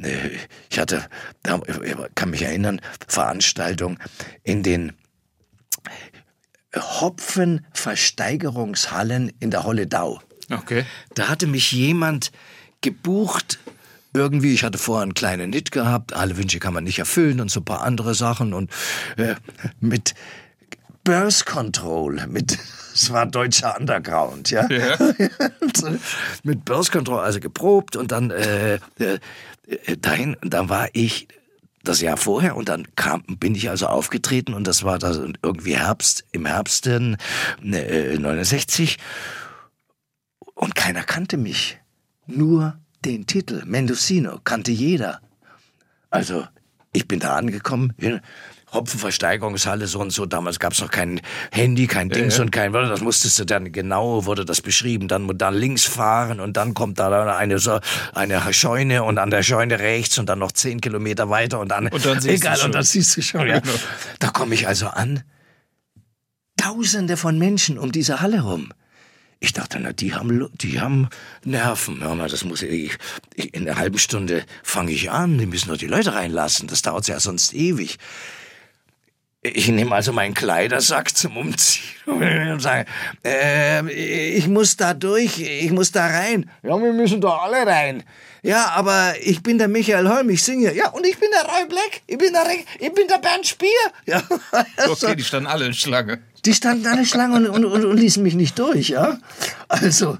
äh, 0.00 0.30
ich 0.68 0.78
hatte, 0.78 1.04
ich 1.44 1.54
kann 2.14 2.30
mich 2.30 2.42
erinnern, 2.42 2.80
Veranstaltung 3.06 3.98
in 4.42 4.62
den 4.62 4.92
Hopfenversteigerungshallen 6.74 9.32
in 9.40 9.50
der 9.50 9.64
Holledau. 9.64 10.20
Okay. 10.50 10.84
Da 11.14 11.28
hatte 11.28 11.46
mich 11.46 11.72
jemand 11.72 12.32
gebucht, 12.80 13.58
irgendwie, 14.12 14.52
ich 14.52 14.64
hatte 14.64 14.78
vorher 14.78 15.02
einen 15.02 15.14
kleinen 15.14 15.50
Nit 15.50 15.70
gehabt, 15.70 16.14
alle 16.14 16.36
Wünsche 16.36 16.58
kann 16.58 16.74
man 16.74 16.84
nicht 16.84 16.98
erfüllen 16.98 17.40
und 17.40 17.50
so 17.50 17.60
ein 17.60 17.64
paar 17.64 17.82
andere 17.82 18.14
Sachen 18.14 18.52
und 18.52 18.70
äh, 19.16 19.34
mit 19.80 20.14
Birth 21.04 21.46
Control, 21.46 22.26
mit, 22.26 22.58
es 22.94 23.10
war 23.12 23.26
deutscher 23.26 23.78
Underground, 23.78 24.50
ja. 24.50 24.68
ja. 24.68 24.96
mit 26.42 26.64
Birth 26.64 26.90
Control, 26.90 27.20
also 27.20 27.40
geprobt 27.40 27.96
und 27.96 28.10
dann 28.10 28.30
äh, 28.30 28.74
äh, 28.98 29.18
dahin, 30.00 30.36
dann 30.42 30.68
war 30.68 30.88
ich 30.92 31.28
das 31.82 32.00
Jahr 32.00 32.16
vorher 32.16 32.56
und 32.56 32.68
dann 32.68 32.86
kam, 32.96 33.22
bin 33.22 33.54
ich 33.54 33.70
also 33.70 33.86
aufgetreten 33.86 34.52
und 34.52 34.66
das 34.66 34.82
war 34.82 34.98
da 34.98 35.14
irgendwie 35.42 35.76
Herbst, 35.76 36.24
im 36.32 36.44
Herbst 36.44 36.86
äh, 36.86 37.16
69 37.62 38.98
und 40.60 40.74
keiner 40.74 41.02
kannte 41.02 41.38
mich. 41.38 41.78
Nur 42.26 42.78
den 43.04 43.26
Titel 43.26 43.62
Mendocino 43.64 44.38
kannte 44.44 44.70
jeder. 44.70 45.20
Also, 46.10 46.46
ich 46.92 47.08
bin 47.08 47.18
da 47.18 47.36
angekommen, 47.36 47.94
Hopfenversteigerungshalle 48.72 49.86
so 49.86 50.00
und 50.00 50.12
so. 50.12 50.26
Damals 50.26 50.60
gab 50.60 50.74
es 50.74 50.80
noch 50.80 50.90
kein 50.90 51.20
Handy, 51.50 51.86
kein 51.86 52.08
Dings 52.08 52.34
ja, 52.34 52.38
ja. 52.38 52.44
und 52.44 52.50
kein. 52.52 52.72
Das 52.72 53.00
musstest 53.00 53.38
du 53.38 53.44
dann 53.44 53.72
genau 53.72 54.26
wurde 54.26 54.44
das 54.44 54.60
beschrieben. 54.60 55.08
Dann 55.08 55.26
dann 55.38 55.54
links 55.54 55.84
fahren 55.84 56.40
und 56.40 56.56
dann 56.56 56.74
kommt 56.74 57.00
da 57.00 57.36
eine 57.36 57.58
so 57.58 57.80
eine 58.14 58.40
Scheune 58.52 59.02
und 59.02 59.18
an 59.18 59.30
der 59.30 59.42
Scheune 59.42 59.80
rechts 59.80 60.18
und 60.18 60.28
dann 60.28 60.38
noch 60.38 60.52
zehn 60.52 60.80
Kilometer 60.80 61.30
weiter 61.30 61.58
und 61.58 61.70
dann, 61.70 61.88
und 61.88 62.04
dann 62.04 62.20
siehst 62.20 62.42
egal 62.42 62.54
du 62.54 62.60
schon. 62.60 62.66
und 62.66 62.74
dann 62.74 62.84
siehst 62.84 63.16
du 63.16 63.22
schon. 63.22 63.48
Ja. 63.48 63.60
Genau. 63.60 63.74
Da 64.18 64.28
komme 64.28 64.54
ich 64.54 64.68
also 64.68 64.88
an. 64.88 65.22
Tausende 66.56 67.16
von 67.16 67.38
Menschen 67.38 67.78
um 67.78 67.90
diese 67.90 68.20
Halle 68.20 68.42
rum. 68.42 68.72
Ich 69.42 69.54
dachte, 69.54 69.80
na, 69.80 69.94
die 69.94 70.14
haben, 70.14 70.50
die 70.60 70.80
haben 70.80 71.08
Nerven. 71.44 72.02
Hör 72.02 72.14
mal, 72.14 72.28
das 72.28 72.44
muss 72.44 72.60
ich, 72.60 72.98
ich 73.34 73.54
in 73.54 73.66
einer 73.66 73.78
halben 73.78 73.98
Stunde 73.98 74.44
fange 74.62 74.92
ich 74.92 75.10
an. 75.10 75.38
Die 75.38 75.46
müssen 75.46 75.70
doch 75.70 75.78
die 75.78 75.86
Leute 75.86 76.12
reinlassen. 76.12 76.68
Das 76.68 76.82
dauert 76.82 77.08
ja 77.08 77.18
sonst 77.18 77.54
ewig. 77.54 77.96
Ich 79.42 79.68
nehme 79.68 79.94
also 79.94 80.12
meinen 80.12 80.34
Kleidersack 80.34 81.16
zum 81.16 81.38
Umziehen 81.38 81.82
und 82.52 82.60
sage, 82.60 82.84
äh, 83.24 83.90
ich 83.90 84.46
muss 84.48 84.76
da 84.76 84.92
durch, 84.92 85.38
ich 85.38 85.70
muss 85.70 85.92
da 85.92 86.06
rein. 86.06 86.50
Ja, 86.62 86.76
wir 86.76 86.92
müssen 86.92 87.22
doch 87.22 87.42
alle 87.42 87.66
rein. 87.66 88.02
Ja, 88.42 88.68
aber 88.70 89.14
ich 89.22 89.42
bin 89.42 89.56
der 89.56 89.68
Michael 89.68 90.08
Holm, 90.08 90.28
ich 90.28 90.42
singe. 90.42 90.74
Ja, 90.74 90.90
und 90.90 91.06
ich 91.06 91.18
bin 91.18 91.30
der 91.30 91.50
Roy 91.50 91.66
Black, 91.66 92.02
ich 92.06 92.18
bin 92.18 92.34
der, 92.34 92.44
ich 92.78 92.92
bin 92.92 93.08
der 93.08 93.18
Bernd 93.18 93.46
Spier. 93.46 93.68
Ja, 94.06 94.22
okay, 94.88 95.14
die 95.16 95.24
standen 95.24 95.46
alle 95.46 95.66
in 95.66 95.74
Schlange. 95.74 96.20
Die 96.44 96.52
standen 96.52 96.86
alle 96.86 97.06
Schlange 97.06 97.36
und, 97.36 97.46
und, 97.48 97.64
und, 97.64 97.84
und 97.84 97.96
ließen 97.96 98.22
mich 98.22 98.34
nicht 98.34 98.58
durch, 98.58 98.88
ja. 98.88 99.18
Also, 99.68 100.18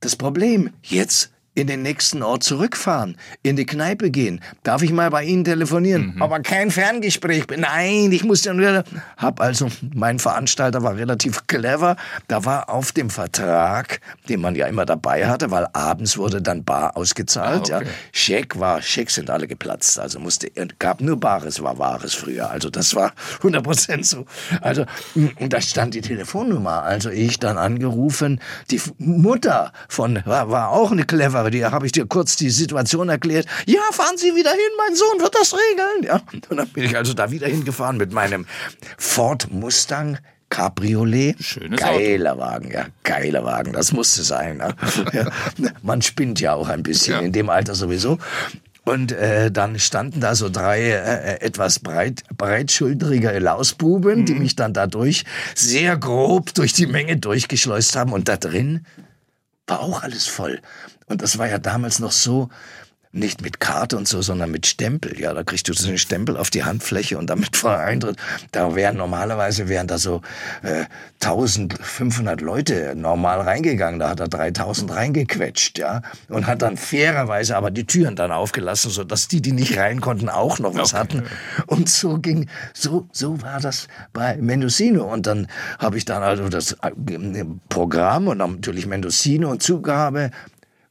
das 0.00 0.16
Problem, 0.16 0.70
jetzt 0.82 1.30
in 1.58 1.66
den 1.66 1.82
nächsten 1.82 2.22
Ort 2.22 2.44
zurückfahren, 2.44 3.16
in 3.42 3.56
die 3.56 3.66
Kneipe 3.66 4.10
gehen. 4.10 4.40
Darf 4.62 4.82
ich 4.82 4.92
mal 4.92 5.10
bei 5.10 5.24
Ihnen 5.24 5.44
telefonieren? 5.44 6.14
Mhm. 6.14 6.22
Aber 6.22 6.40
kein 6.40 6.70
Ferngespräch. 6.70 7.44
Nein, 7.56 8.12
ich 8.12 8.24
muss 8.24 8.44
ja 8.44 8.54
nur. 8.54 8.84
Hab 9.16 9.40
also, 9.40 9.68
mein 9.94 10.18
Veranstalter 10.18 10.82
war 10.82 10.96
relativ 10.96 11.46
clever. 11.46 11.96
Da 12.28 12.44
war 12.44 12.70
auf 12.70 12.92
dem 12.92 13.10
Vertrag, 13.10 14.00
den 14.28 14.40
man 14.40 14.54
ja 14.54 14.66
immer 14.66 14.86
dabei 14.86 15.26
hatte, 15.26 15.50
weil 15.50 15.66
abends 15.72 16.16
wurde 16.16 16.40
dann 16.40 16.64
Bar 16.64 16.96
ausgezahlt. 16.96 17.72
Ah, 17.72 17.78
okay. 17.78 17.86
ja. 17.86 17.92
Scheck 18.12 18.58
war, 18.58 18.80
Schecks 18.82 19.14
sind 19.14 19.30
alle 19.30 19.46
geplatzt. 19.46 19.98
Also 19.98 20.20
musste, 20.20 20.50
gab 20.78 21.00
nur 21.00 21.18
Bares, 21.18 21.62
war 21.62 21.78
Wahres 21.78 22.14
früher. 22.14 22.50
Also 22.50 22.70
das 22.70 22.94
war 22.94 23.12
100 23.38 23.62
Prozent 23.62 24.06
so. 24.06 24.26
Also, 24.60 24.84
und 25.14 25.52
da 25.52 25.60
stand 25.60 25.94
die 25.94 26.00
Telefonnummer. 26.00 26.82
Also 26.82 27.10
ich 27.10 27.38
dann 27.38 27.58
angerufen. 27.58 28.40
Die 28.70 28.80
Mutter 28.98 29.72
von, 29.88 30.22
war, 30.24 30.50
war 30.50 30.70
auch 30.70 30.92
eine 30.92 31.04
clevere, 31.04 31.47
die 31.50 31.64
habe 31.64 31.86
ich 31.86 31.92
dir 31.92 32.06
kurz 32.06 32.36
die 32.36 32.50
Situation 32.50 33.08
erklärt. 33.08 33.46
Ja, 33.66 33.80
fahren 33.92 34.16
Sie 34.16 34.34
wieder 34.34 34.50
hin, 34.50 34.58
mein 34.76 34.94
Sohn 34.94 35.20
wird 35.20 35.34
das 35.34 35.54
regeln. 35.54 36.04
Ja, 36.04 36.20
und 36.32 36.58
dann 36.58 36.68
bin 36.68 36.84
ich 36.84 36.96
also 36.96 37.14
da 37.14 37.30
wieder 37.30 37.46
hingefahren 37.46 37.96
mit 37.96 38.12
meinem 38.12 38.46
Ford 38.96 39.50
Mustang 39.50 40.18
Cabriolet. 40.50 41.36
Schönes 41.42 41.80
geiler 41.80 42.32
Auto. 42.32 42.40
Wagen, 42.40 42.70
ja, 42.70 42.86
geiler 43.02 43.44
Wagen, 43.44 43.72
das 43.72 43.92
musste 43.92 44.22
sein. 44.22 44.58
Ne? 44.58 44.74
Ja, 45.12 45.30
man 45.82 46.02
spinnt 46.02 46.40
ja 46.40 46.54
auch 46.54 46.68
ein 46.68 46.82
bisschen, 46.82 47.14
ja. 47.14 47.20
in 47.20 47.32
dem 47.32 47.50
Alter 47.50 47.74
sowieso. 47.74 48.18
Und 48.84 49.12
äh, 49.12 49.50
dann 49.50 49.78
standen 49.78 50.20
da 50.20 50.34
so 50.34 50.48
drei 50.48 50.80
äh, 50.80 51.34
äh 51.34 51.40
etwas 51.42 51.78
breit, 51.78 52.22
breitschultrige 52.36 53.38
Lausbuben, 53.38 54.20
mhm. 54.20 54.24
die 54.24 54.34
mich 54.34 54.56
dann 54.56 54.72
dadurch 54.72 55.24
sehr 55.54 55.98
grob 55.98 56.54
durch 56.54 56.72
die 56.72 56.86
Menge 56.86 57.18
durchgeschleust 57.18 57.96
haben. 57.96 58.12
Und 58.12 58.28
da 58.28 58.38
drin 58.38 58.86
war 59.66 59.80
auch 59.80 60.02
alles 60.02 60.26
voll. 60.26 60.60
Und 61.08 61.22
das 61.22 61.38
war 61.38 61.48
ja 61.48 61.58
damals 61.58 61.98
noch 61.98 62.12
so, 62.12 62.48
nicht 63.12 63.42
mit 63.42 63.60
Karte 63.60 63.96
und 63.96 64.06
so, 64.06 64.20
sondern 64.20 64.50
mit 64.50 64.66
Stempel. 64.66 65.18
Ja, 65.18 65.32
da 65.32 65.42
kriegst 65.42 65.68
du 65.68 65.72
so 65.72 65.88
einen 65.88 65.98
Stempel 65.98 66.36
auf 66.36 66.50
die 66.50 66.64
Handfläche 66.64 67.16
und 67.18 67.30
damit 67.30 67.56
vor 67.56 67.78
Eintritt. 67.78 68.16
Da 68.52 68.74
wären 68.74 68.96
normalerweise 68.96 69.68
wären 69.68 69.86
da 69.86 69.98
so 69.98 70.20
äh, 70.62 70.84
1500 71.22 72.40
Leute 72.40 72.94
normal 72.94 73.40
reingegangen. 73.40 73.98
Da 73.98 74.10
hat 74.10 74.20
er 74.20 74.28
3000 74.28 74.90
reingequetscht, 74.90 75.78
ja, 75.78 76.02
und 76.28 76.46
hat 76.46 76.62
dann 76.62 76.76
fairerweise 76.76 77.56
aber 77.56 77.70
die 77.70 77.86
Türen 77.86 78.14
dann 78.14 78.30
aufgelassen, 78.30 78.90
so 78.90 79.04
dass 79.04 79.28
die, 79.28 79.40
die 79.40 79.52
nicht 79.52 79.78
rein 79.78 80.00
konnten, 80.00 80.28
auch 80.28 80.58
noch 80.58 80.74
was 80.74 80.92
okay. 80.92 81.00
hatten. 81.00 81.22
Und 81.66 81.88
so 81.88 82.18
ging, 82.18 82.48
so 82.74 83.08
so 83.12 83.40
war 83.42 83.60
das 83.60 83.88
bei 84.12 84.36
Mendocino. 84.36 85.04
Und 85.04 85.26
dann 85.26 85.48
habe 85.78 85.96
ich 85.96 86.04
dann 86.04 86.22
also 86.22 86.48
das 86.48 86.72
äh, 86.82 87.44
Programm 87.68 88.28
und 88.28 88.38
natürlich 88.38 88.86
Mendocino 88.86 89.50
und 89.50 89.62
Zugabe 89.62 90.30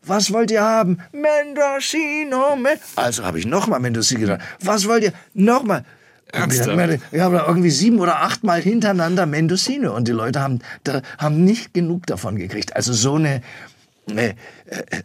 was 0.07 0.31
wollt 0.33 0.51
ihr 0.51 0.61
haben? 0.61 0.99
Mendocino. 1.11 2.55
Me 2.55 2.77
also 2.95 3.23
habe 3.23 3.39
ich 3.39 3.45
nochmal 3.45 3.79
Mendocino 3.79 4.21
gedacht. 4.21 4.41
Was 4.61 4.87
wollt 4.87 5.03
ihr? 5.03 5.13
Nochmal. 5.33 5.83
Ernsthaft? 6.31 7.01
Wir 7.11 7.23
haben 7.23 7.33
da 7.33 7.47
irgendwie 7.47 7.69
sieben 7.69 7.99
oder 7.99 8.21
achtmal 8.21 8.61
hintereinander 8.61 9.25
Mendocino 9.25 9.95
und 9.95 10.07
die 10.07 10.11
Leute 10.11 10.41
haben, 10.41 10.59
da, 10.83 11.01
haben 11.17 11.43
nicht 11.43 11.73
genug 11.73 12.05
davon 12.05 12.35
gekriegt. 12.35 12.75
Also 12.75 12.93
so 12.93 13.15
eine, 13.15 13.41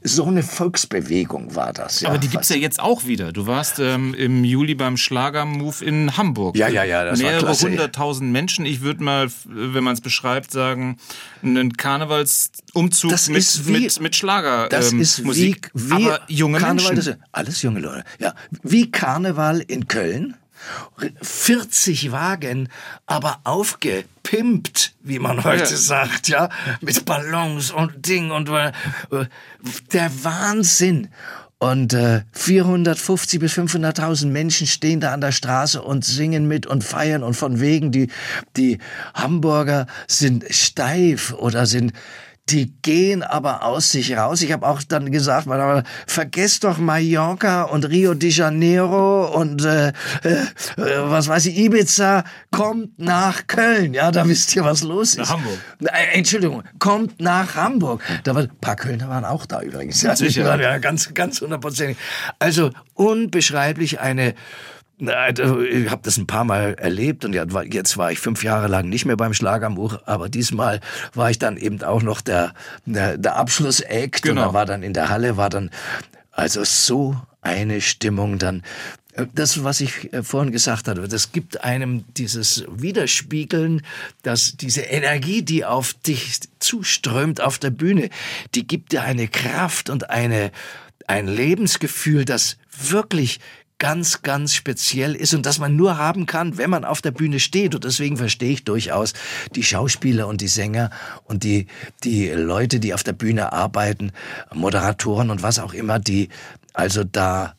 so 0.02 0.24
eine 0.24 0.42
Volksbewegung 0.42 1.54
war 1.54 1.72
das. 1.72 2.00
Ja, 2.00 2.10
Aber 2.10 2.18
die 2.18 2.28
gibt's 2.28 2.48
ja 2.48 2.56
jetzt 2.56 2.80
auch 2.80 3.04
wieder. 3.04 3.32
Du 3.32 3.46
warst 3.46 3.78
ähm, 3.78 4.14
im 4.14 4.44
Juli 4.44 4.74
beim 4.74 4.96
Schlagermove 4.96 5.82
in 5.82 6.16
Hamburg. 6.16 6.56
Ja, 6.56 6.68
ja, 6.68 6.84
ja, 6.84 7.04
das 7.04 7.18
Mehrere 7.18 7.52
hunderttausend 7.52 8.30
Menschen. 8.30 8.64
Ich 8.64 8.80
würde 8.80 9.02
mal, 9.02 9.28
wenn 9.44 9.84
man 9.84 9.94
es 9.94 10.00
beschreibt, 10.00 10.50
sagen, 10.50 10.98
einen 11.42 11.76
Karnevalsumzug 11.76 13.10
das 13.10 13.28
mit, 13.28 13.66
wie, 13.66 13.72
mit, 13.72 14.00
mit 14.00 14.16
Schlager. 14.16 14.68
Das 14.68 14.92
ähm, 14.92 15.00
ist 15.00 15.24
Musik. 15.24 15.70
wie, 15.74 15.90
wie 15.90 16.06
Aber 16.06 16.20
junge 16.28 16.58
Karneval, 16.58 16.94
Menschen. 16.94 17.18
Das, 17.20 17.28
alles 17.32 17.62
junge 17.62 17.80
Leute. 17.80 18.04
Ja, 18.18 18.34
wie 18.62 18.90
Karneval 18.90 19.60
in 19.60 19.88
Köln 19.88 20.36
40 21.20 22.12
Wagen, 22.12 22.68
aber 23.06 23.40
aufgepimpt, 23.44 24.94
wie 25.02 25.18
man 25.18 25.44
heute 25.44 25.70
ja. 25.70 25.76
sagt, 25.76 26.28
ja, 26.28 26.48
mit 26.80 27.04
Ballons 27.04 27.70
und 27.70 28.06
Ding 28.06 28.30
und 28.30 28.48
äh, 28.48 28.72
der 29.92 30.24
Wahnsinn. 30.24 31.08
Und 31.58 31.94
äh, 31.94 32.22
450 32.32 33.38
bis 33.38 33.52
500.000 33.52 34.26
Menschen 34.26 34.66
stehen 34.66 34.98
da 34.98 35.12
an 35.12 35.20
der 35.20 35.30
Straße 35.30 35.80
und 35.80 36.04
singen 36.04 36.48
mit 36.48 36.66
und 36.66 36.82
feiern 36.82 37.22
und 37.22 37.34
von 37.34 37.60
wegen 37.60 37.92
die 37.92 38.08
die 38.56 38.78
Hamburger 39.14 39.86
sind 40.08 40.44
steif 40.50 41.32
oder 41.34 41.66
sind 41.66 41.92
die 42.48 42.74
gehen 42.82 43.22
aber 43.22 43.64
aus 43.64 43.90
sich 43.90 44.16
raus. 44.16 44.42
Ich 44.42 44.52
habe 44.52 44.66
auch 44.66 44.82
dann 44.82 45.12
gesagt, 45.12 45.46
man, 45.46 45.84
vergesst 46.06 46.64
doch 46.64 46.78
Mallorca 46.78 47.62
und 47.62 47.88
Rio 47.88 48.14
de 48.14 48.30
Janeiro 48.30 49.28
und 49.28 49.64
äh, 49.64 49.88
äh, 49.88 49.92
was 50.76 51.28
weiß 51.28 51.46
ich, 51.46 51.56
Ibiza, 51.56 52.24
kommt 52.50 52.98
nach 52.98 53.46
Köln. 53.46 53.94
Ja, 53.94 54.10
da 54.10 54.26
wisst 54.26 54.54
ihr, 54.56 54.64
was 54.64 54.82
los 54.82 55.10
ist. 55.10 55.18
Nach 55.18 55.30
Hamburg. 55.30 55.58
Äh, 55.84 56.18
Entschuldigung, 56.18 56.64
kommt 56.78 57.20
nach 57.20 57.54
Hamburg. 57.54 58.02
Da 58.24 58.34
war, 58.34 58.42
ein 58.42 58.60
paar 58.60 58.76
Kölner 58.76 59.08
waren 59.08 59.24
auch 59.24 59.46
da 59.46 59.62
übrigens. 59.62 60.02
Ja, 60.02 60.16
Sicher. 60.16 60.42
Ja, 60.62 60.78
ganz, 60.78 61.12
ganz 61.14 61.40
hundertprozentig. 61.40 61.96
Also 62.38 62.70
unbeschreiblich 62.94 64.00
eine 64.00 64.34
also, 65.08 65.60
ich 65.60 65.90
habe 65.90 66.02
das 66.04 66.16
ein 66.16 66.26
paar 66.26 66.44
Mal 66.44 66.74
erlebt 66.74 67.24
und 67.24 67.34
jetzt 67.34 67.96
war 67.96 68.12
ich 68.12 68.18
fünf 68.18 68.44
Jahre 68.44 68.68
lang 68.68 68.88
nicht 68.88 69.04
mehr 69.04 69.16
beim 69.16 69.34
Schlagerbuch, 69.34 69.98
aber 70.06 70.28
diesmal 70.28 70.80
war 71.14 71.30
ich 71.30 71.38
dann 71.38 71.56
eben 71.56 71.82
auch 71.82 72.02
noch 72.02 72.20
der, 72.20 72.54
der, 72.86 73.18
der 73.18 73.36
Abschlussakt 73.36 74.22
genau. 74.22 74.48
und 74.48 74.54
war 74.54 74.66
dann 74.66 74.82
in 74.82 74.92
der 74.92 75.08
Halle, 75.08 75.36
war 75.36 75.50
dann 75.50 75.70
also 76.30 76.64
so 76.64 77.16
eine 77.40 77.80
Stimmung 77.80 78.38
dann. 78.38 78.62
Das, 79.34 79.62
was 79.62 79.82
ich 79.82 80.12
äh, 80.14 80.22
vorhin 80.22 80.52
gesagt 80.52 80.88
hatte, 80.88 81.06
das 81.06 81.32
gibt 81.32 81.62
einem 81.64 82.04
dieses 82.14 82.64
Widerspiegeln, 82.70 83.82
dass 84.22 84.56
diese 84.56 84.82
Energie, 84.82 85.42
die 85.42 85.66
auf 85.66 85.92
dich 85.92 86.40
zuströmt 86.60 87.42
auf 87.42 87.58
der 87.58 87.70
Bühne, 87.70 88.08
die 88.54 88.66
gibt 88.66 88.92
dir 88.92 89.02
eine 89.02 89.28
Kraft 89.28 89.90
und 89.90 90.08
eine, 90.08 90.50
ein 91.06 91.28
Lebensgefühl, 91.28 92.24
das 92.24 92.56
wirklich 92.70 93.38
ganz, 93.82 94.22
ganz 94.22 94.54
speziell 94.54 95.16
ist 95.16 95.34
und 95.34 95.44
das 95.44 95.58
man 95.58 95.74
nur 95.74 95.98
haben 95.98 96.24
kann, 96.24 96.56
wenn 96.56 96.70
man 96.70 96.84
auf 96.84 97.02
der 97.02 97.10
Bühne 97.10 97.40
steht. 97.40 97.74
Und 97.74 97.82
deswegen 97.82 98.16
verstehe 98.16 98.52
ich 98.52 98.62
durchaus 98.62 99.12
die 99.56 99.64
Schauspieler 99.64 100.28
und 100.28 100.40
die 100.40 100.46
Sänger 100.46 100.90
und 101.24 101.42
die, 101.42 101.66
die 102.04 102.28
Leute, 102.28 102.78
die 102.78 102.94
auf 102.94 103.02
der 103.02 103.12
Bühne 103.12 103.52
arbeiten, 103.52 104.12
Moderatoren 104.54 105.30
und 105.30 105.42
was 105.42 105.58
auch 105.58 105.74
immer, 105.74 105.98
die 105.98 106.28
also 106.72 107.02
da 107.02 107.56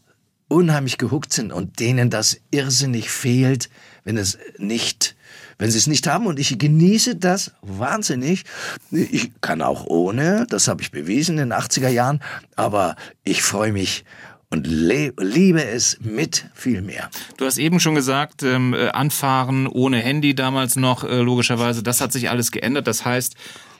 unheimlich 0.47 0.97
gehuckt 0.97 1.33
sind 1.33 1.51
und 1.51 1.81
denen 1.81 2.09
das 2.09 2.39
irrsinnig 2.51 3.09
fehlt, 3.09 3.69
wenn 4.05 4.15
es 4.15 4.37
nicht 4.57 5.17
wenn 5.59 5.69
sie 5.69 5.77
es 5.77 5.87
nicht 5.87 6.07
haben 6.07 6.25
und 6.25 6.39
ich 6.39 6.57
genieße 6.57 7.15
das 7.15 7.51
wahnsinnig. 7.61 8.43
Ich 8.91 9.31
kann 9.39 9.61
auch 9.61 9.85
ohne, 9.85 10.47
das 10.49 10.67
habe 10.67 10.81
ich 10.81 10.89
bewiesen 10.89 11.37
in 11.37 11.49
den 11.49 11.57
80er 11.57 11.89
Jahren, 11.89 12.21
aber 12.55 12.95
ich 13.23 13.43
freue 13.43 13.71
mich 13.71 14.03
und 14.53 14.67
liebe 14.67 15.65
es 15.65 15.97
mit 15.99 16.45
viel 16.53 16.83
mehr. 16.83 17.09
Du 17.37 17.45
hast 17.45 17.57
eben 17.57 17.79
schon 17.79 17.95
gesagt, 17.95 18.43
ähm, 18.43 18.75
äh, 18.75 18.89
anfahren 18.89 19.65
ohne 19.65 19.97
Handy 19.97 20.35
damals 20.35 20.75
noch, 20.75 21.03
äh, 21.03 21.21
logischerweise, 21.21 21.81
das 21.81 22.01
hat 22.01 22.11
sich 22.13 22.29
alles 22.29 22.51
geändert. 22.51 22.85
Das 22.85 23.03
heißt, 23.03 23.33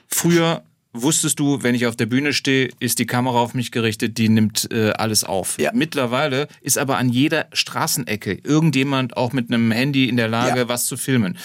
früher 0.08 0.64
wusstest 0.92 1.38
du, 1.38 1.62
wenn 1.62 1.76
ich 1.76 1.86
auf 1.86 1.94
der 1.94 2.06
Bühne 2.06 2.32
stehe, 2.32 2.70
ist 2.80 2.98
die 2.98 3.06
Kamera 3.06 3.38
auf 3.38 3.54
mich 3.54 3.70
gerichtet, 3.70 4.18
die 4.18 4.28
nimmt 4.28 4.68
äh, 4.72 4.90
alles 4.90 5.22
auf. 5.22 5.58
Ja. 5.60 5.70
Mittlerweile 5.72 6.48
ist 6.60 6.76
aber 6.76 6.98
an 6.98 7.08
jeder 7.08 7.46
Straßenecke 7.52 8.40
irgendjemand 8.42 9.16
auch 9.16 9.32
mit 9.32 9.52
einem 9.52 9.70
Handy 9.70 10.08
in 10.08 10.16
der 10.16 10.28
Lage, 10.28 10.60
ja. 10.60 10.68
was 10.68 10.86
zu 10.86 10.96
filmen. 10.96 11.38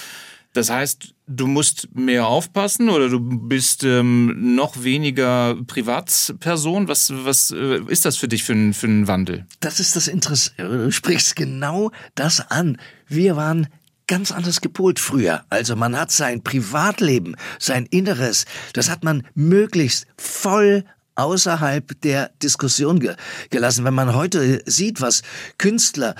Das 0.53 0.69
heißt, 0.69 1.13
du 1.27 1.47
musst 1.47 1.89
mehr 1.93 2.27
aufpassen 2.27 2.89
oder 2.89 3.07
du 3.07 3.19
bist 3.19 3.83
ähm, 3.83 4.55
noch 4.55 4.83
weniger 4.83 5.55
Privatperson. 5.67 6.87
Was, 6.87 7.13
was 7.23 7.51
äh, 7.51 7.81
ist 7.87 8.05
das 8.05 8.17
für 8.17 8.27
dich 8.27 8.43
für 8.43 8.53
ein, 8.53 8.73
für 8.73 8.87
ein 8.87 9.07
Wandel? 9.07 9.45
Das 9.59 9.79
ist 9.79 9.95
das 9.95 10.07
Interessante. 10.07 10.85
Du 10.85 10.91
sprichst 10.91 11.35
genau 11.35 11.91
das 12.15 12.49
an. 12.49 12.77
Wir 13.07 13.35
waren 13.35 13.67
ganz 14.07 14.31
anders 14.31 14.59
gepolt 14.59 14.99
früher. 14.99 15.43
Also 15.49 15.75
man 15.75 15.95
hat 15.95 16.11
sein 16.11 16.43
Privatleben, 16.43 17.35
sein 17.59 17.85
Inneres, 17.85 18.45
das 18.73 18.89
hat 18.89 19.03
man 19.03 19.25
möglichst 19.35 20.07
voll 20.17 20.83
außerhalb 21.19 21.99
der 22.01 22.31
Diskussion 22.41 22.99
ge 22.99 23.15
gelassen. 23.49 23.85
Wenn 23.85 23.93
man 23.93 24.15
heute 24.15 24.61
sieht, 24.65 25.01
was 25.01 25.21
Künstler 25.57 26.15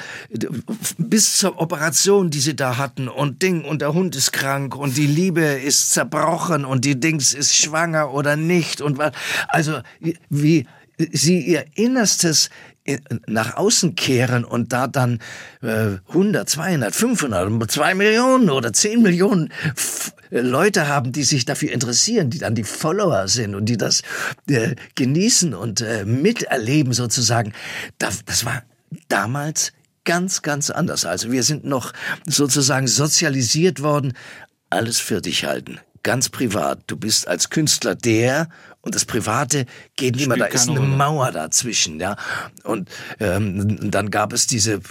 bis 0.97 1.37
zur 1.37 1.59
Operation, 1.59 2.29
die 2.29 2.39
sie 2.39 2.55
da 2.55 2.77
hatten 2.77 3.07
und 3.07 3.41
Ding 3.41 3.65
und 3.65 3.81
der 3.81 3.93
Hund 3.93 4.15
ist 4.15 4.31
krank 4.31 4.75
und 4.75 4.97
die 4.97 5.07
Liebe 5.07 5.41
ist 5.41 5.93
zerbrochen 5.93 6.65
und 6.65 6.85
die 6.85 6.99
Dings 6.99 7.33
ist 7.33 7.55
schwanger 7.55 8.13
oder 8.13 8.35
nicht 8.35 8.81
und 8.81 8.97
was, 8.97 9.11
also 9.47 9.79
wie 10.29 10.67
sie 11.11 11.39
ihr 11.39 11.65
Innerstes 11.75 12.49
nach 13.27 13.55
außen 13.55 13.95
kehren 13.95 14.45
und 14.45 14.73
da 14.73 14.87
dann 14.87 15.19
äh, 15.61 15.97
100, 16.09 16.49
200, 16.49 16.95
500, 16.95 17.71
2 17.71 17.95
Millionen 17.95 18.49
oder 18.49 18.73
10 18.73 19.01
Millionen 19.01 19.51
Leute 20.31 20.87
haben, 20.87 21.11
die 21.11 21.23
sich 21.23 21.45
dafür 21.45 21.71
interessieren, 21.71 22.29
die 22.29 22.37
dann 22.37 22.55
die 22.55 22.63
Follower 22.63 23.27
sind 23.27 23.55
und 23.55 23.65
die 23.65 23.77
das 23.77 24.01
äh, 24.47 24.75
genießen 24.95 25.53
und 25.53 25.81
äh, 25.81 26.05
miterleben 26.05 26.93
sozusagen. 26.93 27.53
Das, 27.97 28.23
das 28.25 28.45
war 28.45 28.63
damals 29.07 29.73
ganz, 30.05 30.41
ganz 30.41 30.69
anders. 30.69 31.05
Also 31.05 31.31
wir 31.31 31.43
sind 31.43 31.65
noch 31.65 31.93
sozusagen 32.25 32.87
sozialisiert 32.87 33.81
worden, 33.81 34.13
alles 34.69 34.99
für 34.99 35.21
dich 35.21 35.45
halten. 35.45 35.79
Ganz 36.03 36.29
privat. 36.29 36.83
Du 36.87 36.95
bist 36.95 37.27
als 37.27 37.49
Künstler 37.49 37.95
der 37.95 38.49
und 38.81 38.95
das 38.95 39.05
Private 39.05 39.65
geht 39.95 40.15
nicht 40.15 40.27
mehr. 40.27 40.37
Da 40.37 40.45
ist 40.45 40.69
eine 40.69 40.79
Mauer 40.79 41.31
dazwischen, 41.31 41.99
ja. 41.99 42.15
Und 42.63 42.89
ähm, 43.19 43.91
dann 43.91 44.09
gab 44.09 44.33
es 44.33 44.47
diese 44.47 44.81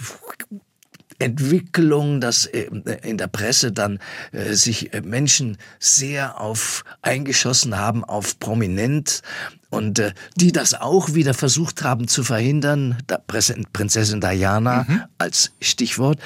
Entwicklung, 1.19 2.21
dass 2.21 2.45
äh, 2.45 2.69
in 3.03 3.17
der 3.17 3.27
Presse 3.27 3.71
dann 3.71 3.99
äh, 4.31 4.53
sich 4.53 4.93
äh, 4.93 5.01
Menschen 5.01 5.57
sehr 5.79 6.39
auf 6.39 6.83
eingeschossen 7.01 7.77
haben 7.77 8.05
auf 8.05 8.39
prominent 8.39 9.21
und 9.69 9.99
äh, 9.99 10.13
die 10.35 10.51
das 10.51 10.73
auch 10.73 11.13
wieder 11.13 11.33
versucht 11.33 11.83
haben 11.83 12.07
zu 12.07 12.23
verhindern, 12.23 12.97
da 13.07 13.17
Prinzessin 13.17 14.21
Diana 14.21 14.85
mhm. 14.87 15.03
als 15.17 15.51
Stichwort. 15.59 16.19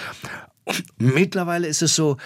Und 0.64 0.84
mittlerweile 0.98 1.68
ist 1.68 1.82
es 1.82 1.96
so, 1.96 2.18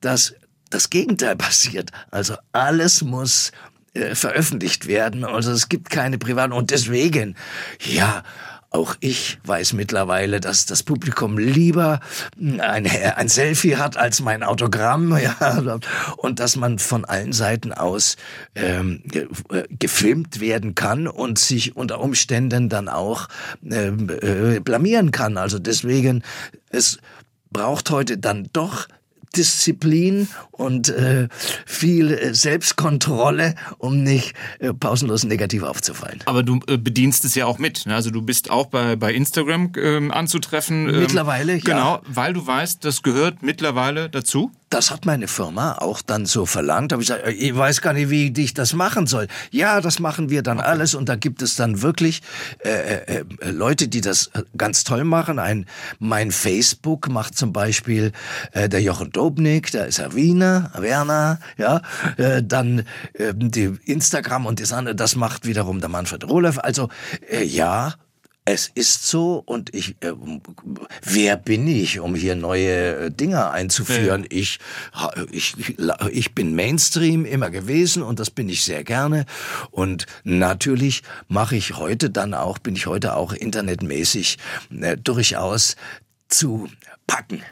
dass 0.00 0.34
das 0.70 0.88
Gegenteil 0.90 1.36
passiert. 1.36 1.90
Also 2.10 2.36
alles 2.52 3.02
muss 3.02 3.52
äh, 3.94 4.14
veröffentlicht 4.14 4.86
werden. 4.86 5.24
Also 5.24 5.52
es 5.52 5.68
gibt 5.68 5.90
keine 5.90 6.18
privaten 6.18 6.52
und 6.52 6.70
deswegen, 6.70 7.36
ja, 7.78 8.22
auch 8.74 8.96
ich 8.98 9.38
weiß 9.44 9.72
mittlerweile, 9.74 10.40
dass 10.40 10.66
das 10.66 10.82
Publikum 10.82 11.38
lieber 11.38 12.00
ein, 12.36 12.60
ein 12.60 13.28
Selfie 13.28 13.76
hat 13.76 13.96
als 13.96 14.20
mein 14.20 14.42
Autogramm, 14.42 15.16
ja, 15.22 15.78
und 16.16 16.40
dass 16.40 16.56
man 16.56 16.80
von 16.80 17.04
allen 17.04 17.32
Seiten 17.32 17.72
aus 17.72 18.16
ähm, 18.56 19.04
gefilmt 19.70 20.40
werden 20.40 20.74
kann 20.74 21.06
und 21.06 21.38
sich 21.38 21.76
unter 21.76 22.00
Umständen 22.00 22.68
dann 22.68 22.88
auch 22.88 23.28
ähm, 23.64 24.10
äh, 24.20 24.58
blamieren 24.58 25.12
kann. 25.12 25.38
Also 25.38 25.60
deswegen, 25.60 26.24
es 26.70 26.98
braucht 27.52 27.90
heute 27.90 28.18
dann 28.18 28.48
doch 28.52 28.88
Disziplin 29.36 30.28
und 30.50 30.88
äh, 30.88 31.28
viel 31.66 32.12
äh, 32.12 32.34
Selbstkontrolle, 32.34 33.54
um 33.78 34.02
nicht 34.02 34.34
äh, 34.58 34.72
pausenlos 34.72 35.24
negativ 35.24 35.62
aufzufallen. 35.62 36.20
Aber 36.26 36.42
du 36.42 36.60
äh, 36.66 36.76
bedienst 36.76 37.24
es 37.24 37.34
ja 37.34 37.46
auch 37.46 37.58
mit. 37.58 37.86
Ne? 37.86 37.94
Also 37.94 38.10
du 38.10 38.22
bist 38.22 38.50
auch 38.50 38.66
bei, 38.66 38.96
bei 38.96 39.12
Instagram 39.12 39.72
ähm, 39.76 40.10
anzutreffen. 40.10 40.88
Ähm, 40.88 41.00
mittlerweile, 41.00 41.54
ja. 41.54 41.60
Genau, 41.60 42.00
weil 42.06 42.32
du 42.32 42.46
weißt, 42.46 42.84
das 42.84 43.02
gehört 43.02 43.42
mittlerweile 43.42 44.08
dazu. 44.10 44.50
Das 44.74 44.90
hat 44.90 45.06
meine 45.06 45.28
Firma 45.28 45.74
auch 45.74 46.02
dann 46.02 46.26
so 46.26 46.46
verlangt. 46.46 46.92
Aber 46.92 47.00
ich 47.00 47.06
gesagt, 47.06 47.28
ich 47.28 47.56
weiß 47.56 47.80
gar 47.80 47.92
nicht, 47.92 48.10
wie 48.10 48.32
ich 48.36 48.54
das 48.54 48.72
machen 48.72 49.06
soll. 49.06 49.28
Ja, 49.52 49.80
das 49.80 50.00
machen 50.00 50.30
wir 50.30 50.42
dann 50.42 50.58
okay. 50.58 50.66
alles 50.66 50.96
und 50.96 51.08
da 51.08 51.14
gibt 51.14 51.42
es 51.42 51.54
dann 51.54 51.80
wirklich 51.80 52.22
äh, 52.64 52.70
äh, 52.70 53.24
äh, 53.38 53.50
Leute, 53.52 53.86
die 53.86 54.00
das 54.00 54.32
ganz 54.56 54.82
toll 54.82 55.04
machen. 55.04 55.38
Ein 55.38 55.66
mein 56.00 56.32
Facebook 56.32 57.08
macht 57.08 57.38
zum 57.38 57.52
Beispiel 57.52 58.10
äh, 58.50 58.68
der 58.68 58.82
Jochen 58.82 59.12
Dobnik, 59.12 59.70
da 59.70 59.84
ist 59.84 60.00
er 60.00 60.12
Wiener, 60.16 60.72
Werner, 60.76 61.38
ja. 61.56 61.80
Äh, 62.16 62.42
dann 62.42 62.80
äh, 63.12 63.32
die 63.32 63.78
Instagram 63.84 64.44
und 64.44 64.60
das 64.60 64.72
andere, 64.72 64.96
das 64.96 65.14
macht 65.14 65.46
wiederum 65.46 65.78
der 65.78 65.88
Manfred 65.88 66.28
Rohleff. 66.28 66.58
Also 66.58 66.88
äh, 67.30 67.44
ja, 67.44 67.94
es 68.46 68.70
ist 68.74 69.06
so 69.06 69.42
und 69.46 69.74
ich, 69.74 69.96
äh, 70.00 70.12
wer 71.02 71.36
bin 71.36 71.66
ich, 71.66 72.00
um 72.00 72.14
hier 72.14 72.36
neue 72.36 73.06
äh, 73.06 73.10
Dinge 73.10 73.50
einzuführen? 73.50 74.22
Ja. 74.22 74.28
Ich, 74.30 74.58
ich, 75.30 75.54
ich 76.10 76.34
bin 76.34 76.54
Mainstream 76.54 77.24
immer 77.24 77.50
gewesen 77.50 78.02
und 78.02 78.20
das 78.20 78.30
bin 78.30 78.50
ich 78.50 78.64
sehr 78.64 78.84
gerne. 78.84 79.24
Und 79.70 80.06
natürlich 80.24 81.02
mache 81.28 81.56
ich 81.56 81.76
heute 81.76 82.10
dann 82.10 82.34
auch, 82.34 82.58
bin 82.58 82.76
ich 82.76 82.86
heute 82.86 83.16
auch 83.16 83.32
internetmäßig 83.32 84.36
äh, 84.78 84.98
durchaus 84.98 85.76
zu 86.28 86.68
packen. 87.06 87.42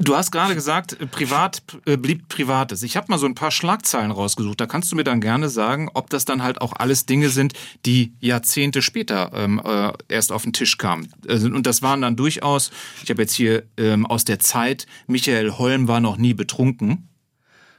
Du 0.00 0.14
hast 0.14 0.30
gerade 0.30 0.54
gesagt, 0.54 0.96
privat 1.10 1.60
äh, 1.84 1.96
blieb 1.96 2.28
Privates. 2.28 2.84
Ich 2.84 2.96
habe 2.96 3.08
mal 3.08 3.18
so 3.18 3.26
ein 3.26 3.34
paar 3.34 3.50
Schlagzeilen 3.50 4.12
rausgesucht. 4.12 4.60
Da 4.60 4.66
kannst 4.66 4.92
du 4.92 4.96
mir 4.96 5.02
dann 5.02 5.20
gerne 5.20 5.48
sagen, 5.48 5.90
ob 5.92 6.08
das 6.08 6.24
dann 6.24 6.44
halt 6.44 6.60
auch 6.60 6.72
alles 6.72 7.04
Dinge 7.04 7.30
sind, 7.30 7.54
die 7.84 8.12
Jahrzehnte 8.20 8.80
später 8.80 9.32
ähm, 9.34 9.60
äh, 9.64 9.92
erst 10.08 10.30
auf 10.30 10.44
den 10.44 10.52
Tisch 10.52 10.78
kamen. 10.78 11.12
Also, 11.26 11.48
und 11.48 11.66
das 11.66 11.82
waren 11.82 12.00
dann 12.00 12.14
durchaus, 12.14 12.70
ich 13.02 13.10
habe 13.10 13.22
jetzt 13.22 13.34
hier 13.34 13.64
ähm, 13.76 14.06
aus 14.06 14.24
der 14.24 14.38
Zeit, 14.38 14.86
Michael 15.08 15.58
Holm 15.58 15.88
war 15.88 15.98
noch 15.98 16.16
nie 16.16 16.32
betrunken. 16.32 17.08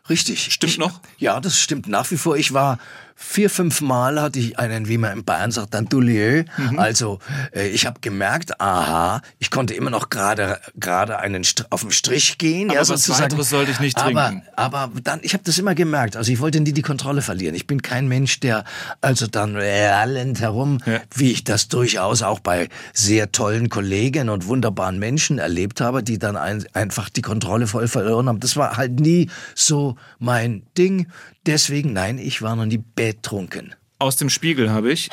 Richtig. 0.09 0.51
Stimmt 0.51 0.73
ich, 0.73 0.77
noch? 0.77 0.99
Ja, 1.19 1.39
das 1.39 1.57
stimmt 1.57 1.87
nach 1.87 2.09
wie 2.11 2.17
vor. 2.17 2.35
Ich 2.35 2.51
war 2.53 2.79
vier, 3.21 3.49
fünf 3.49 3.81
Mal 3.81 4.21
hatte 4.21 4.39
ich 4.39 4.57
einen, 4.57 4.87
wie 4.87 4.97
man 4.97 5.11
in 5.11 5.23
Bayern 5.25 5.51
sagt, 5.51 5.73
dann 5.73 5.85
Doulieu. 5.85 6.45
Mhm. 6.57 6.79
Also 6.79 7.19
äh, 7.53 7.67
ich 7.67 7.85
habe 7.85 7.99
gemerkt, 7.99 8.61
aha, 8.61 9.21
ich 9.39 9.51
konnte 9.51 9.73
immer 9.73 9.89
noch 9.89 10.09
gerade 10.09 10.59
gerade 10.79 11.19
einen 11.19 11.43
St 11.43 11.65
auf 11.69 11.81
den 11.81 11.91
Strich 11.91 12.37
gehen. 12.37 12.69
Aber 12.69 12.81
ja, 12.81 12.87
was 12.87 13.09
weiteres 13.09 13.49
sollte 13.49 13.71
ich 13.71 13.79
nicht 13.81 13.97
trinken. 13.97 14.43
Aber, 14.55 14.79
aber 14.79 15.01
dann, 15.01 15.19
ich 15.21 15.33
habe 15.33 15.43
das 15.43 15.57
immer 15.57 15.75
gemerkt. 15.75 16.15
Also 16.15 16.31
ich 16.31 16.39
wollte 16.39 16.61
nie 16.61 16.71
die 16.71 16.81
Kontrolle 16.81 17.21
verlieren. 17.21 17.55
Ich 17.55 17.67
bin 17.67 17.81
kein 17.81 18.07
Mensch, 18.07 18.39
der 18.39 18.63
also 19.01 19.27
dann 19.27 19.57
rallend 19.57 20.39
herum, 20.39 20.79
ja. 20.85 21.01
wie 21.13 21.31
ich 21.31 21.43
das 21.43 21.67
durchaus 21.67 22.21
auch 22.21 22.39
bei 22.39 22.69
sehr 22.93 23.33
tollen 23.33 23.67
Kollegen 23.67 24.29
und 24.29 24.47
wunderbaren 24.47 24.97
Menschen 24.97 25.39
erlebt 25.39 25.81
habe, 25.81 26.03
die 26.03 26.19
dann 26.19 26.37
ein, 26.37 26.65
einfach 26.71 27.09
die 27.09 27.21
Kontrolle 27.21 27.67
voll 27.67 27.89
verloren 27.89 28.29
haben. 28.29 28.39
Das 28.39 28.55
war 28.55 28.77
halt 28.77 29.01
nie 29.01 29.29
so 29.55 29.97
mein 30.19 30.63
Ding. 30.77 31.07
Deswegen, 31.45 31.93
nein, 31.93 32.17
ich 32.17 32.41
war 32.41 32.55
noch 32.55 32.65
nie 32.65 32.83
betrunken. 32.95 33.75
Aus 33.97 34.15
dem 34.15 34.29
Spiegel 34.29 34.71
habe 34.71 34.91
ich. 34.91 35.09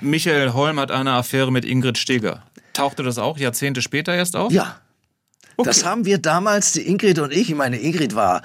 Michael 0.00 0.52
Holm 0.52 0.80
hat 0.80 0.90
eine 0.90 1.12
Affäre 1.12 1.52
mit 1.52 1.64
Ingrid 1.64 1.98
Steger. 1.98 2.42
Tauchte 2.72 3.02
das 3.02 3.18
auch 3.18 3.38
Jahrzehnte 3.38 3.82
später 3.82 4.14
erst 4.14 4.36
auf? 4.36 4.52
Ja. 4.52 4.80
Okay. 5.56 5.68
Das 5.68 5.84
haben 5.84 6.04
wir 6.04 6.18
damals, 6.18 6.72
die 6.72 6.88
Ingrid 6.88 7.18
und 7.18 7.32
ich, 7.32 7.50
ich 7.50 7.54
meine, 7.54 7.78
Ingrid 7.78 8.14
war 8.14 8.42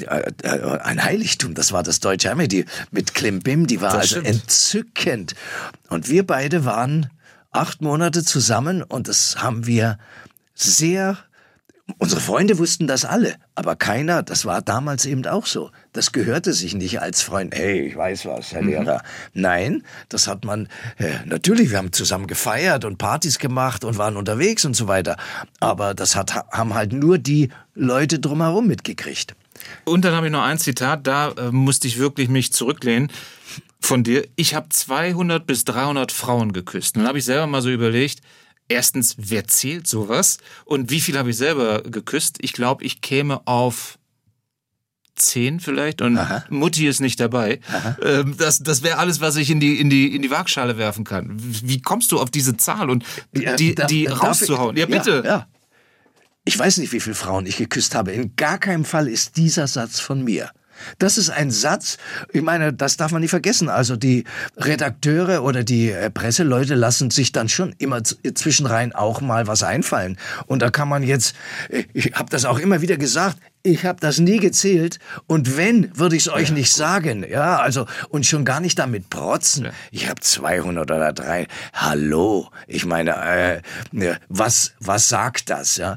äh, 0.00 0.32
äh, 0.42 0.78
ein 0.80 1.02
Heiligtum, 1.02 1.54
das 1.54 1.72
war 1.72 1.82
das 1.82 2.00
Deutsche 2.00 2.30
Armee, 2.30 2.48
die 2.48 2.64
mit 2.90 3.14
Klimbim, 3.14 3.66
die 3.66 3.80
war 3.80 3.92
das 3.92 4.00
also 4.00 4.20
stimmt. 4.20 4.28
entzückend. 4.28 5.34
Und 5.88 6.08
wir 6.08 6.26
beide 6.26 6.64
waren 6.64 7.10
acht 7.50 7.82
Monate 7.82 8.24
zusammen 8.24 8.82
und 8.82 9.08
das 9.08 9.36
haben 9.42 9.66
wir 9.66 9.98
sehr 10.54 11.18
Unsere 11.98 12.20
Freunde 12.20 12.58
wussten 12.58 12.88
das 12.88 13.04
alle, 13.04 13.36
aber 13.54 13.76
keiner, 13.76 14.24
das 14.24 14.44
war 14.44 14.60
damals 14.60 15.06
eben 15.06 15.24
auch 15.24 15.46
so. 15.46 15.70
Das 15.92 16.10
gehörte 16.10 16.52
sich 16.52 16.74
nicht 16.74 17.00
als 17.00 17.22
Freund, 17.22 17.54
hey, 17.54 17.82
ich 17.82 17.96
weiß 17.96 18.26
was, 18.26 18.52
Herr 18.52 18.62
mhm. 18.62 18.68
Lehrer. 18.68 19.02
Nein, 19.34 19.84
das 20.08 20.26
hat 20.26 20.44
man, 20.44 20.68
äh, 20.98 21.14
natürlich, 21.26 21.70
wir 21.70 21.78
haben 21.78 21.92
zusammen 21.92 22.26
gefeiert 22.26 22.84
und 22.84 22.98
Partys 22.98 23.38
gemacht 23.38 23.84
und 23.84 23.98
waren 23.98 24.16
unterwegs 24.16 24.64
und 24.64 24.74
so 24.74 24.88
weiter. 24.88 25.16
Aber 25.60 25.94
das 25.94 26.16
hat, 26.16 26.34
haben 26.34 26.74
halt 26.74 26.92
nur 26.92 27.18
die 27.18 27.50
Leute 27.76 28.18
drumherum 28.18 28.66
mitgekriegt. 28.66 29.36
Und 29.84 30.04
dann 30.04 30.12
habe 30.12 30.26
ich 30.26 30.32
noch 30.32 30.42
ein 30.42 30.58
Zitat, 30.58 31.06
da 31.06 31.30
äh, 31.30 31.52
musste 31.52 31.86
ich 31.86 31.98
wirklich 31.98 32.28
mich 32.28 32.52
zurücklehnen 32.52 33.12
von 33.80 34.02
dir. 34.02 34.26
Ich 34.34 34.56
habe 34.56 34.68
200 34.70 35.46
bis 35.46 35.64
300 35.64 36.10
Frauen 36.10 36.52
geküsst. 36.52 36.96
Dann 36.96 37.06
habe 37.06 37.18
ich 37.18 37.24
selber 37.24 37.46
mal 37.46 37.62
so 37.62 37.70
überlegt, 37.70 38.22
erstens, 38.68 39.16
wer 39.18 39.46
zählt 39.46 39.86
sowas? 39.86 40.38
Und 40.64 40.90
wie 40.90 41.00
viel 41.00 41.18
habe 41.18 41.30
ich 41.30 41.36
selber 41.36 41.82
geküsst? 41.82 42.38
Ich 42.40 42.52
glaube, 42.52 42.84
ich 42.84 43.00
käme 43.00 43.46
auf 43.46 43.98
zehn 45.14 45.60
vielleicht 45.60 46.02
und 46.02 46.18
Aha. 46.18 46.44
Mutti 46.50 46.86
ist 46.86 47.00
nicht 47.00 47.18
dabei. 47.20 47.60
Ähm, 48.02 48.36
das 48.36 48.58
das 48.58 48.82
wäre 48.82 48.98
alles, 48.98 49.20
was 49.20 49.36
ich 49.36 49.50
in 49.50 49.60
die, 49.60 49.80
in, 49.80 49.88
die, 49.88 50.14
in 50.14 50.20
die 50.20 50.30
Waagschale 50.30 50.76
werfen 50.76 51.04
kann. 51.04 51.36
Wie 51.38 51.80
kommst 51.80 52.12
du 52.12 52.20
auf 52.20 52.30
diese 52.30 52.56
Zahl 52.56 52.90
und 52.90 53.04
die, 53.32 53.42
ja, 53.42 53.56
die 53.56 54.06
rauszuhauen? 54.06 54.76
Ich, 54.76 54.80
ja, 54.80 54.86
bitte. 54.86 55.22
Ja, 55.24 55.30
ja. 55.30 55.46
Ich 56.44 56.58
weiß 56.58 56.78
nicht, 56.78 56.92
wie 56.92 57.00
viele 57.00 57.16
Frauen 57.16 57.46
ich 57.46 57.56
geküsst 57.56 57.94
habe. 57.94 58.12
In 58.12 58.36
gar 58.36 58.58
keinem 58.58 58.84
Fall 58.84 59.08
ist 59.08 59.36
dieser 59.36 59.66
Satz 59.66 59.98
von 59.98 60.22
mir. 60.22 60.50
Das 60.98 61.18
ist 61.18 61.30
ein 61.30 61.50
Satz, 61.50 61.98
ich 62.32 62.42
meine, 62.42 62.72
das 62.72 62.96
darf 62.96 63.12
man 63.12 63.20
nicht 63.20 63.30
vergessen. 63.30 63.68
Also 63.68 63.96
die 63.96 64.24
Redakteure 64.56 65.42
oder 65.42 65.64
die 65.64 65.90
äh, 65.90 66.10
Presseleute 66.10 66.74
lassen 66.74 67.10
sich 67.10 67.32
dann 67.32 67.48
schon 67.48 67.74
immer 67.78 68.02
zwischenrein 68.02 68.94
auch 68.94 69.20
mal 69.20 69.46
was 69.46 69.62
einfallen. 69.62 70.18
Und 70.46 70.62
da 70.62 70.70
kann 70.70 70.88
man 70.88 71.02
jetzt, 71.02 71.34
äh, 71.68 71.84
ich 71.92 72.12
habe 72.14 72.30
das 72.30 72.44
auch 72.44 72.58
immer 72.58 72.80
wieder 72.80 72.96
gesagt, 72.96 73.38
ich 73.66 73.84
habe 73.84 74.00
das 74.00 74.18
nie 74.18 74.38
gezählt 74.38 74.98
und 75.26 75.56
wenn, 75.56 75.96
würde 75.98 76.16
ich 76.16 76.26
es 76.26 76.32
euch 76.32 76.48
ja. 76.48 76.54
nicht 76.54 76.72
sagen. 76.72 77.24
Ja, 77.28 77.58
also 77.58 77.86
und 78.08 78.24
schon 78.24 78.44
gar 78.44 78.60
nicht 78.60 78.78
damit 78.78 79.10
protzen. 79.10 79.66
Ja. 79.66 79.70
Ich 79.90 80.08
habe 80.08 80.20
200 80.20 80.90
oder 80.90 81.12
drei. 81.12 81.46
Hallo, 81.72 82.50
ich 82.66 82.86
meine, 82.86 83.62
äh, 83.92 84.14
was 84.28 84.72
was 84.80 85.08
sagt 85.08 85.50
das? 85.50 85.76
Ja, 85.76 85.96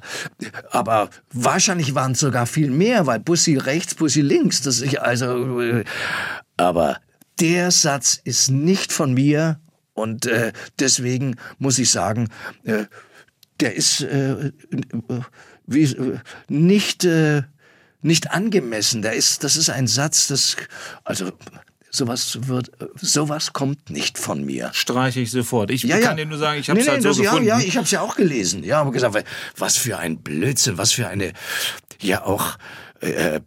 aber 0.72 1.09
wahrscheinlich 1.32 1.95
waren 1.95 2.13
es 2.13 2.20
sogar 2.20 2.45
viel 2.45 2.72
mehr, 2.72 3.05
weil 3.05 3.20
Bussi 3.20 3.57
rechts, 3.57 3.95
Bussi 3.95 4.22
links. 4.22 4.61
Das 4.61 4.82
ich 4.82 5.01
also, 5.01 5.61
äh, 5.61 5.84
aber 6.57 6.97
der 7.39 7.72
Satz 7.72 8.20
ist 8.24 8.49
nicht 8.49 8.91
von 8.91 9.13
mir 9.13 9.59
Und 9.93 10.26
äh, 10.28 10.53
deswegen 10.80 11.36
muss 11.57 11.78
ich 11.78 11.91
sagen, 11.91 12.30
äh, 12.63 12.86
der 13.59 13.76
ist 13.76 14.01
äh, 14.01 14.51
wie, 15.70 15.84
äh, 15.84 16.20
nicht, 16.47 17.05
äh, 17.05 17.43
nicht 18.01 18.31
angemessen. 18.31 19.01
Der 19.01 19.13
ist, 19.13 19.43
das 19.43 19.57
ist 19.57 19.69
ein 19.69 19.87
Satz, 19.87 20.27
das, 20.27 20.55
also 21.03 21.31
sowas 21.91 22.37
wird, 22.47 22.71
sowas 22.95 23.53
kommt 23.53 23.89
nicht 23.89 24.17
von 24.17 24.45
mir. 24.45 24.69
Streiche 24.73 25.19
ich 25.21 25.31
sofort. 25.31 25.71
Ich 25.71 25.83
Ja, 25.83 25.95
kann 25.99 26.17
ja. 26.17 26.23
dir 26.23 26.25
nur 26.25 26.37
sagen, 26.37 26.59
ich 26.59 26.69
habe 26.69 26.79
es 26.79 26.85
Nee, 26.85 26.91
halt 26.91 27.01
nee, 27.01 27.03
so 27.03 27.09
das, 27.09 27.17
gefunden. 27.19 27.47
Ja, 27.47 27.59
ja, 27.59 27.65
ich 27.65 27.75
habe 27.75 27.85
es 27.85 27.91
ja 27.91 28.01
auch 28.01 28.15
gelesen. 28.15 28.63
Ja, 28.63 28.81
aber 28.81 28.91
gesagt, 28.91 29.25
was 29.57 29.77
für 29.77 29.97
ein 29.97 30.19
Blödsinn, 30.19 30.77
was 30.77 30.91
für 30.91 31.07
eine, 31.07 31.33
ja 31.99 32.23
auch, 32.25 32.57
äh, 33.01 33.39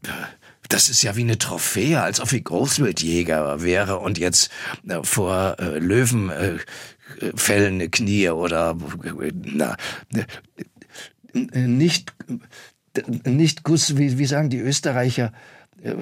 das 0.69 0.89
ist 0.89 1.03
ja 1.03 1.17
wie 1.17 1.21
eine 1.23 1.39
Trophäe, 1.39 2.03
als 2.03 2.21
ob 2.21 2.33
ich 2.33 2.45
Großwildjäger 2.45 3.63
wäre 3.63 3.99
und 3.99 4.19
jetzt 4.19 4.51
äh, 4.89 4.99
vor 5.03 5.57
äh, 5.59 5.79
Löwen 5.79 6.31
äh, 6.31 6.55
äh, 7.21 7.33
fällende 7.37 7.91
Knie 7.91 8.31
oder 8.31 8.77
äh, 9.05 9.33
na, 9.45 9.77
äh, 11.35 11.67
nicht 11.67 12.13
nicht 13.25 13.63
Guss, 13.65 13.97
wie, 13.97 14.19
wie 14.19 14.27
sagen 14.27 14.51
die 14.51 14.59
Österreicher, 14.59 15.33
äh, 15.83 15.93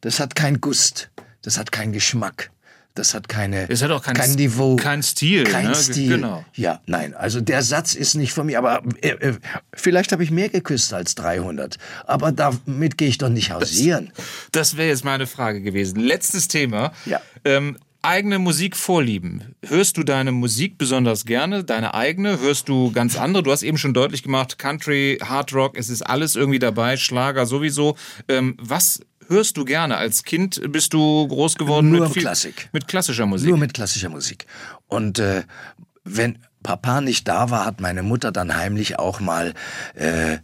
das 0.00 0.20
hat 0.20 0.34
kein 0.34 0.60
Gust, 0.60 1.10
das 1.42 1.58
hat 1.58 1.72
keinen 1.72 1.92
Geschmack. 1.92 2.50
Das 2.94 3.14
hat 3.14 3.28
keine, 3.28 3.70
Es 3.70 3.82
hat 3.82 3.92
auch 3.92 4.02
kein 4.02 4.14
kein 4.14 4.32
Niveau. 4.32 4.74
kein 4.74 5.04
Stil, 5.04 5.44
Kein 5.44 5.68
ne? 5.68 5.74
Stil. 5.76 6.08
Genau. 6.16 6.44
Ja, 6.54 6.80
nein, 6.86 7.14
also 7.14 7.40
der 7.40 7.62
Satz 7.62 7.94
ist 7.94 8.16
nicht 8.16 8.32
von 8.32 8.46
mir, 8.46 8.58
aber 8.58 8.82
äh, 9.00 9.10
äh, 9.10 9.34
vielleicht 9.72 10.10
habe 10.10 10.24
ich 10.24 10.32
mehr 10.32 10.48
geküsst 10.48 10.92
als 10.92 11.14
300. 11.14 11.78
Aber 12.04 12.32
damit 12.32 12.98
gehe 12.98 13.08
ich 13.08 13.16
doch 13.18 13.28
nicht 13.28 13.52
hausieren. 13.52 14.12
Das 14.50 14.76
wäre 14.76 14.88
jetzt 14.88 15.04
meine 15.04 15.28
Frage 15.28 15.62
gewesen. 15.62 16.00
Letztes 16.00 16.48
Thema. 16.48 16.92
Ja. 17.06 17.20
Ähm, 17.44 17.78
eigene 18.02 18.38
Musikvorlieben. 18.38 19.54
Hörst 19.64 19.96
du 19.96 20.02
deine 20.02 20.32
Musik 20.32 20.78
besonders 20.78 21.24
gerne, 21.24 21.64
deine 21.64 21.94
eigene? 21.94 22.40
Hörst 22.40 22.68
du 22.68 22.92
ganz 22.92 23.16
andere? 23.16 23.42
Du 23.42 23.52
hast 23.52 23.62
eben 23.62 23.78
schon 23.78 23.94
deutlich 23.94 24.22
gemacht, 24.22 24.58
Country, 24.58 25.18
Hard 25.22 25.52
Rock, 25.52 25.76
es 25.76 25.88
ist 25.88 26.02
alles 26.02 26.36
irgendwie 26.36 26.58
dabei, 26.58 26.96
Schlager 26.96 27.46
sowieso. 27.46 27.96
Ähm, 28.28 28.56
was 28.60 29.00
hörst 29.28 29.56
du 29.56 29.64
gerne? 29.64 29.96
Als 29.96 30.24
Kind 30.24 30.60
bist 30.72 30.92
du 30.92 31.28
groß 31.28 31.56
geworden 31.56 31.90
Nur 31.90 32.04
mit 32.04 32.12
viel, 32.12 32.22
Klassik. 32.22 32.68
mit 32.72 32.88
klassischer 32.88 33.26
Musik. 33.26 33.48
Nur 33.48 33.58
mit 33.58 33.74
klassischer 33.74 34.08
Musik. 34.08 34.46
Und 34.88 35.18
äh, 35.18 35.44
wenn 36.04 36.38
Papa 36.62 37.00
nicht 37.00 37.28
da 37.28 37.50
war, 37.50 37.64
hat 37.64 37.80
meine 37.80 38.02
Mutter 38.02 38.32
dann 38.32 38.54
heimlich 38.56 38.98
auch 38.98 39.20
mal 39.20 39.54
äh, 39.94 40.38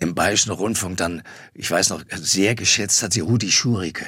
im 0.00 0.14
Bayerischen 0.14 0.52
Rundfunk 0.52 0.96
dann, 0.98 1.22
ich 1.54 1.70
weiß 1.70 1.90
noch, 1.90 2.04
sehr 2.14 2.54
geschätzt 2.54 3.02
hat 3.02 3.12
sie 3.12 3.20
Rudi 3.20 3.50
Schurike. 3.50 4.06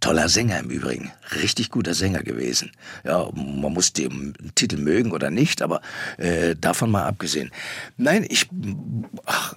Toller 0.00 0.28
Sänger 0.28 0.60
im 0.60 0.70
Übrigen, 0.70 1.10
richtig 1.42 1.70
guter 1.70 1.94
Sänger 1.94 2.22
gewesen. 2.22 2.70
Ja, 3.04 3.28
man 3.34 3.72
muss 3.72 3.92
den 3.92 4.34
Titel 4.54 4.76
mögen 4.76 5.12
oder 5.12 5.30
nicht, 5.30 5.60
aber 5.60 5.80
äh, 6.18 6.54
davon 6.54 6.90
mal 6.90 7.04
abgesehen. 7.04 7.50
Nein, 7.96 8.24
ich 8.28 8.48
ach, 9.26 9.54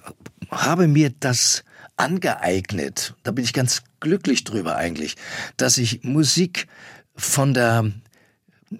habe 0.50 0.88
mir 0.88 1.12
das 1.20 1.64
angeeignet. 1.96 3.14
Da 3.22 3.30
bin 3.30 3.44
ich 3.44 3.52
ganz 3.52 3.82
glücklich 4.00 4.42
drüber 4.44 4.76
eigentlich, 4.76 5.16
dass 5.56 5.78
ich 5.78 6.02
Musik 6.02 6.66
von 7.14 7.54
der 7.54 7.92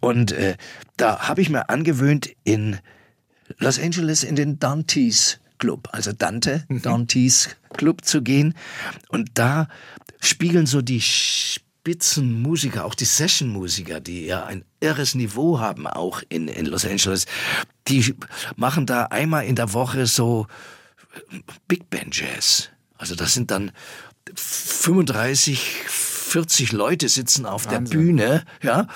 Und 0.01 0.33
äh, 0.33 0.57
da 0.97 1.29
habe 1.29 1.39
ich 1.41 1.49
mir 1.49 1.69
angewöhnt, 1.69 2.29
in 2.43 2.79
Los 3.59 3.79
Angeles 3.79 4.25
in 4.25 4.35
den 4.35 4.59
Dantes 4.59 5.39
Club, 5.57 5.89
also 5.91 6.13
Dante, 6.13 6.65
Dantes 6.69 7.49
Club 7.75 8.05
zu 8.05 8.21
gehen. 8.21 8.53
Und 9.09 9.31
da 9.35 9.67
spiegeln 10.19 10.65
so 10.65 10.81
die 10.81 11.01
Spitzenmusiker, 11.01 12.85
auch 12.85 12.95
die 12.95 13.05
Session-Musiker, 13.05 13.99
die 13.99 14.25
ja 14.25 14.45
ein 14.45 14.65
irres 14.79 15.15
Niveau 15.15 15.59
haben, 15.59 15.87
auch 15.87 16.21
in, 16.29 16.47
in 16.47 16.65
Los 16.65 16.85
Angeles, 16.85 17.25
die 17.87 18.15
machen 18.55 18.85
da 18.85 19.05
einmal 19.05 19.45
in 19.45 19.55
der 19.55 19.73
Woche 19.73 20.05
so 20.05 20.47
Big 21.67 21.89
Band 21.89 22.15
Jazz. 22.15 22.69
Also 22.97 23.15
das 23.15 23.33
sind 23.33 23.51
dann 23.51 23.71
35, 24.35 25.59
40 25.87 26.71
Leute 26.73 27.09
sitzen 27.09 27.45
auf 27.45 27.67
der 27.67 27.79
Bühne, 27.79 28.43
ja, 28.61 28.87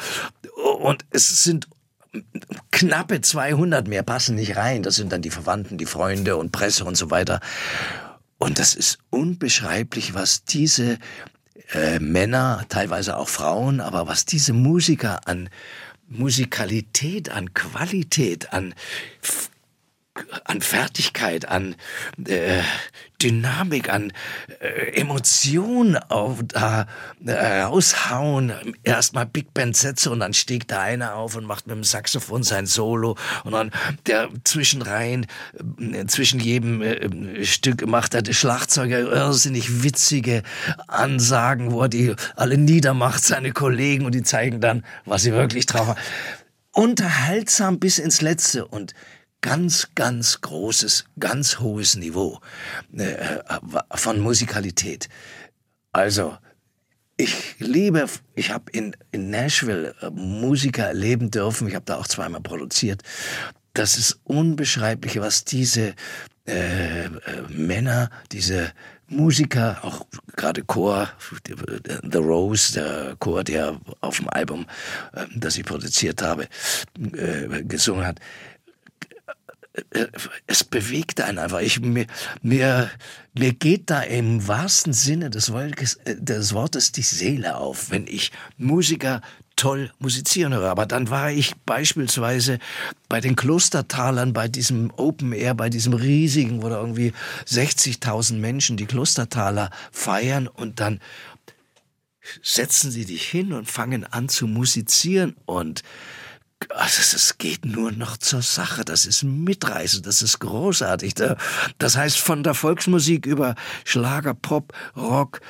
und 0.79 1.05
es 1.11 1.43
sind 1.43 1.67
knappe 2.71 3.21
200 3.21 3.87
mehr 3.87 4.03
passen 4.03 4.35
nicht 4.35 4.57
rein. 4.57 4.83
Das 4.83 4.95
sind 4.95 5.11
dann 5.11 5.21
die 5.21 5.29
Verwandten, 5.29 5.77
die 5.77 5.85
Freunde 5.85 6.37
und 6.37 6.51
Presse 6.51 6.85
und 6.85 6.95
so 6.95 7.09
weiter. 7.11 7.39
Und 8.37 8.59
das 8.59 8.73
ist 8.73 8.97
unbeschreiblich, 9.09 10.13
was 10.13 10.43
diese 10.43 10.97
äh, 11.73 11.99
Männer, 11.99 12.65
teilweise 12.69 13.17
auch 13.17 13.29
Frauen, 13.29 13.79
aber 13.79 14.07
was 14.07 14.25
diese 14.25 14.53
Musiker 14.53 15.27
an 15.27 15.49
Musikalität, 16.09 17.29
an 17.29 17.53
Qualität, 17.53 18.51
an 18.51 18.73
an 20.43 20.61
Fertigkeit, 20.61 21.47
an 21.47 21.75
äh, 22.25 22.61
Dynamik, 23.21 23.89
an 23.89 24.11
äh, 24.59 24.99
Emotion 24.99 25.95
auf, 25.95 26.39
da 26.47 26.87
äh, 27.25 27.61
raushauen. 27.61 28.51
Erstmal 28.83 29.25
Big 29.25 29.53
Band 29.53 29.77
Sätze 29.77 30.11
und 30.11 30.19
dann 30.19 30.33
stieg 30.33 30.67
da 30.67 30.81
einer 30.81 31.15
auf 31.15 31.35
und 31.35 31.45
macht 31.45 31.67
mit 31.67 31.77
dem 31.77 31.83
Saxophon 31.83 32.43
sein 32.43 32.65
Solo 32.65 33.15
und 33.45 33.53
dann 33.53 33.71
der 34.05 34.29
zwischenrein, 34.43 35.27
äh, 35.79 36.05
zwischen 36.07 36.41
jedem 36.41 36.81
äh, 36.81 37.45
Stück 37.45 37.87
macht 37.87 38.13
der 38.13 38.33
Schlagzeuger 38.33 38.99
irrsinnig 38.99 39.83
witzige 39.83 40.43
Ansagen, 40.87 41.71
wo 41.71 41.83
er 41.83 41.89
die 41.89 42.15
alle 42.35 42.57
niedermacht, 42.57 43.23
seine 43.23 43.53
Kollegen 43.53 44.05
und 44.05 44.13
die 44.13 44.23
zeigen 44.23 44.59
dann, 44.59 44.83
was 45.05 45.23
sie 45.23 45.31
wirklich 45.31 45.67
drauf 45.67 45.87
haben. 45.87 45.99
Unterhaltsam 46.73 47.79
bis 47.79 47.97
ins 47.97 48.21
Letzte 48.21 48.65
und 48.65 48.93
ganz, 49.41 49.89
ganz 49.95 50.41
großes, 50.41 51.05
ganz 51.19 51.59
hohes 51.59 51.95
Niveau 51.95 52.39
äh, 52.95 53.39
von 53.95 54.19
Musikalität. 54.19 55.09
Also, 55.91 56.37
ich 57.17 57.59
liebe, 57.59 58.07
ich 58.35 58.51
habe 58.51 58.71
in, 58.71 58.95
in 59.11 59.29
Nashville 59.29 59.93
äh, 60.01 60.09
Musiker 60.09 60.85
erleben 60.85 61.29
dürfen, 61.29 61.67
ich 61.67 61.75
habe 61.75 61.85
da 61.85 61.97
auch 61.97 62.07
zweimal 62.07 62.41
produziert. 62.41 63.01
Das 63.73 63.97
ist 63.97 64.19
unbeschreiblich, 64.23 65.19
was 65.19 65.45
diese 65.45 65.93
äh, 66.47 67.05
äh, 67.05 67.09
Männer, 67.49 68.09
diese 68.31 68.73
Musiker, 69.07 69.79
auch 69.83 70.05
gerade 70.35 70.63
Chor, 70.63 71.09
The 71.45 72.17
Rose, 72.17 72.73
der 72.73 73.15
Chor, 73.19 73.43
der 73.43 73.79
auf 73.99 74.17
dem 74.17 74.29
Album, 74.29 74.65
äh, 75.13 75.25
das 75.35 75.57
ich 75.57 75.65
produziert 75.65 76.21
habe, 76.21 76.47
äh, 77.13 77.63
gesungen 77.63 78.05
hat 78.05 78.19
es 80.47 80.63
bewegt 80.63 81.21
einen 81.21 81.39
einfach. 81.39 81.59
Ich, 81.59 81.79
mir, 81.79 82.05
mir, 82.41 82.89
mir 83.33 83.53
geht 83.53 83.89
da 83.89 84.01
im 84.01 84.47
wahrsten 84.47 84.93
Sinne 84.93 85.29
des 85.29 85.53
Wortes, 85.53 85.99
des 86.05 86.53
Wortes 86.53 86.91
die 86.91 87.03
Seele 87.03 87.55
auf, 87.55 87.89
wenn 87.89 88.05
ich 88.07 88.31
Musiker 88.57 89.21
toll 89.55 89.91
musizieren 89.99 90.53
höre. 90.53 90.69
Aber 90.69 90.85
dann 90.85 91.09
war 91.09 91.31
ich 91.31 91.55
beispielsweise 91.65 92.59
bei 93.07 93.21
den 93.21 93.35
Klostertalern, 93.35 94.33
bei 94.33 94.47
diesem 94.47 94.91
Open 94.97 95.31
Air, 95.33 95.53
bei 95.53 95.69
diesem 95.69 95.93
riesigen, 95.93 96.63
wo 96.63 96.69
da 96.69 96.81
irgendwie 96.81 97.13
60.000 97.47 98.35
Menschen 98.35 98.75
die 98.75 98.87
Klostertaler 98.87 99.69
feiern 99.91 100.47
und 100.47 100.79
dann 100.79 100.99
setzen 102.41 102.91
sie 102.91 103.05
dich 103.05 103.23
hin 103.23 103.53
und 103.53 103.69
fangen 103.69 104.03
an 104.03 104.29
zu 104.29 104.47
musizieren 104.47 105.35
und 105.45 105.83
es 106.69 107.37
geht 107.37 107.65
nur 107.65 107.91
noch 107.91 108.17
zur 108.17 108.41
Sache. 108.41 108.83
Das 108.85 109.05
ist 109.05 109.23
mitreißend, 109.23 110.05
das 110.05 110.21
ist 110.21 110.39
großartig. 110.39 111.13
Das 111.77 111.97
heißt, 111.97 112.19
von 112.19 112.43
der 112.43 112.53
Volksmusik 112.53 113.25
über 113.25 113.55
Schlager, 113.85 114.33
Pop, 114.33 114.73
Rock 114.95 115.41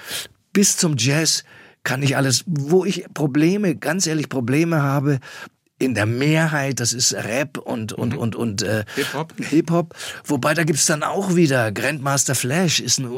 bis 0.53 0.77
zum 0.77 0.95
Jazz 0.97 1.43
kann 1.83 2.03
ich 2.03 2.15
alles. 2.15 2.43
Wo 2.45 2.85
ich 2.85 3.05
Probleme, 3.13 3.75
ganz 3.75 4.07
ehrlich 4.07 4.29
Probleme 4.29 4.81
habe, 4.81 5.19
in 5.81 5.95
der 5.95 6.05
Mehrheit, 6.05 6.79
das 6.79 6.93
ist 6.93 7.13
Rap 7.13 7.57
und, 7.57 7.93
und, 7.93 8.13
Mhm. 8.13 8.19
und, 8.19 8.35
und 8.35 8.61
äh, 8.61 8.85
Hip-Hop. 8.95 9.33
Hip-Hop. 9.37 9.95
Wobei 10.25 10.53
da 10.53 10.63
gibt's 10.63 10.85
dann 10.85 11.03
auch 11.03 11.35
wieder 11.35 11.71
Grandmaster 11.71 12.35
Flash 12.35 12.79
ist 12.79 12.99
eine 12.99 13.09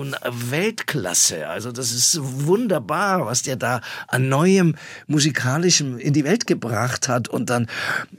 Weltklasse. 0.49 1.47
Also 1.47 1.72
das 1.72 1.91
ist 1.91 2.20
wunderbar, 2.22 3.26
was 3.26 3.41
der 3.41 3.57
da 3.57 3.82
an 4.07 4.30
neuem 4.30 4.76
musikalischem 5.07 5.97
in 5.99 6.14
die 6.14 6.24
Welt 6.24 6.47
gebracht 6.47 7.07
hat 7.07 7.28
und 7.28 7.49
dann 7.49 7.68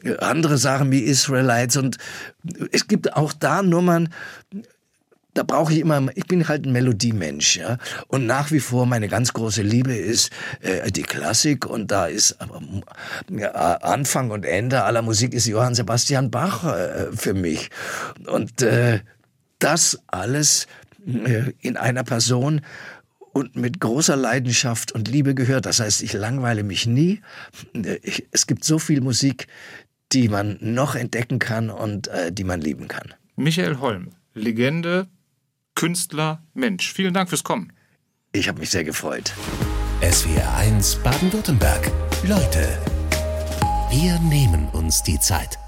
äh, 0.03 0.17
andere 0.19 0.59
Sachen 0.59 0.91
wie 0.91 1.01
Israelites 1.01 1.77
und 1.77 1.99
es 2.71 2.87
gibt 2.87 3.15
auch 3.15 3.33
da 3.33 3.63
Nummern, 3.63 4.11
da 5.35 5.43
brauche 5.43 5.73
ich 5.73 5.81
immer, 5.81 6.07
ich 6.15 6.27
bin 6.27 6.49
halt 6.49 6.65
ein 6.65 6.73
Melodiemensch, 6.73 7.57
ja. 7.57 7.79
Und 8.09 8.27
nach 8.27 8.51
wie 8.51 8.61
vor 8.61 8.87
meine 8.87 9.09
ganz 9.09 9.33
große 9.33 9.63
Liebe 9.63 9.95
ist 9.95 10.31
äh, 10.61 10.91
die 10.91 11.03
Klassik 11.03 11.67
und 11.67 11.91
da 11.91 12.07
ist 12.07 12.37
ja, 13.31 13.51
Anfang 13.51 14.31
und 14.31 14.47
Ende 14.47 14.85
aller 14.85 15.03
Musik 15.03 15.35
ist 15.35 15.47
Johann 15.47 15.75
Sebastian 15.75 16.31
Bach 16.31 16.65
äh, 16.65 17.13
für 17.13 17.35
mich. 17.35 17.71
Und 18.27 18.63
äh, 18.63 19.01
das 19.59 20.01
alles 20.07 20.67
äh, 21.07 21.53
in 21.61 21.77
einer 21.77 22.05
Person 22.05 22.61
und 23.33 23.57
mit 23.57 23.81
großer 23.81 24.17
Leidenschaft 24.17 24.93
und 24.93 25.09
Liebe 25.09 25.35
gehört. 25.35 25.67
Das 25.67 25.81
heißt, 25.81 26.03
ich 26.03 26.13
langweile 26.13 26.63
mich 26.63 26.87
nie. 26.87 27.21
Äh, 27.75 27.99
Ich, 28.03 28.27
es 28.31 28.47
gibt 28.47 28.65
so 28.65 28.79
viel 28.79 29.01
Musik, 29.01 29.49
die 30.13 30.29
man 30.29 30.59
noch 30.61 30.95
entdecken 30.95 31.41
kann 31.41 31.71
und 31.71 32.09
äh, 32.09 32.31
die 32.31 32.45
man 32.45 32.61
lieben 32.61 32.87
kann. 32.87 33.15
Michael 33.37 33.81
Holm, 33.81 34.11
Legende, 34.35 35.09
Künstler, 35.85 36.43
Mensch. 36.55 36.95
Vielen 36.95 37.13
Dank 37.13 37.29
fürs 37.29 37.45
Kommen. 37.45 37.71
Ich 38.33 38.49
habe 38.49 38.59
mich 38.59 38.71
sehr 38.71 38.85
gefreut. 38.85 39.35
SWR 40.01 40.55
1 40.57 40.97
Baden-Württemberg. 41.03 41.93
Leute, 42.27 42.79
wir 43.91 44.19
nehmen 44.21 44.67
uns 44.71 45.03
die 45.03 45.21
Zeit. 45.21 45.59